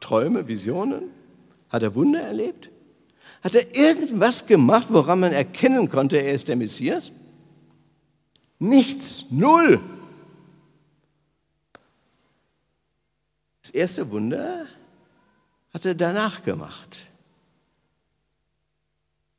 Träume, 0.00 0.48
Visionen? 0.48 1.10
Hat 1.68 1.82
er 1.82 1.94
Wunder 1.94 2.22
erlebt? 2.22 2.70
Hat 3.42 3.54
er 3.54 3.76
irgendwas 3.76 4.46
gemacht, 4.46 4.86
woran 4.90 5.20
man 5.20 5.32
erkennen 5.32 5.88
konnte, 5.88 6.16
er 6.16 6.32
ist 6.32 6.48
der 6.48 6.56
Messias? 6.56 7.12
Nichts, 8.58 9.26
null. 9.30 9.80
Das 13.66 13.74
erste 13.74 14.10
Wunder 14.10 14.66
hat 15.74 15.84
er 15.84 15.94
danach 15.94 16.42
gemacht 16.42 17.08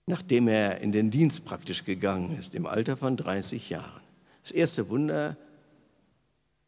nachdem 0.07 0.47
er 0.47 0.79
in 0.79 0.91
den 0.91 1.11
Dienst 1.11 1.45
praktisch 1.45 1.83
gegangen 1.83 2.37
ist, 2.39 2.55
im 2.55 2.65
Alter 2.65 2.97
von 2.97 3.17
30 3.17 3.69
Jahren. 3.69 4.01
Das 4.41 4.51
erste 4.51 4.89
Wunder 4.89 5.35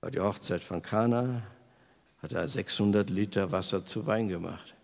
war 0.01 0.11
die 0.11 0.19
Hochzeit 0.19 0.61
von 0.61 0.81
Kana, 0.81 1.41
hat 2.21 2.33
er 2.33 2.47
600 2.47 3.09
Liter 3.09 3.51
Wasser 3.51 3.85
zu 3.85 4.05
Wein 4.05 4.27
gemacht. 4.27 4.75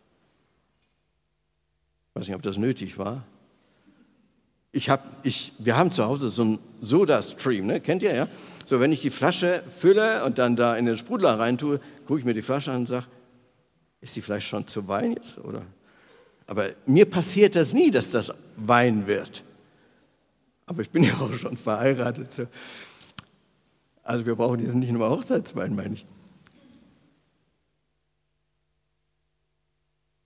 Ich 2.09 2.15
weiß 2.15 2.27
nicht, 2.27 2.35
ob 2.35 2.41
das 2.41 2.57
nötig 2.57 2.97
war. 2.97 3.25
Ich 4.71 4.89
hab, 4.89 5.25
ich, 5.25 5.51
wir 5.59 5.75
haben 5.75 5.91
zu 5.91 6.05
Hause 6.05 6.29
so 6.29 6.41
einen 6.41 6.59
Soda-Stream, 6.79 7.65
ne? 7.67 7.81
kennt 7.81 8.03
ihr 8.03 8.15
ja? 8.15 8.27
So, 8.65 8.79
wenn 8.79 8.91
ich 8.91 9.01
die 9.01 9.11
Flasche 9.11 9.63
fülle 9.69 10.25
und 10.25 10.37
dann 10.37 10.55
da 10.55 10.75
in 10.75 10.85
den 10.85 10.97
Sprudler 10.97 11.39
reintue, 11.39 11.79
gucke 12.07 12.19
ich 12.19 12.25
mir 12.25 12.33
die 12.33 12.41
Flasche 12.41 12.71
an 12.71 12.81
und 12.81 12.87
sage, 12.87 13.05
ist 14.01 14.15
die 14.15 14.21
vielleicht 14.21 14.47
schon 14.47 14.67
zu 14.67 14.87
Wein 14.87 15.13
jetzt? 15.13 15.37
Oder 15.37 15.61
aber 16.47 16.69
mir 16.85 17.09
passiert 17.09 17.55
das 17.55 17.73
nie, 17.73 17.91
dass 17.91 18.11
das 18.11 18.33
Wein 18.55 19.07
wird. 19.07 19.43
Aber 20.67 20.81
ich 20.81 20.89
bin 20.89 21.03
ja 21.03 21.17
auch 21.19 21.33
schon 21.33 21.57
verheiratet. 21.57 22.47
Also 24.03 24.25
wir 24.25 24.35
brauchen 24.35 24.59
jetzt 24.59 24.75
nicht 24.75 24.91
nur 24.91 25.09
Hochzeitswein, 25.09 25.75
meine 25.75 25.95
ich. 25.95 26.05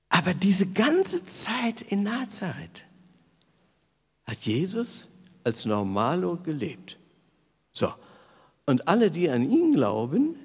Aber 0.09 0.33
diese 0.33 0.67
ganze 0.67 1.25
Zeit 1.25 1.81
in 1.81 2.03
Nazareth 2.03 2.83
hat 4.25 4.39
Jesus 4.39 5.07
als 5.43 5.65
Normalo 5.65 6.37
gelebt. 6.37 6.97
So. 7.71 7.93
Und 8.69 8.87
alle, 8.87 9.09
die 9.09 9.31
an 9.31 9.49
ihn 9.49 9.71
glauben, 9.71 10.35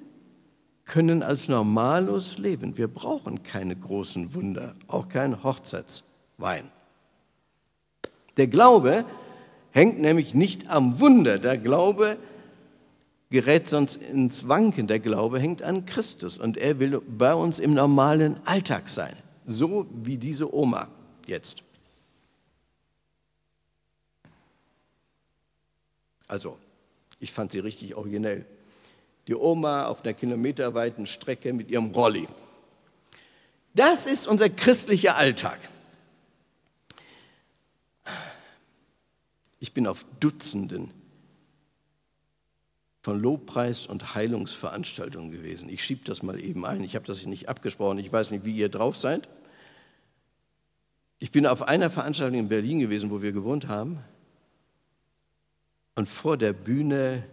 können 0.83 1.21
als 1.21 1.47
Normalos 1.47 2.39
leben. 2.39 2.75
Wir 2.75 2.87
brauchen 2.87 3.43
keine 3.43 3.75
großen 3.75 4.33
Wunder, 4.33 4.73
auch 4.87 5.09
kein 5.09 5.43
Hochzeitswein. 5.43 6.71
Der 8.37 8.47
Glaube 8.47 9.05
hängt 9.69 9.99
nämlich 9.99 10.33
nicht 10.33 10.71
am 10.71 10.99
Wunder. 10.99 11.37
Der 11.37 11.59
Glaube 11.59 12.17
gerät 13.29 13.69
sonst 13.69 13.97
ins 13.97 14.47
Wanken. 14.47 14.87
Der 14.87 14.99
Glaube 14.99 15.39
hängt 15.39 15.61
an 15.61 15.85
Christus 15.85 16.39
und 16.39 16.57
er 16.57 16.79
will 16.79 17.03
bei 17.07 17.35
uns 17.35 17.59
im 17.59 17.75
normalen 17.75 18.37
Alltag 18.45 18.89
sein. 18.89 19.15
So 19.45 19.85
wie 19.93 20.17
diese 20.17 20.51
Oma 20.51 20.87
jetzt. 21.27 21.61
Also, 26.27 26.57
ich 27.19 27.31
fand 27.31 27.51
sie 27.51 27.59
richtig 27.59 27.95
originell. 27.95 28.45
Die 29.27 29.35
Oma 29.35 29.85
auf 29.85 30.03
einer 30.03 30.13
kilometerweiten 30.13 31.07
Strecke 31.07 31.53
mit 31.53 31.71
ihrem 31.71 31.91
Rolli. 31.91 32.27
Das 33.73 34.07
ist 34.07 34.27
unser 34.27 34.49
christlicher 34.49 35.17
Alltag. 35.17 35.59
Ich 39.59 39.73
bin 39.73 39.87
auf 39.87 40.05
Dutzenden 40.19 40.91
von 43.01 43.19
Lobpreis- 43.19 43.85
und 43.85 44.15
Heilungsveranstaltungen 44.15 45.31
gewesen. 45.31 45.69
Ich 45.69 45.83
schiebe 45.83 46.03
das 46.05 46.23
mal 46.23 46.39
eben 46.39 46.65
ein. 46.65 46.83
Ich 46.83 46.95
habe 46.95 47.05
das 47.05 47.25
nicht 47.25 47.49
abgesprochen. 47.49 47.99
Ich 47.99 48.11
weiß 48.11 48.31
nicht, 48.31 48.45
wie 48.45 48.55
ihr 48.55 48.69
drauf 48.69 48.97
seid. 48.97 49.27
Ich 51.19 51.31
bin 51.31 51.45
auf 51.45 51.61
einer 51.63 51.89
Veranstaltung 51.89 52.39
in 52.39 52.49
Berlin 52.49 52.79
gewesen, 52.79 53.11
wo 53.11 53.21
wir 53.21 53.31
gewohnt 53.31 53.67
haben. 53.67 53.99
Und 55.95 56.09
vor 56.09 56.37
der 56.37 56.53
Bühne 56.53 57.23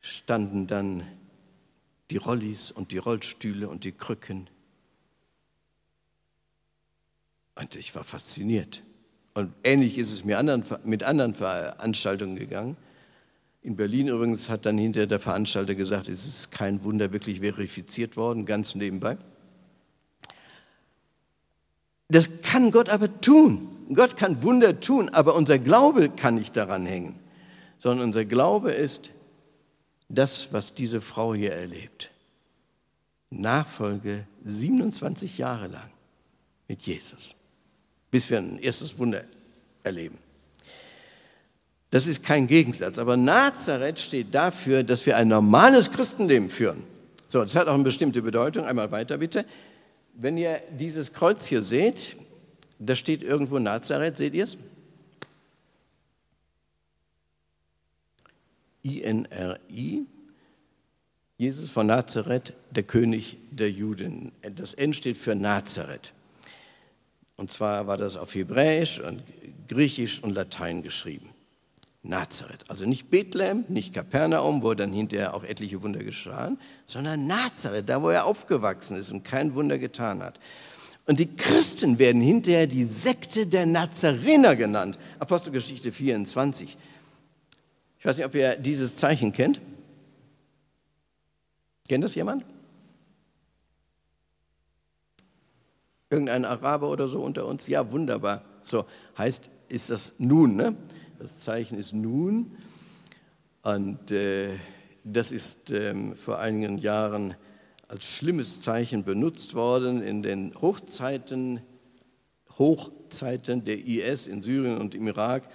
standen 0.00 0.66
dann 0.66 1.04
die 2.10 2.16
Rollis 2.16 2.70
und 2.70 2.92
die 2.92 2.98
Rollstühle 2.98 3.68
und 3.68 3.84
die 3.84 3.92
Krücken. 3.92 4.48
Und 7.54 7.74
ich 7.74 7.94
war 7.94 8.04
fasziniert. 8.04 8.82
Und 9.34 9.52
ähnlich 9.64 9.98
ist 9.98 10.12
es 10.12 10.24
mir 10.24 10.38
anderen, 10.38 10.64
mit 10.84 11.02
anderen 11.02 11.34
Veranstaltungen 11.34 12.36
gegangen. 12.36 12.76
In 13.62 13.76
Berlin 13.76 14.08
übrigens 14.08 14.48
hat 14.48 14.64
dann 14.64 14.78
hinterher 14.78 15.06
der 15.06 15.20
Veranstalter 15.20 15.74
gesagt, 15.74 16.08
es 16.08 16.26
ist 16.26 16.52
kein 16.52 16.84
Wunder 16.84 17.12
wirklich 17.12 17.40
verifiziert 17.40 18.16
worden, 18.16 18.46
ganz 18.46 18.74
nebenbei. 18.74 19.18
Das 22.08 22.30
kann 22.42 22.70
Gott 22.70 22.88
aber 22.88 23.20
tun. 23.20 23.68
Gott 23.92 24.16
kann 24.16 24.42
Wunder 24.42 24.80
tun, 24.80 25.08
aber 25.08 25.34
unser 25.34 25.58
Glaube 25.58 26.08
kann 26.08 26.36
nicht 26.36 26.56
daran 26.56 26.86
hängen, 26.86 27.18
sondern 27.78 28.06
unser 28.06 28.24
Glaube 28.24 28.72
ist 28.72 29.10
das, 30.08 30.52
was 30.52 30.74
diese 30.74 31.00
Frau 31.00 31.34
hier 31.34 31.52
erlebt. 31.52 32.10
Nachfolge 33.30 34.26
27 34.44 35.38
Jahre 35.38 35.66
lang 35.68 35.90
mit 36.68 36.82
Jesus, 36.82 37.34
bis 38.10 38.30
wir 38.30 38.38
ein 38.38 38.58
erstes 38.58 38.98
Wunder 38.98 39.24
erleben. 39.82 40.18
Das 41.90 42.06
ist 42.06 42.22
kein 42.22 42.46
Gegensatz, 42.46 42.98
aber 42.98 43.16
Nazareth 43.16 43.98
steht 43.98 44.34
dafür, 44.34 44.82
dass 44.82 45.06
wir 45.06 45.16
ein 45.16 45.28
normales 45.28 45.90
Christenleben 45.90 46.50
führen. 46.50 46.82
So, 47.28 47.42
das 47.42 47.54
hat 47.54 47.68
auch 47.68 47.74
eine 47.74 47.84
bestimmte 47.84 48.22
Bedeutung. 48.22 48.64
Einmal 48.64 48.90
weiter 48.90 49.18
bitte. 49.18 49.44
Wenn 50.14 50.36
ihr 50.36 50.60
dieses 50.78 51.12
Kreuz 51.12 51.46
hier 51.46 51.62
seht, 51.62 52.16
da 52.78 52.94
steht 52.94 53.22
irgendwo 53.22 53.58
Nazareth, 53.58 54.16
seht 54.16 54.34
ihr 54.34 54.44
es? 54.44 54.56
I-N-R-I, 58.86 60.06
Jesus 61.38 61.70
von 61.70 61.88
Nazareth, 61.88 62.54
der 62.70 62.84
König 62.84 63.36
der 63.50 63.70
Juden. 63.70 64.32
Das 64.54 64.74
N 64.74 64.94
steht 64.94 65.18
für 65.18 65.34
Nazareth. 65.34 66.12
Und 67.36 67.50
zwar 67.50 67.86
war 67.86 67.98
das 67.98 68.16
auf 68.16 68.34
Hebräisch 68.34 69.00
und 69.00 69.22
Griechisch 69.68 70.22
und 70.22 70.32
Latein 70.32 70.82
geschrieben. 70.82 71.28
Nazareth. 72.02 72.64
Also 72.68 72.86
nicht 72.86 73.10
Bethlehem, 73.10 73.64
nicht 73.68 73.92
Kapernaum, 73.92 74.62
wo 74.62 74.72
dann 74.74 74.92
hinterher 74.92 75.34
auch 75.34 75.42
etliche 75.42 75.82
Wunder 75.82 76.02
geschahen, 76.02 76.58
sondern 76.86 77.26
Nazareth, 77.26 77.88
da 77.88 78.00
wo 78.00 78.10
er 78.10 78.24
aufgewachsen 78.24 78.96
ist 78.96 79.10
und 79.10 79.24
kein 79.24 79.54
Wunder 79.54 79.78
getan 79.78 80.22
hat. 80.22 80.38
Und 81.06 81.18
die 81.18 81.34
Christen 81.36 81.98
werden 81.98 82.20
hinterher 82.20 82.66
die 82.66 82.84
Sekte 82.84 83.46
der 83.46 83.66
Nazarener 83.66 84.56
genannt. 84.56 84.98
Apostelgeschichte 85.18 85.92
24. 85.92 86.76
Ich 88.06 88.08
weiß 88.08 88.18
nicht, 88.18 88.26
ob 88.26 88.36
ihr 88.36 88.54
dieses 88.54 88.98
Zeichen 88.98 89.32
kennt. 89.32 89.60
Kennt 91.88 92.04
das 92.04 92.14
jemand? 92.14 92.44
Irgendein 96.08 96.44
Araber 96.44 96.88
oder 96.88 97.08
so 97.08 97.20
unter 97.20 97.46
uns? 97.46 97.66
Ja, 97.66 97.90
wunderbar. 97.90 98.44
So 98.62 98.84
heißt, 99.18 99.50
ist 99.68 99.90
das 99.90 100.14
nun, 100.18 100.54
ne? 100.54 100.76
Das 101.18 101.40
Zeichen 101.40 101.76
ist 101.78 101.94
nun. 101.94 102.56
Und 103.62 104.12
äh, 104.12 104.50
das 105.02 105.32
ist 105.32 105.72
ähm, 105.72 106.14
vor 106.14 106.38
einigen 106.38 106.78
Jahren 106.78 107.34
als 107.88 108.04
schlimmes 108.04 108.62
Zeichen 108.62 109.02
benutzt 109.02 109.54
worden 109.54 110.00
in 110.00 110.22
den 110.22 110.54
Hochzeiten, 110.54 111.60
Hochzeiten 112.56 113.64
der 113.64 113.84
IS 113.84 114.28
in 114.28 114.42
Syrien 114.42 114.78
und 114.78 114.94
im 114.94 115.08
Irak 115.08 115.48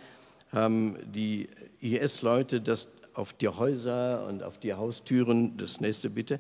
haben 0.52 0.98
die 1.14 1.48
IS-Leute 1.82 2.62
das 2.62 2.88
auf 3.14 3.34
die 3.34 3.50
Häuser 3.50 4.26
und 4.28 4.44
auf 4.44 4.58
die 4.58 4.74
Haustüren, 4.74 5.58
das 5.58 5.82
nächste 5.82 6.10
bitte, 6.10 6.40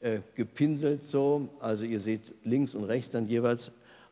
äh, 0.00 0.18
gepinselt 0.34 1.06
so. 1.06 1.48
Also 1.60 1.84
ihr 1.84 2.00
seht 2.00 2.34
links 2.44 2.74
und 2.74 2.84
rechts 2.84 3.10
dann 3.10 3.26
jeweils 3.26 3.70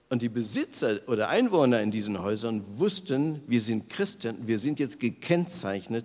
und 0.09 0.22
die 0.22 0.29
Besitzer 0.29 1.01
oder 1.09 1.29
Einwohner 1.31 1.81
in 1.81 1.91
diesen 1.91 2.22
Häusern 2.22 2.64
wussten, 2.77 3.43
wir 3.49 3.61
sind 3.61 3.89
Christen, 3.89 4.47
wir 4.47 4.61
sind 4.61 4.79
jetzt 4.79 5.01
gekennzeichnet 5.01 6.05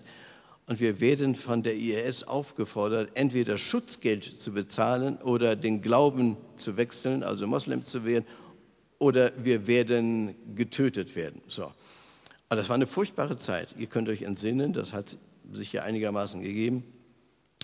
und 0.65 0.80
wir 0.80 0.99
werden 0.99 1.36
von 1.36 1.61
der 1.61 1.76
IRS 1.76 2.24
aufgefordert, 2.24 3.11
entweder 3.13 3.57
Schutzgeld 3.57 4.24
zu 4.24 4.53
bezahlen 4.53 5.17
oder 5.17 5.55
den 5.55 5.82
Glauben 5.82 6.38
zu 6.55 6.78
wechseln, 6.78 7.22
also 7.22 7.45
Moslem 7.45 7.84
zu 7.84 8.03
werden, 8.03 8.26
oder 8.97 9.32
wir 9.38 9.67
werden 9.67 10.36
getötet 10.55 11.15
werden. 11.15 11.41
So. 11.47 11.72
Aber 12.52 12.58
das 12.58 12.68
war 12.68 12.76
eine 12.76 12.86
furchtbare 12.86 13.38
Zeit. 13.38 13.76
Ihr 13.78 13.88
könnt 13.88 14.10
euch 14.10 14.24
entsinnen, 14.24 14.74
das 14.74 14.91
hat 14.91 15.16
sich 15.54 15.72
ja 15.72 15.84
einigermaßen 15.84 16.41
gegeben. 16.41 16.84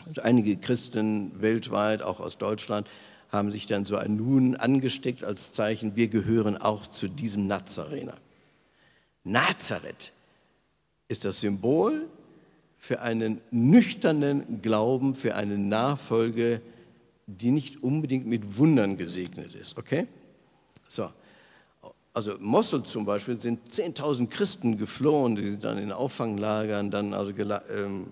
Und 0.05 0.19
einige 0.19 0.55
Christen 0.55 1.33
weltweit, 1.41 2.01
auch 2.01 2.21
aus 2.21 2.37
Deutschland, 2.37 2.87
haben 3.29 3.51
sich 3.51 3.65
dann 3.65 3.83
so 3.83 3.97
ein 3.97 4.15
Nun 4.15 4.55
angesteckt 4.55 5.25
als 5.25 5.51
Zeichen, 5.51 5.97
wir 5.97 6.07
gehören 6.07 6.55
auch 6.55 6.87
zu 6.87 7.09
diesem 7.09 7.47
Nazarener. 7.47 8.13
Nazareth 9.25 10.13
ist 11.09 11.25
das 11.25 11.41
Symbol 11.41 12.07
für 12.77 13.01
einen 13.01 13.41
nüchternen 13.51 14.61
Glauben, 14.61 15.15
für 15.15 15.35
eine 15.35 15.57
Nachfolge, 15.57 16.61
die 17.25 17.51
nicht 17.51 17.83
unbedingt 17.83 18.25
mit 18.25 18.57
Wundern 18.57 18.95
gesegnet 18.95 19.53
ist. 19.53 19.77
Okay? 19.77 20.07
So. 20.87 21.09
Also 22.17 22.33
Mosul 22.39 22.81
zum 22.81 23.05
Beispiel 23.05 23.39
sind 23.39 23.69
10.000 23.69 24.25
Christen 24.29 24.79
geflohen, 24.79 25.35
die 25.35 25.51
sind 25.51 25.63
dann 25.63 25.77
in 25.77 25.91
Auffanglagern, 25.91 26.89
dann 26.89 27.13
also 27.13 27.31
ähm, 27.31 28.07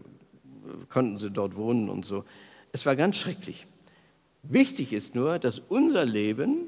konnten 0.89 1.17
sie 1.17 1.31
dort 1.31 1.55
wohnen 1.55 1.89
und 1.89 2.05
so. 2.05 2.23
Es 2.71 2.85
war 2.85 2.95
ganz 2.95 3.15
schrecklich. 3.15 3.65
Wichtig 4.43 4.93
ist 4.93 5.15
nur, 5.15 5.39
dass 5.39 5.57
unser 5.57 6.05
Leben 6.05 6.67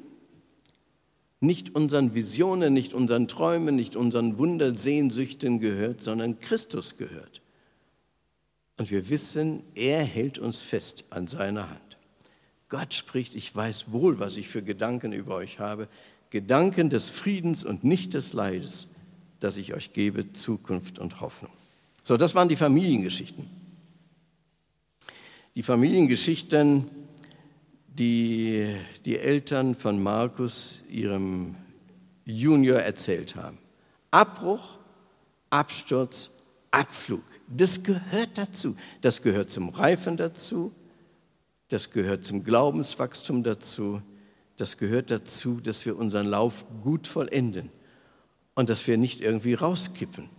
nicht 1.40 1.76
unseren 1.76 2.16
Visionen, 2.16 2.74
nicht 2.74 2.96
unseren 2.96 3.28
Träumen, 3.28 3.76
nicht 3.76 3.96
unseren 3.96 4.40
Wundersehnsüchten 4.40 5.60
gehört, 5.60 6.02
sondern 6.02 6.40
Christus 6.40 6.98
gehört. 6.98 7.44
Und 8.78 8.90
wir 8.90 9.12
wissen, 9.12 9.62
er 9.76 10.04
hält 10.04 10.40
uns 10.40 10.62
fest 10.62 11.04
an 11.12 11.28
seiner 11.28 11.70
Hand. 11.70 11.98
Gott 12.70 12.96
spricht, 12.96 13.36
ich 13.36 13.56
weiß 13.56 13.92
wohl, 13.92 14.18
was 14.18 14.38
ich 14.38 14.48
für 14.48 14.64
Gedanken 14.64 15.14
über 15.14 15.36
euch 15.36 15.60
habe. 15.60 15.88
Gedanken 16.30 16.90
des 16.90 17.10
Friedens 17.10 17.64
und 17.64 17.84
nicht 17.84 18.14
des 18.14 18.34
Leides, 18.34 18.88
dass 19.40 19.58
ich 19.58 19.74
euch 19.74 19.94
gebe, 19.94 20.34
Zukunft 20.34 21.00
und 21.00 21.22
Hoffnung. 21.22 21.52
So, 22.04 22.18
das 22.18 22.36
waren 22.36 22.50
die 22.50 22.56
Familiengeschichten. 22.56 23.50
Die 25.56 25.64
Familiengeschichten 25.64 26.90
die 27.98 28.76
die 29.06 29.18
Eltern 29.18 29.76
von 29.76 30.02
Markus 30.02 30.84
ihrem 30.90 31.56
Junior 32.26 32.80
erzählt 32.80 33.36
haben. 33.36 33.58
Abbruch, 34.12 34.78
Absturz, 35.50 36.30
Abflug. 36.72 37.24
Das 37.48 37.84
gehört 37.84 38.38
dazu. 38.38 38.76
Das 39.02 39.22
gehört 39.22 39.50
zum 39.50 39.70
Reifen 39.70 40.18
dazu. 40.18 40.72
Das 41.70 41.90
gehört 41.92 42.26
zum 42.26 42.44
Glaubenswachstum 42.44 43.44
dazu. 43.44 44.02
Das 44.58 44.78
gehört 44.78 45.12
dazu, 45.12 45.62
dass 45.62 45.86
wir 45.86 45.98
unseren 45.98 46.28
Lauf 46.28 46.66
gut 46.82 47.08
vollenden 47.08 47.70
und 48.56 48.70
dass 48.70 48.88
wir 48.88 48.98
nicht 48.98 49.22
irgendwie 49.22 49.54
rauskippen. 49.54 50.30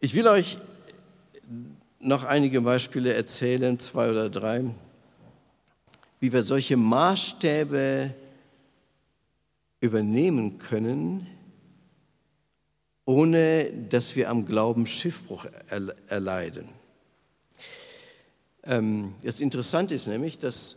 Ich 0.00 0.14
will 0.14 0.26
euch 0.26 0.58
noch 2.00 2.24
einige 2.24 2.62
Beispiele 2.62 3.12
erzählen, 3.12 3.78
zwei 3.78 4.10
oder 4.10 4.30
drei, 4.30 4.64
wie 6.20 6.32
wir 6.32 6.42
solche 6.42 6.78
Maßstäbe 6.78 8.14
übernehmen 9.80 10.58
können, 10.58 11.26
ohne 13.04 13.70
dass 13.90 14.16
wir 14.16 14.30
am 14.30 14.46
Glauben 14.46 14.86
Schiffbruch 14.86 15.46
erleiden. 16.08 16.68
Ähm, 18.64 19.14
das 19.22 19.40
Interessante 19.40 19.94
ist 19.94 20.06
nämlich, 20.06 20.38
dass 20.38 20.76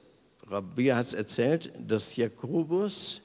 Rabia 0.52 0.98
hat 0.98 1.06
es 1.06 1.14
erzählt, 1.14 1.72
dass 1.80 2.18
Jakobus 2.18 3.22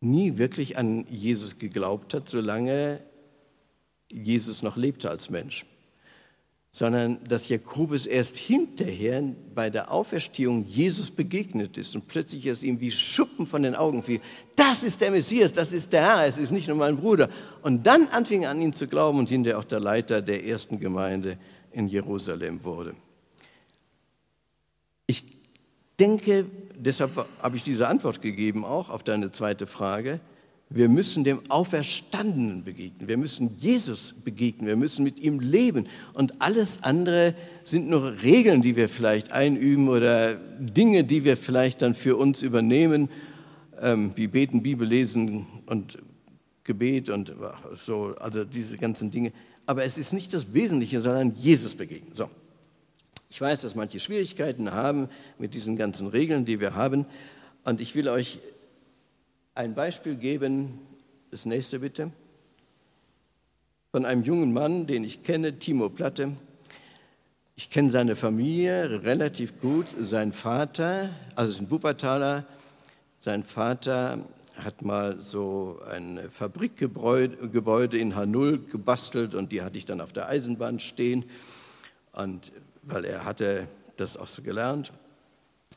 nie 0.00 0.38
wirklich 0.38 0.76
an 0.76 1.06
Jesus 1.08 1.58
geglaubt 1.58 2.14
hat, 2.14 2.28
solange 2.28 3.00
Jesus 4.10 4.62
noch 4.62 4.76
lebte 4.76 5.08
als 5.08 5.30
Mensch, 5.30 5.64
sondern 6.72 7.22
dass 7.24 7.48
Jakobus 7.48 8.06
erst 8.06 8.36
hinterher 8.36 9.22
bei 9.54 9.70
der 9.70 9.92
Auferstehung 9.92 10.64
Jesus 10.64 11.12
begegnet 11.12 11.78
ist 11.78 11.94
und 11.94 12.08
plötzlich 12.08 12.46
es 12.46 12.64
ihm 12.64 12.80
wie 12.80 12.90
Schuppen 12.90 13.46
von 13.46 13.62
den 13.62 13.76
Augen 13.76 14.02
fiel. 14.02 14.20
Das 14.56 14.82
ist 14.82 15.00
der 15.00 15.12
Messias, 15.12 15.52
das 15.52 15.72
ist 15.72 15.92
der 15.92 16.02
Herr, 16.02 16.26
es 16.26 16.38
ist 16.38 16.50
nicht 16.50 16.66
nur 16.66 16.76
mein 16.76 16.96
Bruder. 16.96 17.30
Und 17.62 17.86
dann 17.86 18.08
anfing 18.08 18.46
an 18.46 18.60
ihn 18.60 18.72
zu 18.72 18.88
glauben 18.88 19.20
und 19.20 19.28
hinterher 19.28 19.60
auch 19.60 19.64
der 19.64 19.80
Leiter 19.80 20.22
der 20.22 20.44
ersten 20.44 20.80
Gemeinde 20.80 21.38
in 21.70 21.86
Jerusalem 21.86 22.64
wurde. 22.64 22.96
Ich 25.06 25.35
denke, 25.98 26.46
deshalb 26.76 27.26
habe 27.40 27.56
ich 27.56 27.62
diese 27.62 27.88
Antwort 27.88 28.20
gegeben 28.20 28.64
auch 28.64 28.90
auf 28.90 29.02
deine 29.02 29.32
zweite 29.32 29.66
Frage, 29.66 30.20
wir 30.68 30.88
müssen 30.88 31.22
dem 31.22 31.48
Auferstandenen 31.48 32.64
begegnen. 32.64 33.08
Wir 33.08 33.16
müssen 33.16 33.56
Jesus 33.56 34.12
begegnen. 34.24 34.66
Wir 34.66 34.76
müssen 34.76 35.04
mit 35.04 35.20
ihm 35.20 35.38
leben. 35.38 35.86
Und 36.12 36.42
alles 36.42 36.82
andere 36.82 37.36
sind 37.62 37.88
nur 37.88 38.20
Regeln, 38.22 38.62
die 38.62 38.74
wir 38.74 38.88
vielleicht 38.88 39.30
einüben 39.30 39.88
oder 39.88 40.34
Dinge, 40.34 41.04
die 41.04 41.24
wir 41.24 41.36
vielleicht 41.36 41.82
dann 41.82 41.94
für 41.94 42.16
uns 42.16 42.42
übernehmen, 42.42 43.08
ähm, 43.80 44.10
wie 44.16 44.26
beten, 44.26 44.62
Bibel 44.62 44.88
lesen 44.88 45.46
und 45.66 45.98
Gebet 46.64 47.10
und 47.10 47.32
so, 47.74 48.16
also 48.18 48.44
diese 48.44 48.76
ganzen 48.76 49.12
Dinge. 49.12 49.32
Aber 49.66 49.84
es 49.84 49.98
ist 49.98 50.12
nicht 50.12 50.34
das 50.34 50.52
Wesentliche, 50.52 51.00
sondern 51.00 51.30
Jesus 51.36 51.76
begegnen. 51.76 52.12
So. 52.12 52.28
Ich 53.36 53.40
weiß, 53.42 53.60
dass 53.60 53.74
manche 53.74 54.00
Schwierigkeiten 54.00 54.72
haben 54.72 55.10
mit 55.38 55.52
diesen 55.52 55.76
ganzen 55.76 56.06
Regeln, 56.06 56.46
die 56.46 56.58
wir 56.58 56.74
haben. 56.74 57.04
Und 57.64 57.82
ich 57.82 57.94
will 57.94 58.08
euch 58.08 58.38
ein 59.54 59.74
Beispiel 59.74 60.14
geben, 60.14 60.78
das 61.30 61.44
nächste 61.44 61.80
bitte, 61.80 62.12
von 63.90 64.06
einem 64.06 64.22
jungen 64.22 64.54
Mann, 64.54 64.86
den 64.86 65.04
ich 65.04 65.22
kenne, 65.22 65.58
Timo 65.58 65.90
Platte. 65.90 66.32
Ich 67.56 67.68
kenne 67.68 67.90
seine 67.90 68.16
Familie 68.16 69.02
relativ 69.04 69.60
gut. 69.60 69.94
Sein 70.00 70.32
Vater, 70.32 71.10
also 71.34 71.50
ist 71.50 71.60
ein 71.60 71.70
Wuppertaler, 71.70 72.46
sein 73.18 73.44
Vater 73.44 74.20
hat 74.54 74.80
mal 74.80 75.20
so 75.20 75.78
ein 75.90 76.30
Fabrikgebäude 76.30 77.98
in 77.98 78.14
H0 78.14 78.70
gebastelt 78.70 79.34
und 79.34 79.52
die 79.52 79.60
hatte 79.60 79.76
ich 79.76 79.84
dann 79.84 80.00
auf 80.00 80.14
der 80.14 80.26
Eisenbahn 80.26 80.80
stehen. 80.80 81.26
Und 82.14 82.50
weil 82.86 83.04
er 83.04 83.24
hatte 83.24 83.68
das 83.96 84.16
auch 84.16 84.28
so 84.28 84.42
gelernt. 84.42 84.92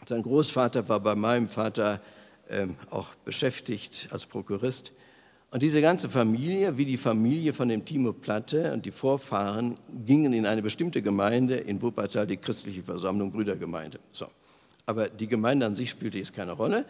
Sein 0.08 0.22
Großvater 0.22 0.88
war 0.88 1.00
bei 1.00 1.16
meinem 1.16 1.50
Vater 1.50 2.02
ähm, 2.50 2.76
auch 2.90 3.16
beschäftigt 3.26 4.08
als 4.12 4.26
Prokurist. 4.26 4.92
Und 5.52 5.64
diese 5.64 5.82
ganze 5.82 6.10
Familie, 6.10 6.78
wie 6.78 6.86
die 6.86 6.98
Familie 6.98 7.54
von 7.54 7.70
dem 7.70 7.84
Timo 7.84 8.14
Platte 8.14 8.72
und 8.72 8.86
die 8.86 8.92
Vorfahren, 8.92 9.78
gingen 10.06 10.32
in 10.32 10.46
eine 10.46 10.62
bestimmte 10.62 11.02
Gemeinde 11.02 11.56
in 11.56 11.82
Wuppertal, 11.82 12.28
die 12.28 12.38
christliche 12.38 12.84
Versammlung 12.84 13.32
Brüdergemeinde. 13.32 14.00
So. 14.12 14.28
Aber 14.86 15.10
die 15.10 15.28
Gemeinde 15.28 15.66
an 15.66 15.76
sich 15.76 15.90
spielte 15.90 16.20
jetzt 16.20 16.34
keine 16.34 16.52
Rolle. 16.52 16.86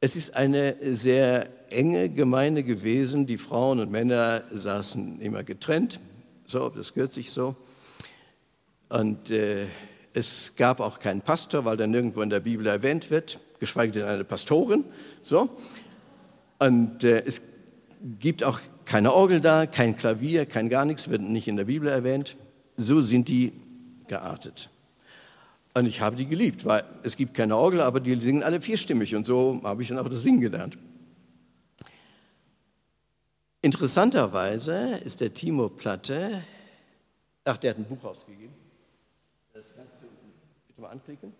Es 0.00 0.16
ist 0.16 0.34
eine 0.34 0.76
sehr 0.94 1.48
enge 1.70 2.08
Gemeinde 2.08 2.62
gewesen. 2.62 3.26
Die 3.26 3.36
Frauen 3.36 3.80
und 3.80 3.90
Männer 3.90 4.44
saßen 4.48 5.20
immer 5.20 5.42
getrennt. 5.42 6.00
So, 6.46 6.70
das 6.70 6.94
gehört 6.94 7.12
sich 7.12 7.30
so. 7.30 7.54
Und 8.88 9.30
äh, 9.30 9.66
es 10.14 10.54
gab 10.56 10.80
auch 10.80 10.98
keinen 10.98 11.20
Pastor, 11.20 11.64
weil 11.64 11.76
der 11.76 11.86
nirgendwo 11.86 12.22
in 12.22 12.30
der 12.30 12.40
Bibel 12.40 12.66
erwähnt 12.66 13.10
wird, 13.10 13.38
geschweige 13.60 13.92
denn 13.92 14.04
eine 14.04 14.24
Pastorin. 14.24 14.84
So. 15.22 15.50
Und 16.58 17.04
äh, 17.04 17.22
es 17.24 17.42
gibt 18.18 18.42
auch 18.44 18.60
keine 18.84 19.12
Orgel 19.12 19.40
da, 19.40 19.66
kein 19.66 19.96
Klavier, 19.96 20.46
kein 20.46 20.68
gar 20.68 20.84
nichts, 20.84 21.10
wird 21.10 21.20
nicht 21.20 21.46
in 21.46 21.56
der 21.56 21.64
Bibel 21.64 21.88
erwähnt. 21.88 22.36
So 22.76 23.00
sind 23.00 23.28
die 23.28 23.52
geartet. 24.06 24.70
Und 25.74 25.86
ich 25.86 26.00
habe 26.00 26.16
die 26.16 26.26
geliebt, 26.26 26.64
weil 26.64 26.82
es 27.02 27.16
gibt 27.16 27.34
keine 27.34 27.56
Orgel, 27.56 27.82
aber 27.82 28.00
die 28.00 28.16
singen 28.16 28.42
alle 28.42 28.60
vierstimmig 28.60 29.14
und 29.14 29.26
so 29.26 29.60
habe 29.62 29.82
ich 29.82 29.88
dann 29.88 29.98
auch 29.98 30.08
das 30.08 30.22
Singen 30.22 30.40
gelernt. 30.40 30.78
Interessanterweise 33.60 34.98
ist 35.04 35.20
der 35.20 35.34
Timo 35.34 35.68
Platte, 35.68 36.42
ach, 37.44 37.58
der 37.58 37.70
hat 37.70 37.78
ein 37.78 37.84
Buch 37.84 38.02
rausgegeben, 38.02 38.54
mal 40.78 40.90
anklicken. 40.90 41.32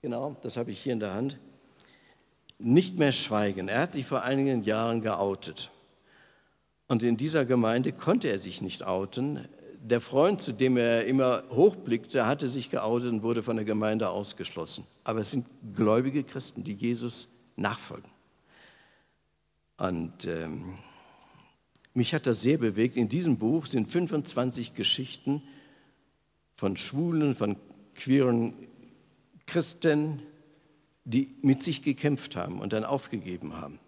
Genau, 0.00 0.36
das 0.42 0.56
habe 0.56 0.70
ich 0.70 0.80
hier 0.80 0.94
in 0.94 1.00
der 1.00 1.12
Hand. 1.12 1.38
Nicht 2.58 2.98
mehr 2.98 3.12
schweigen. 3.12 3.68
Er 3.68 3.80
hat 3.80 3.92
sich 3.92 4.06
vor 4.06 4.22
einigen 4.22 4.62
Jahren 4.62 5.02
geoutet. 5.02 5.70
Und 6.88 7.02
in 7.02 7.16
dieser 7.16 7.44
Gemeinde 7.44 7.92
konnte 7.92 8.28
er 8.28 8.38
sich 8.38 8.62
nicht 8.62 8.82
outen. 8.82 9.46
Der 9.82 10.00
Freund, 10.00 10.40
zu 10.40 10.52
dem 10.52 10.76
er 10.76 11.04
immer 11.06 11.42
hochblickte, 11.50 12.26
hatte 12.26 12.46
sich 12.46 12.70
geoutet 12.70 13.10
und 13.10 13.22
wurde 13.22 13.42
von 13.42 13.56
der 13.56 13.64
Gemeinde 13.64 14.08
ausgeschlossen. 14.08 14.86
Aber 15.04 15.20
es 15.20 15.32
sind 15.32 15.46
gläubige 15.74 16.24
Christen, 16.24 16.64
die 16.64 16.74
Jesus 16.74 17.28
nachfolgen. 17.56 18.10
Und 19.76 20.24
ähm, 20.24 20.78
mich 21.92 22.14
hat 22.14 22.26
das 22.26 22.40
sehr 22.40 22.56
bewegt. 22.56 22.96
In 22.96 23.08
diesem 23.08 23.36
Buch 23.36 23.66
sind 23.66 23.88
25 23.90 24.74
Geschichten 24.74 25.42
von 26.54 26.76
Schwulen, 26.76 27.34
von 27.34 27.56
queeren 27.96 28.54
Christen, 29.46 30.22
die 31.04 31.34
mit 31.42 31.62
sich 31.62 31.82
gekämpft 31.82 32.36
haben 32.36 32.60
und 32.60 32.72
dann 32.72 32.84
aufgegeben 32.84 33.54
haben. 33.54 33.78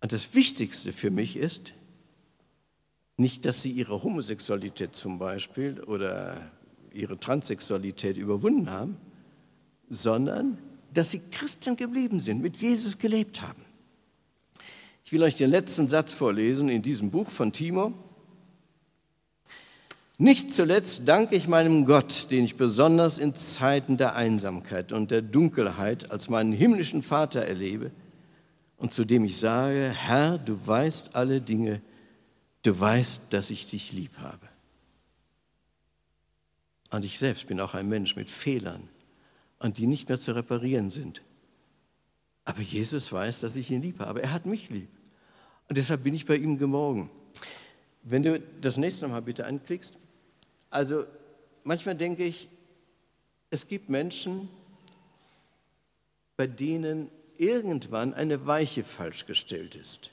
Und 0.00 0.12
das 0.12 0.34
Wichtigste 0.34 0.92
für 0.92 1.10
mich 1.10 1.36
ist, 1.36 1.72
nicht, 3.16 3.44
dass 3.44 3.62
sie 3.62 3.70
ihre 3.70 4.02
Homosexualität 4.02 4.94
zum 4.94 5.18
Beispiel 5.18 5.80
oder 5.80 6.50
ihre 6.92 7.18
Transsexualität 7.18 8.16
überwunden 8.16 8.70
haben, 8.70 8.96
sondern 9.88 10.58
dass 10.92 11.10
sie 11.10 11.20
Christen 11.30 11.76
geblieben 11.76 12.20
sind, 12.20 12.42
mit 12.42 12.56
Jesus 12.56 12.98
gelebt 12.98 13.42
haben. 13.42 13.64
Ich 15.04 15.12
will 15.12 15.22
euch 15.22 15.34
den 15.34 15.50
letzten 15.50 15.88
Satz 15.88 16.12
vorlesen 16.12 16.68
in 16.68 16.82
diesem 16.82 17.10
Buch 17.10 17.30
von 17.30 17.52
Timo. 17.52 17.92
Nicht 20.16 20.52
zuletzt 20.52 21.02
danke 21.06 21.34
ich 21.34 21.48
meinem 21.48 21.86
Gott, 21.86 22.30
den 22.30 22.44
ich 22.44 22.56
besonders 22.56 23.18
in 23.18 23.34
Zeiten 23.34 23.96
der 23.96 24.14
Einsamkeit 24.14 24.92
und 24.92 25.10
der 25.10 25.22
Dunkelheit 25.22 26.12
als 26.12 26.28
meinen 26.28 26.52
himmlischen 26.52 27.02
Vater 27.02 27.42
erlebe 27.42 27.90
und 28.76 28.92
zu 28.92 29.04
dem 29.04 29.24
ich 29.24 29.38
sage, 29.38 29.92
Herr, 29.92 30.38
du 30.38 30.58
weißt 30.64 31.16
alle 31.16 31.40
Dinge, 31.40 31.82
du 32.62 32.78
weißt, 32.78 33.22
dass 33.30 33.50
ich 33.50 33.68
dich 33.68 33.92
lieb 33.92 34.16
habe. 34.18 34.48
Und 36.90 37.04
ich 37.04 37.18
selbst 37.18 37.48
bin 37.48 37.58
auch 37.58 37.74
ein 37.74 37.88
Mensch 37.88 38.14
mit 38.14 38.30
Fehlern 38.30 38.88
und 39.58 39.78
die 39.78 39.88
nicht 39.88 40.08
mehr 40.08 40.20
zu 40.20 40.36
reparieren 40.36 40.90
sind. 40.90 41.22
Aber 42.44 42.60
Jesus 42.60 43.12
weiß, 43.12 43.40
dass 43.40 43.56
ich 43.56 43.70
ihn 43.72 43.82
lieb 43.82 43.98
habe. 43.98 44.22
Er 44.22 44.32
hat 44.32 44.46
mich 44.46 44.70
lieb. 44.70 44.90
Und 45.68 45.76
deshalb 45.76 46.04
bin 46.04 46.14
ich 46.14 46.24
bei 46.24 46.36
ihm 46.36 46.56
gemorgen. 46.56 47.10
Wenn 48.04 48.22
du 48.22 48.38
das 48.60 48.76
nächste 48.76 49.08
Mal 49.08 49.22
bitte 49.22 49.46
anklickst. 49.46 49.98
Also 50.74 51.06
manchmal 51.62 51.94
denke 51.94 52.24
ich, 52.24 52.48
es 53.50 53.68
gibt 53.68 53.88
Menschen, 53.88 54.48
bei 56.36 56.48
denen 56.48 57.12
irgendwann 57.38 58.12
eine 58.12 58.44
Weiche 58.46 58.82
falsch 58.82 59.26
gestellt 59.26 59.76
ist. 59.76 60.10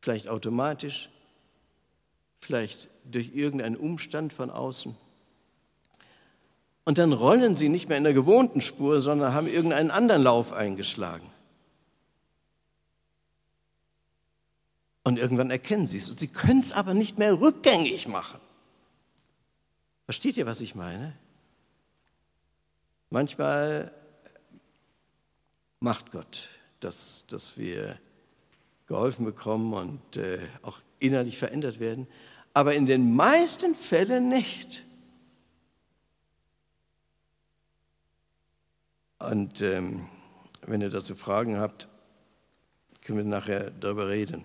Vielleicht 0.00 0.28
automatisch, 0.28 1.10
vielleicht 2.38 2.88
durch 3.04 3.34
irgendeinen 3.34 3.76
Umstand 3.76 4.32
von 4.32 4.48
außen. 4.48 4.96
Und 6.84 6.98
dann 6.98 7.12
rollen 7.12 7.56
sie 7.56 7.68
nicht 7.68 7.88
mehr 7.88 7.98
in 7.98 8.04
der 8.04 8.14
gewohnten 8.14 8.60
Spur, 8.60 9.02
sondern 9.02 9.34
haben 9.34 9.48
irgendeinen 9.48 9.90
anderen 9.90 10.22
Lauf 10.22 10.52
eingeschlagen. 10.52 11.28
Und 15.02 15.18
irgendwann 15.18 15.50
erkennen 15.50 15.88
sie 15.88 15.98
es. 15.98 16.08
Und 16.08 16.20
sie 16.20 16.28
können 16.28 16.60
es 16.60 16.72
aber 16.72 16.94
nicht 16.94 17.18
mehr 17.18 17.40
rückgängig 17.40 18.06
machen. 18.06 18.40
Versteht 20.12 20.36
ihr, 20.36 20.44
was 20.44 20.60
ich 20.60 20.74
meine? 20.74 21.16
Manchmal 23.08 23.94
macht 25.80 26.12
Gott, 26.12 26.50
dass, 26.80 27.24
dass 27.28 27.56
wir 27.56 27.98
geholfen 28.88 29.24
bekommen 29.24 29.72
und 29.72 30.18
äh, 30.18 30.38
auch 30.60 30.80
innerlich 30.98 31.38
verändert 31.38 31.80
werden, 31.80 32.06
aber 32.52 32.74
in 32.74 32.84
den 32.84 33.16
meisten 33.16 33.74
Fällen 33.74 34.28
nicht. 34.28 34.84
Und 39.18 39.62
ähm, 39.62 40.10
wenn 40.66 40.82
ihr 40.82 40.90
dazu 40.90 41.16
Fragen 41.16 41.56
habt, 41.56 41.88
Können 43.00 43.16
wir 43.16 43.24
nachher 43.24 43.70
darüber 43.70 44.10
reden. 44.10 44.44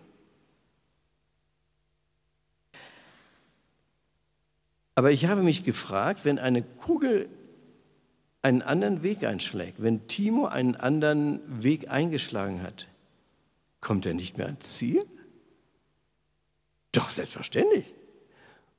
Aber 4.98 5.12
ich 5.12 5.28
habe 5.28 5.44
mich 5.44 5.64
gefragt, 5.64 6.26
wenn 6.26 6.40
eine 6.40 6.64
Kugel 6.64 7.30
einen 8.42 8.64
anderen 8.64 9.04
Weg 9.04 9.24
einschlägt, 9.26 9.80
wenn 9.80 10.08
Timo 10.08 10.48
einen 10.48 10.76
anderen 10.76 11.40
Weg 11.62 11.92
eingeschlagen 11.92 12.64
hat, 12.64 12.88
kommt 13.80 14.08
er 14.08 14.16
nicht 14.16 14.40
mehr 14.40 14.48
ans 14.48 14.76
Ziel? 14.76 15.06
Doch, 16.94 17.12
selbstverständlich. 17.12 17.86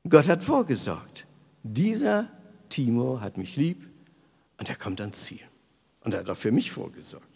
Gott 0.08 0.26
hat 0.26 0.42
vorgesorgt. 0.42 1.24
Dieser 1.62 2.28
Timo 2.68 3.20
hat 3.20 3.38
mich 3.38 3.54
lieb 3.54 3.88
und 4.58 4.68
er 4.68 4.74
kommt 4.74 5.00
ans 5.00 5.22
Ziel. 5.22 5.44
Und 6.00 6.14
er 6.14 6.20
hat 6.20 6.30
auch 6.30 6.36
für 6.36 6.50
mich 6.50 6.72
vorgesorgt. 6.72 7.28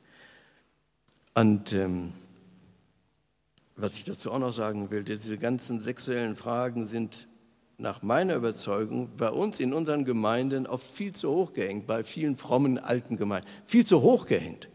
Und 1.35 1.73
ähm, 1.73 2.13
was 3.77 3.95
ich 3.95 4.03
dazu 4.03 4.33
auch 4.33 4.41
noch 4.41 4.53
sagen 4.53 4.91
will, 4.91 5.05
diese 5.05 5.39
ganzen 5.39 5.79
sexuellen 5.79 6.35
Fragen 6.35 6.85
sind 6.85 7.29
nach 7.83 8.03
meiner 8.03 8.37
Überzeugung 8.37 9.15
bei 9.17 9.29
uns 9.29 9.61
in 9.61 9.75
unseren 9.75 10.05
Gemeinden 10.05 10.67
oft 10.67 10.87
viel 10.87 11.13
zu 11.15 11.31
hoch 11.31 11.53
gehängt, 11.53 11.87
bei 11.87 12.05
vielen 12.05 12.37
frommen 12.39 12.79
alten 12.79 13.17
Gemeinden, 13.17 13.49
viel 13.67 13.85
zu 13.85 14.01
hoch 14.01 14.27
gehängt. 14.27 14.69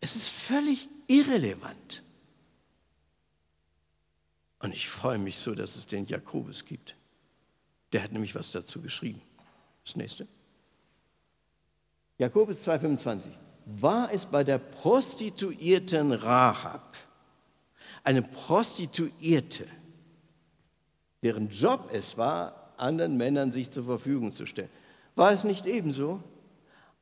Es 0.00 0.16
ist 0.16 0.28
völlig 0.28 0.88
irrelevant. 1.06 2.02
Und 4.58 4.74
ich 4.74 4.88
freue 4.88 5.18
mich 5.18 5.38
so, 5.38 5.54
dass 5.54 5.76
es 5.76 5.86
den 5.86 6.06
Jakobus 6.06 6.64
gibt. 6.64 6.96
Der 7.92 8.02
hat 8.02 8.12
nämlich 8.12 8.34
was 8.34 8.50
dazu 8.50 8.80
geschrieben. 8.80 9.22
Das 9.84 9.96
nächste. 9.96 10.26
Jakobus 12.18 12.66
2,25. 12.66 13.30
War 13.66 14.12
es 14.12 14.26
bei 14.26 14.44
der 14.44 14.58
Prostituierten 14.58 16.12
Rahab, 16.12 16.96
eine 18.02 18.22
Prostituierte, 18.22 19.66
deren 21.24 21.48
Job 21.48 21.88
es 21.92 22.16
war, 22.16 22.72
anderen 22.76 23.16
Männern 23.16 23.50
sich 23.50 23.70
zur 23.70 23.84
Verfügung 23.84 24.30
zu 24.32 24.46
stellen. 24.46 24.68
War 25.16 25.32
es 25.32 25.42
nicht 25.42 25.66
ebenso? 25.66 26.22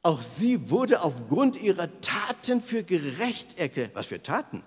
Auch 0.03 0.23
sie 0.23 0.71
wurde 0.71 1.03
aufgrund 1.03 1.61
ihrer 1.61 1.89
Taten 2.01 2.61
für 2.61 2.85
gerecht 2.85 3.59
erklärt. 3.59 3.91
Was 3.95 4.07
für 4.07 4.23
Taten? 4.23 4.63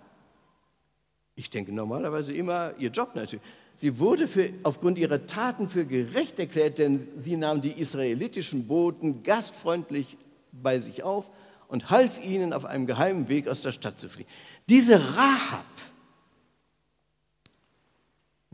Ich 1.35 1.49
denke 1.49 1.71
normalerweise 1.73 2.33
immer 2.33 2.73
ihr 2.77 2.89
Job 2.89 3.15
natürlich. 3.15 3.43
Sie 3.75 3.99
wurde 3.99 4.27
für, 4.27 4.51
aufgrund 4.63 4.97
ihrer 4.97 5.25
Taten 5.25 5.69
für 5.69 5.85
gerecht 5.85 6.39
erklärt, 6.39 6.77
denn 6.77 7.07
sie 7.17 7.35
nahm 7.35 7.61
die 7.61 7.71
israelitischen 7.71 8.67
Boten 8.67 9.23
gastfreundlich 9.23 10.17
bei 10.51 10.79
sich 10.79 11.03
auf 11.03 11.29
und 11.67 11.89
half 11.89 12.23
ihnen 12.23 12.53
auf 12.53 12.65
einem 12.65 12.85
geheimen 12.85 13.27
Weg 13.27 13.47
aus 13.47 13.61
der 13.61 13.73
Stadt 13.73 13.99
zu 13.99 14.07
fliehen. 14.07 14.27
Diese 14.69 14.95
Rahab 15.17 15.65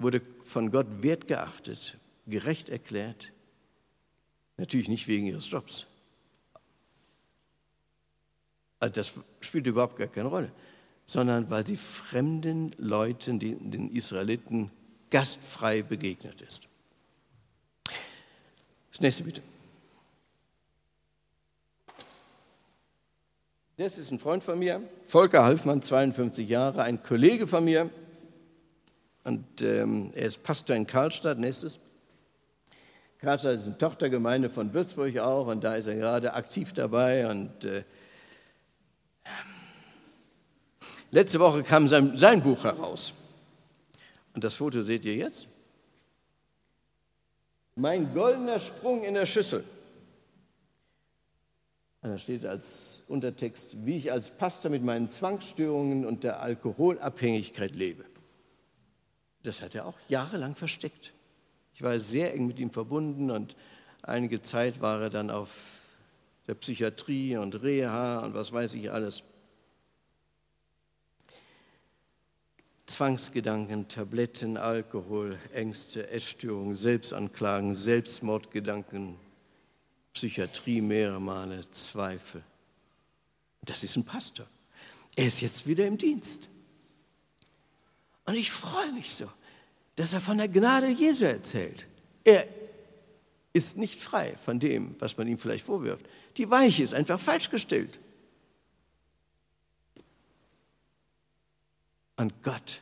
wurde 0.01 0.21
von 0.43 0.71
Gott 0.71 0.87
wertgeachtet, 1.01 1.97
gerecht 2.27 2.69
erklärt. 2.69 3.31
Natürlich 4.57 4.89
nicht 4.89 5.07
wegen 5.07 5.25
ihres 5.25 5.49
Jobs. 5.49 5.87
Also 8.79 8.93
das 8.95 9.13
spielt 9.39 9.67
überhaupt 9.67 9.97
gar 9.97 10.07
keine 10.07 10.29
Rolle, 10.29 10.51
sondern 11.05 11.49
weil 11.49 11.65
sie 11.65 11.77
fremden 11.77 12.71
Leuten, 12.77 13.39
den 13.39 13.89
Israeliten, 13.91 14.71
gastfrei 15.09 15.83
begegnet 15.83 16.41
ist. 16.41 16.67
Das 18.91 19.01
nächste 19.01 19.23
bitte. 19.23 19.41
Das 23.77 23.97
ist 23.97 24.11
ein 24.11 24.19
Freund 24.19 24.43
von 24.43 24.59
mir, 24.59 24.81
Volker 25.05 25.43
Halfmann, 25.43 25.81
52 25.81 26.47
Jahre, 26.47 26.83
ein 26.83 27.01
Kollege 27.01 27.47
von 27.47 27.65
mir, 27.65 27.89
und 29.23 29.61
ähm, 29.61 30.11
er 30.15 30.27
ist 30.27 30.43
Pastor 30.43 30.75
in 30.75 30.87
Karlstadt, 30.87 31.37
nächstes. 31.37 31.79
Karlstadt 33.19 33.55
ist 33.55 33.67
eine 33.67 33.77
Tochtergemeinde 33.77 34.49
von 34.49 34.73
Würzburg 34.73 35.17
auch 35.19 35.47
und 35.47 35.63
da 35.63 35.75
ist 35.75 35.85
er 35.85 35.95
gerade 35.95 36.33
aktiv 36.33 36.73
dabei. 36.73 37.29
Und 37.29 37.63
äh, 37.63 37.83
letzte 41.11 41.39
Woche 41.39 41.61
kam 41.61 41.87
sein, 41.87 42.17
sein 42.17 42.41
Buch 42.41 42.63
heraus. 42.63 43.13
Und 44.33 44.43
das 44.43 44.55
Foto 44.55 44.81
seht 44.81 45.05
ihr 45.05 45.15
jetzt. 45.15 45.47
Mein 47.75 48.11
goldener 48.13 48.59
Sprung 48.59 49.03
in 49.03 49.13
der 49.13 49.27
Schüssel. 49.27 49.63
Da 52.01 52.17
steht 52.17 52.45
als 52.45 53.03
Untertext, 53.07 53.85
wie 53.85 53.97
ich 53.97 54.11
als 54.11 54.31
Pastor 54.31 54.71
mit 54.71 54.83
meinen 54.83 55.09
Zwangsstörungen 55.09 56.05
und 56.05 56.23
der 56.23 56.41
Alkoholabhängigkeit 56.41 57.75
lebe. 57.75 58.05
Das 59.43 59.61
hat 59.61 59.75
er 59.75 59.85
auch 59.85 59.97
jahrelang 60.07 60.55
versteckt. 60.55 61.13
Ich 61.73 61.81
war 61.81 61.99
sehr 61.99 62.33
eng 62.33 62.47
mit 62.47 62.59
ihm 62.59 62.69
verbunden 62.69 63.31
und 63.31 63.55
einige 64.03 64.41
Zeit 64.41 64.81
war 64.81 65.01
er 65.01 65.09
dann 65.09 65.29
auf 65.31 65.49
der 66.47 66.53
Psychiatrie 66.55 67.37
und 67.37 67.61
Reha 67.61 68.19
und 68.19 68.33
was 68.33 68.51
weiß 68.51 68.73
ich 68.75 68.91
alles. 68.91 69.23
Zwangsgedanken, 72.85 73.87
Tabletten, 73.87 74.57
Alkohol, 74.57 75.39
Ängste, 75.53 76.09
Essstörungen, 76.09 76.75
Selbstanklagen, 76.75 77.73
Selbstmordgedanken, 77.73 79.15
Psychiatrie 80.13 80.81
mehrere 80.81 81.21
Male, 81.21 81.61
Zweifel. 81.71 82.43
Das 83.63 83.83
ist 83.83 83.95
ein 83.95 84.03
Pastor. 84.03 84.45
Er 85.15 85.27
ist 85.27 85.41
jetzt 85.41 85.65
wieder 85.65 85.87
im 85.87 85.97
Dienst. 85.97 86.50
Und 88.25 88.35
ich 88.35 88.51
freue 88.51 88.91
mich 88.93 89.13
so, 89.13 89.29
dass 89.95 90.13
er 90.13 90.21
von 90.21 90.37
der 90.37 90.47
Gnade 90.47 90.87
Jesu 90.87 91.25
erzählt. 91.25 91.87
Er 92.23 92.47
ist 93.53 93.77
nicht 93.77 93.99
frei 93.99 94.35
von 94.37 94.59
dem, 94.59 94.95
was 94.99 95.17
man 95.17 95.27
ihm 95.27 95.37
vielleicht 95.37 95.65
vorwirft. 95.65 96.05
Die 96.37 96.49
Weiche 96.49 96.83
ist 96.83 96.93
einfach 96.93 97.19
falsch 97.19 97.49
gestellt. 97.49 97.99
Und 102.15 102.43
Gott 102.43 102.81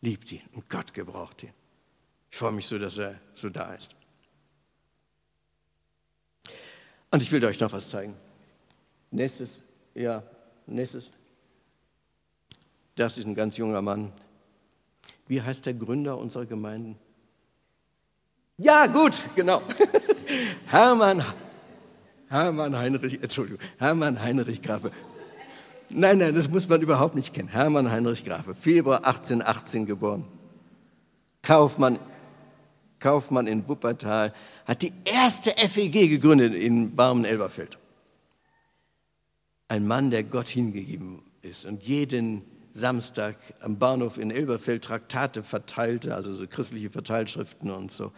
liebt 0.00 0.30
ihn 0.32 0.42
und 0.52 0.68
Gott 0.68 0.92
gebraucht 0.92 1.44
ihn. 1.44 1.52
Ich 2.30 2.36
freue 2.36 2.52
mich 2.52 2.66
so, 2.66 2.78
dass 2.78 2.98
er 2.98 3.20
so 3.32 3.48
da 3.48 3.74
ist. 3.74 3.94
Und 7.10 7.22
ich 7.22 7.30
will 7.30 7.44
euch 7.44 7.60
noch 7.60 7.72
was 7.72 7.88
zeigen. 7.88 8.16
Nächstes, 9.12 9.60
ja, 9.94 10.24
nächstes. 10.66 11.12
Das 12.96 13.16
ist 13.16 13.24
ein 13.24 13.36
ganz 13.36 13.56
junger 13.56 13.80
Mann, 13.80 14.12
wie 15.26 15.40
heißt 15.40 15.66
der 15.66 15.74
Gründer 15.74 16.18
unserer 16.18 16.46
Gemeinden? 16.46 16.96
Ja, 18.58 18.86
gut, 18.86 19.14
genau. 19.34 19.62
Hermann, 20.66 21.24
Hermann 22.28 22.76
Heinrich, 22.76 23.22
Entschuldigung, 23.22 23.60
Hermann 23.78 24.20
Heinrich 24.20 24.62
Grafe. 24.62 24.92
Nein, 25.90 26.18
nein, 26.18 26.34
das 26.34 26.48
muss 26.48 26.68
man 26.68 26.80
überhaupt 26.80 27.14
nicht 27.14 27.34
kennen. 27.34 27.48
Hermann 27.48 27.90
Heinrich 27.90 28.24
Grafe, 28.24 28.54
Februar 28.54 29.04
1818 29.04 29.86
geboren. 29.86 30.24
Kaufmann, 31.42 31.98
Kaufmann 32.98 33.46
in 33.46 33.68
Wuppertal, 33.68 34.32
hat 34.66 34.82
die 34.82 34.92
erste 35.04 35.50
FEG 35.50 36.08
gegründet 36.08 36.54
in 36.54 36.94
Barmen-Elberfeld. 36.94 37.78
Ein 39.68 39.86
Mann, 39.86 40.10
der 40.10 40.22
Gott 40.22 40.48
hingegeben 40.48 41.22
ist 41.42 41.64
und 41.64 41.82
jeden 41.82 42.42
Samstag 42.74 43.36
am 43.60 43.78
Bahnhof 43.78 44.18
in 44.18 44.32
Elberfeld 44.32 44.84
Traktate 44.84 45.44
verteilte, 45.44 46.14
also 46.14 46.34
so 46.34 46.46
christliche 46.46 46.90
Verteilschriften 46.90 47.70
und 47.70 47.92
so. 47.92 48.12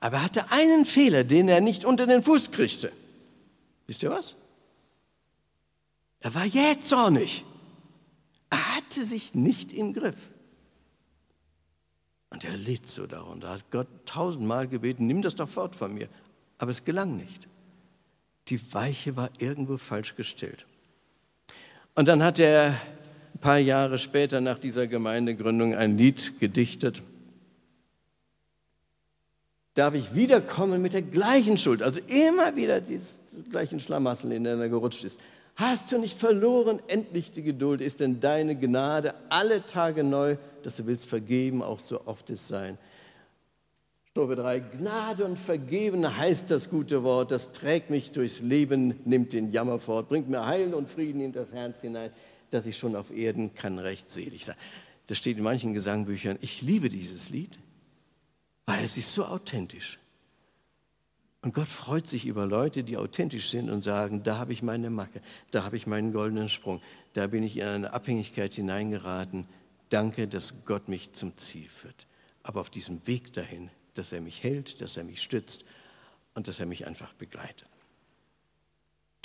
Aber 0.00 0.16
er 0.16 0.24
hatte 0.24 0.50
einen 0.50 0.86
Fehler, 0.86 1.24
den 1.24 1.46
er 1.48 1.60
nicht 1.60 1.84
unter 1.84 2.06
den 2.06 2.22
Fuß 2.22 2.50
kriegte. 2.52 2.90
Wisst 3.86 4.02
ihr 4.02 4.10
was? 4.10 4.34
Er 6.20 6.34
war 6.34 6.46
jähzornig. 6.46 7.44
Er 8.48 8.76
hatte 8.76 9.04
sich 9.04 9.34
nicht 9.34 9.72
im 9.72 9.92
Griff. 9.92 10.16
Und 12.30 12.44
er 12.44 12.56
litt 12.56 12.86
so 12.86 13.06
darunter. 13.06 13.48
Er 13.48 13.54
hat 13.54 13.70
Gott 13.70 13.88
tausendmal 14.06 14.68
gebeten, 14.68 15.06
nimm 15.06 15.20
das 15.20 15.34
doch 15.34 15.48
fort 15.48 15.76
von 15.76 15.92
mir. 15.92 16.08
Aber 16.56 16.70
es 16.70 16.84
gelang 16.84 17.16
nicht. 17.16 17.46
Die 18.48 18.72
Weiche 18.72 19.16
war 19.16 19.30
irgendwo 19.38 19.76
falsch 19.76 20.14
gestellt. 20.16 20.66
Und 21.94 22.08
dann 22.08 22.22
hat 22.22 22.38
er 22.38 22.80
paar 23.40 23.58
Jahre 23.58 23.98
später 23.98 24.40
nach 24.40 24.58
dieser 24.58 24.86
Gemeindegründung 24.86 25.74
ein 25.74 25.96
Lied 25.96 26.38
gedichtet. 26.40 27.02
Darf 29.74 29.94
ich 29.94 30.14
wiederkommen 30.14 30.82
mit 30.82 30.92
der 30.92 31.02
gleichen 31.02 31.56
Schuld, 31.56 31.82
also 31.82 32.00
immer 32.08 32.56
wieder 32.56 32.80
die 32.80 33.00
gleichen 33.50 33.80
Schlamassel, 33.80 34.32
in 34.32 34.44
der 34.44 34.58
er 34.58 34.68
gerutscht 34.68 35.04
ist. 35.04 35.18
Hast 35.56 35.92
du 35.92 35.98
nicht 35.98 36.18
verloren, 36.18 36.80
endlich 36.88 37.32
die 37.32 37.42
Geduld, 37.42 37.80
ist 37.80 38.00
denn 38.00 38.20
deine 38.20 38.56
Gnade 38.56 39.14
alle 39.28 39.64
Tage 39.66 40.04
neu, 40.04 40.36
dass 40.62 40.76
du 40.76 40.86
willst 40.86 41.06
vergeben, 41.06 41.62
auch 41.62 41.80
so 41.80 42.06
oft 42.06 42.30
es 42.30 42.48
sein. 42.48 42.78
Strophe 44.10 44.34
3, 44.34 44.58
Gnade 44.58 45.24
und 45.24 45.38
Vergeben 45.38 46.16
heißt 46.16 46.50
das 46.50 46.68
gute 46.68 47.04
Wort, 47.04 47.30
das 47.30 47.52
trägt 47.52 47.90
mich 47.90 48.10
durchs 48.10 48.40
Leben, 48.40 48.98
nimmt 49.04 49.32
den 49.32 49.52
Jammer 49.52 49.78
fort, 49.78 50.08
bringt 50.08 50.28
mir 50.28 50.44
Heil 50.46 50.74
und 50.74 50.88
Frieden 50.88 51.20
in 51.20 51.32
das 51.32 51.52
Herz 51.52 51.82
hinein. 51.82 52.10
Dass 52.50 52.66
ich 52.66 52.76
schon 52.76 52.96
auf 52.96 53.10
Erden 53.10 53.54
kann 53.54 53.78
recht 53.78 54.10
selig 54.10 54.44
sein. 54.44 54.56
Das 55.06 55.18
steht 55.18 55.38
in 55.38 55.42
manchen 55.42 55.74
Gesangbüchern. 55.74 56.38
Ich 56.40 56.62
liebe 56.62 56.88
dieses 56.88 57.30
Lied, 57.30 57.58
weil 58.66 58.84
es 58.84 58.96
ist 58.96 59.12
so 59.12 59.24
authentisch. 59.24 59.98
Und 61.42 61.54
Gott 61.54 61.68
freut 61.68 62.06
sich 62.06 62.26
über 62.26 62.46
Leute, 62.46 62.84
die 62.84 62.96
authentisch 62.96 63.48
sind 63.48 63.70
und 63.70 63.82
sagen, 63.82 64.22
da 64.22 64.36
habe 64.36 64.52
ich 64.52 64.62
meine 64.62 64.90
Macke, 64.90 65.22
da 65.50 65.64
habe 65.64 65.76
ich 65.76 65.86
meinen 65.86 66.12
goldenen 66.12 66.48
Sprung, 66.48 66.82
da 67.14 67.26
bin 67.26 67.42
ich 67.42 67.56
in 67.56 67.64
eine 67.64 67.92
Abhängigkeit 67.92 68.52
hineingeraten. 68.52 69.46
Danke, 69.88 70.28
dass 70.28 70.64
Gott 70.66 70.88
mich 70.88 71.12
zum 71.12 71.36
Ziel 71.36 71.68
führt. 71.68 72.06
Aber 72.42 72.60
auf 72.60 72.70
diesem 72.70 73.06
Weg 73.06 73.32
dahin, 73.32 73.70
dass 73.94 74.12
er 74.12 74.20
mich 74.20 74.42
hält, 74.42 74.80
dass 74.80 74.96
er 74.96 75.04
mich 75.04 75.22
stützt 75.22 75.64
und 76.34 76.46
dass 76.46 76.60
er 76.60 76.66
mich 76.66 76.86
einfach 76.86 77.12
begleitet. 77.14 77.68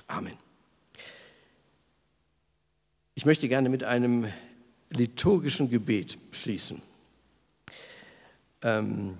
Amen. 0.07 0.44
Ich 3.17 3.25
möchte 3.25 3.47
gerne 3.47 3.69
mit 3.69 3.85
einem 3.85 4.27
liturgischen 4.89 5.69
Gebet 5.69 6.17
schließen. 6.31 6.81
Ähm, 8.61 9.17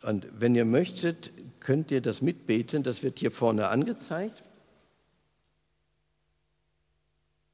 und 0.00 0.26
wenn 0.40 0.54
ihr 0.54 0.64
möchtet, 0.64 1.30
könnt 1.60 1.90
ihr 1.90 2.00
das 2.00 2.22
mitbeten. 2.22 2.82
Das 2.82 3.02
wird 3.02 3.18
hier 3.18 3.30
vorne 3.30 3.68
angezeigt. 3.68 4.42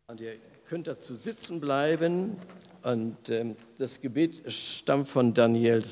Und 0.07 0.21
ihr 0.21 0.35
könnt 0.69 0.87
dazu 0.87 1.17
sitzen 1.17 1.61
bleiben. 1.61 2.37
Und 2.85 3.29
ähm, 3.29 3.57
das 3.79 4.01
Gebet 4.01 4.53
stammt 4.53 5.09
von 5.09 5.35
Danielle 5.35 5.85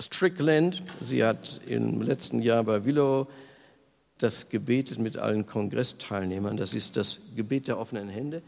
Strickland. 0.00 0.82
Sie 1.02 1.22
hat 1.22 1.60
im 1.66 2.00
letzten 2.00 2.40
Jahr 2.40 2.64
bei 2.64 2.86
Willow 2.86 3.28
das 4.16 4.48
gebetet 4.48 4.98
mit 5.00 5.18
allen 5.18 5.44
Kongressteilnehmern. 5.44 6.56
Das 6.56 6.72
ist 6.72 6.96
das 6.96 7.18
Gebet 7.36 7.68
der 7.68 7.78
offenen 7.78 8.08
Hände. 8.08 8.42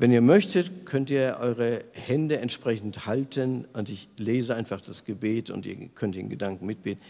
Wenn 0.00 0.12
ihr 0.12 0.22
möchtet, 0.22 0.86
könnt 0.86 1.10
ihr 1.10 1.36
eure 1.42 1.84
Hände 1.92 2.38
entsprechend 2.38 3.04
halten 3.04 3.66
und 3.74 3.90
ich 3.90 4.08
lese 4.16 4.54
einfach 4.54 4.80
das 4.80 5.04
Gebet 5.04 5.50
und 5.50 5.66
ihr 5.66 5.76
könnt 5.88 6.14
den 6.14 6.30
Gedanken 6.30 6.64
mitbeten. 6.64 7.02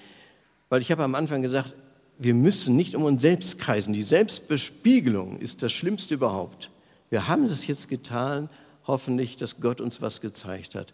Weil 0.71 0.83
ich 0.83 0.91
habe 0.91 1.05
am 1.05 1.15
Anfang 1.15 1.41
gesagt, 1.41 1.77
wir 2.19 2.35
müssen 2.35 2.75
nicht 2.75 2.97
um 2.97 3.05
uns 3.05 3.23
selbst 3.23 3.61
kreisen. 3.61 3.93
Die 3.93 4.03
Selbstbespiegelung 4.03 5.39
ist 5.39 5.63
das 5.63 5.71
Schlimmste 5.71 6.15
überhaupt. 6.15 6.73
Wir 7.11 7.29
haben 7.29 7.45
es 7.45 7.69
jetzt 7.69 7.89
getan, 7.89 8.51
hoffentlich, 8.89 9.37
dass 9.37 9.61
Gott 9.61 9.81
uns 9.81 10.03
was 10.03 10.21
gezeigt 10.21 10.75
hat. 10.75 10.93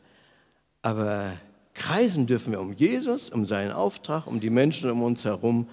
Aber 0.82 1.32
kreisen 1.72 2.26
dürfen 2.26 2.52
wir 2.52 2.60
um 2.60 2.74
Jesus, 2.74 3.30
um 3.30 3.46
seinen 3.46 3.72
Auftrag, 3.72 4.26
um 4.26 4.40
die 4.40 4.50
Menschen 4.50 4.90
um 4.90 5.02
uns 5.02 5.24
herum, 5.24 5.66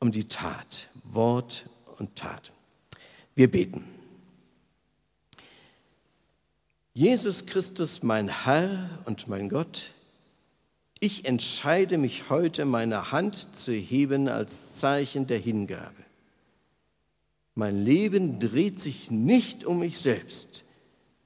um 0.00 0.10
die 0.10 0.24
Tat, 0.24 0.88
Wort 1.04 1.66
und 1.98 2.16
Tat. 2.16 2.50
Wir 3.36 3.48
beten. 3.48 3.95
Jesus 6.96 7.44
Christus, 7.44 8.02
mein 8.02 8.44
Herr 8.46 8.88
und 9.04 9.28
mein 9.28 9.50
Gott, 9.50 9.90
ich 10.98 11.26
entscheide 11.26 11.98
mich 11.98 12.30
heute, 12.30 12.64
meine 12.64 13.12
Hand 13.12 13.54
zu 13.54 13.72
heben 13.72 14.28
als 14.28 14.76
Zeichen 14.76 15.26
der 15.26 15.36
Hingabe. 15.36 15.92
Mein 17.54 17.84
Leben 17.84 18.40
dreht 18.40 18.80
sich 18.80 19.10
nicht 19.10 19.62
um 19.66 19.80
mich 19.80 19.98
selbst. 19.98 20.64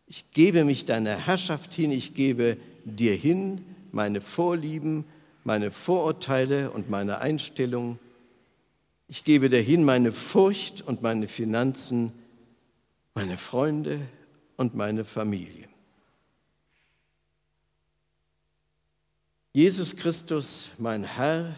Ich 0.08 0.32
gebe 0.32 0.64
mich 0.64 0.86
deiner 0.86 1.14
Herrschaft 1.14 1.72
hin, 1.72 1.92
ich 1.92 2.14
gebe 2.14 2.56
dir 2.84 3.14
hin 3.14 3.64
meine 3.92 4.20
Vorlieben, 4.20 5.04
meine 5.44 5.70
Vorurteile 5.70 6.72
und 6.72 6.90
meine 6.90 7.18
Einstellungen. 7.20 8.00
Ich 9.06 9.22
gebe 9.22 9.48
dir 9.48 9.62
hin 9.62 9.84
meine 9.84 10.10
Furcht 10.10 10.82
und 10.82 11.00
meine 11.00 11.28
Finanzen, 11.28 12.10
meine 13.14 13.36
Freunde 13.36 14.00
und 14.60 14.74
meine 14.74 15.06
Familie. 15.06 15.68
Jesus 19.54 19.96
Christus, 19.96 20.68
mein 20.76 21.02
Herr 21.02 21.56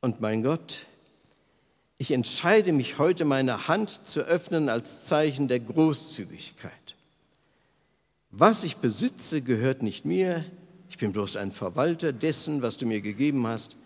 und 0.00 0.20
mein 0.20 0.42
Gott, 0.42 0.86
ich 1.96 2.10
entscheide 2.10 2.72
mich 2.72 2.98
heute, 2.98 3.24
meine 3.24 3.68
Hand 3.68 4.08
zu 4.08 4.22
öffnen 4.22 4.68
als 4.68 5.04
Zeichen 5.04 5.46
der 5.46 5.60
Großzügigkeit. 5.60 6.96
Was 8.32 8.64
ich 8.64 8.78
besitze, 8.78 9.40
gehört 9.40 9.84
nicht 9.84 10.04
mir. 10.04 10.44
Ich 10.90 10.98
bin 10.98 11.12
bloß 11.12 11.36
ein 11.36 11.52
Verwalter 11.52 12.12
dessen, 12.12 12.60
was 12.60 12.76
du 12.76 12.86
mir 12.86 13.02
gegeben 13.02 13.46
hast. 13.46 13.76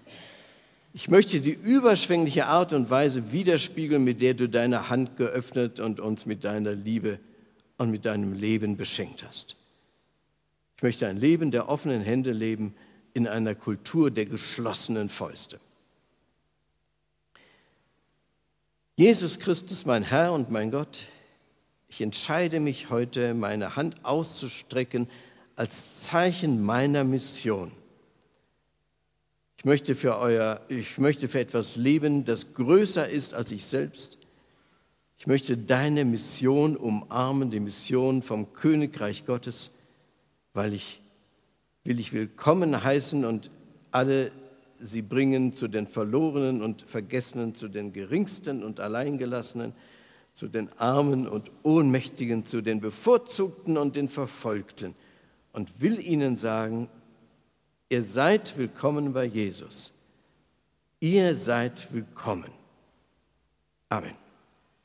Ich 0.95 1.11
möchte 1.11 1.43
die 1.43 1.53
überschwängliche 1.53 2.47
Art 2.47 2.73
und 2.73 2.89
Weise 2.89 3.33
widerspiegeln, 3.33 4.03
mit 4.03 4.23
der 4.23 4.33
du 4.33 4.49
deine 4.49 4.89
Hand 4.89 5.19
geöffnet 5.19 5.79
und 5.79 6.01
uns 6.01 6.25
mit 6.25 6.45
deiner 6.45 6.73
Liebe 6.73 7.21
und 7.79 7.91
mit 7.91 8.05
deinem 8.05 8.35
Leben 8.35 8.76
beschenkt 8.76 9.24
hast. 9.26 9.57
Ich 10.76 10.83
möchte 10.83 11.07
ein 11.07 11.16
Leben 11.16 11.51
der 11.51 11.68
offenen 11.68 12.03
Hände 12.03 12.33
leben 12.33 12.74
in 13.14 13.26
einer 13.26 13.55
Kultur 13.55 14.11
der 14.11 14.26
geschlossenen 14.26 15.09
Fäuste. 15.09 15.59
Jesus 18.97 19.39
Christus, 19.39 19.87
mein 19.87 20.03
Herr 20.03 20.33
und 20.33 20.51
mein 20.51 20.70
Gott, 20.70 21.07
ich 21.89 22.01
entscheide 22.01 22.61
mich 22.61 22.91
heute, 22.91 23.33
meine 23.33 23.76
Hand 23.76 24.05
auszustrecken 24.05 25.09
als 25.57 26.03
Zeichen 26.03 26.62
meiner 26.62 27.05
Mission. 27.05 27.72
Ich 29.57 29.64
möchte 29.64 29.97
für 29.97 30.18
euer, 30.18 30.61
ich 30.68 30.99
möchte 30.99 31.29
für 31.29 31.41
etwas 31.41 31.76
leben, 31.76 32.24
das 32.24 32.55
größer 32.55 33.09
ist 33.09 33.35
als 33.35 33.51
ich 33.51 33.64
selbst. 33.64 34.18
Ich 35.19 35.27
möchte 35.27 35.57
deine 35.57 36.05
Mission 36.05 36.77
umarmen, 36.77 37.51
die 37.51 37.61
Mission 37.61 38.23
vom 38.23 38.53
Königreich 38.53 39.27
Gottes, 39.27 39.73
weil 40.55 40.75
ich 40.75 41.01
will 41.85 41.99
ich 41.99 42.12
willkommen 42.12 42.85
heißen 42.85 43.25
und 43.25 43.51
alle 43.91 44.31
sie 44.79 45.03
bringen 45.03 45.55
zu 45.55 45.66
den 45.66 45.87
Verlorenen 45.87 46.62
und 46.62 46.83
Vergessenen, 46.83 47.55
zu 47.55 47.69
den 47.69 47.93
Geringsten 47.93 48.62
und 48.62 48.79
Alleingelassenen, 48.79 49.73
zu 50.35 50.47
den 50.47 50.71
Armen 50.79 51.27
und 51.27 51.51
Ohnmächtigen, 51.62 52.45
zu 52.45 52.61
den 52.61 52.81
Bevorzugten 52.81 53.77
und 53.77 53.97
den 53.97 54.09
Verfolgten 54.09 54.95
und 55.53 55.81
will 55.81 55.99
ihnen 55.99 56.37
sagen, 56.37 56.89
ihr 57.89 58.05
seid 58.05 58.57
willkommen 58.57 59.12
bei 59.12 59.25
Jesus. 59.25 59.93
Ihr 61.01 61.35
seid 61.35 61.93
willkommen. 61.93 62.51
Amen. 63.89 64.28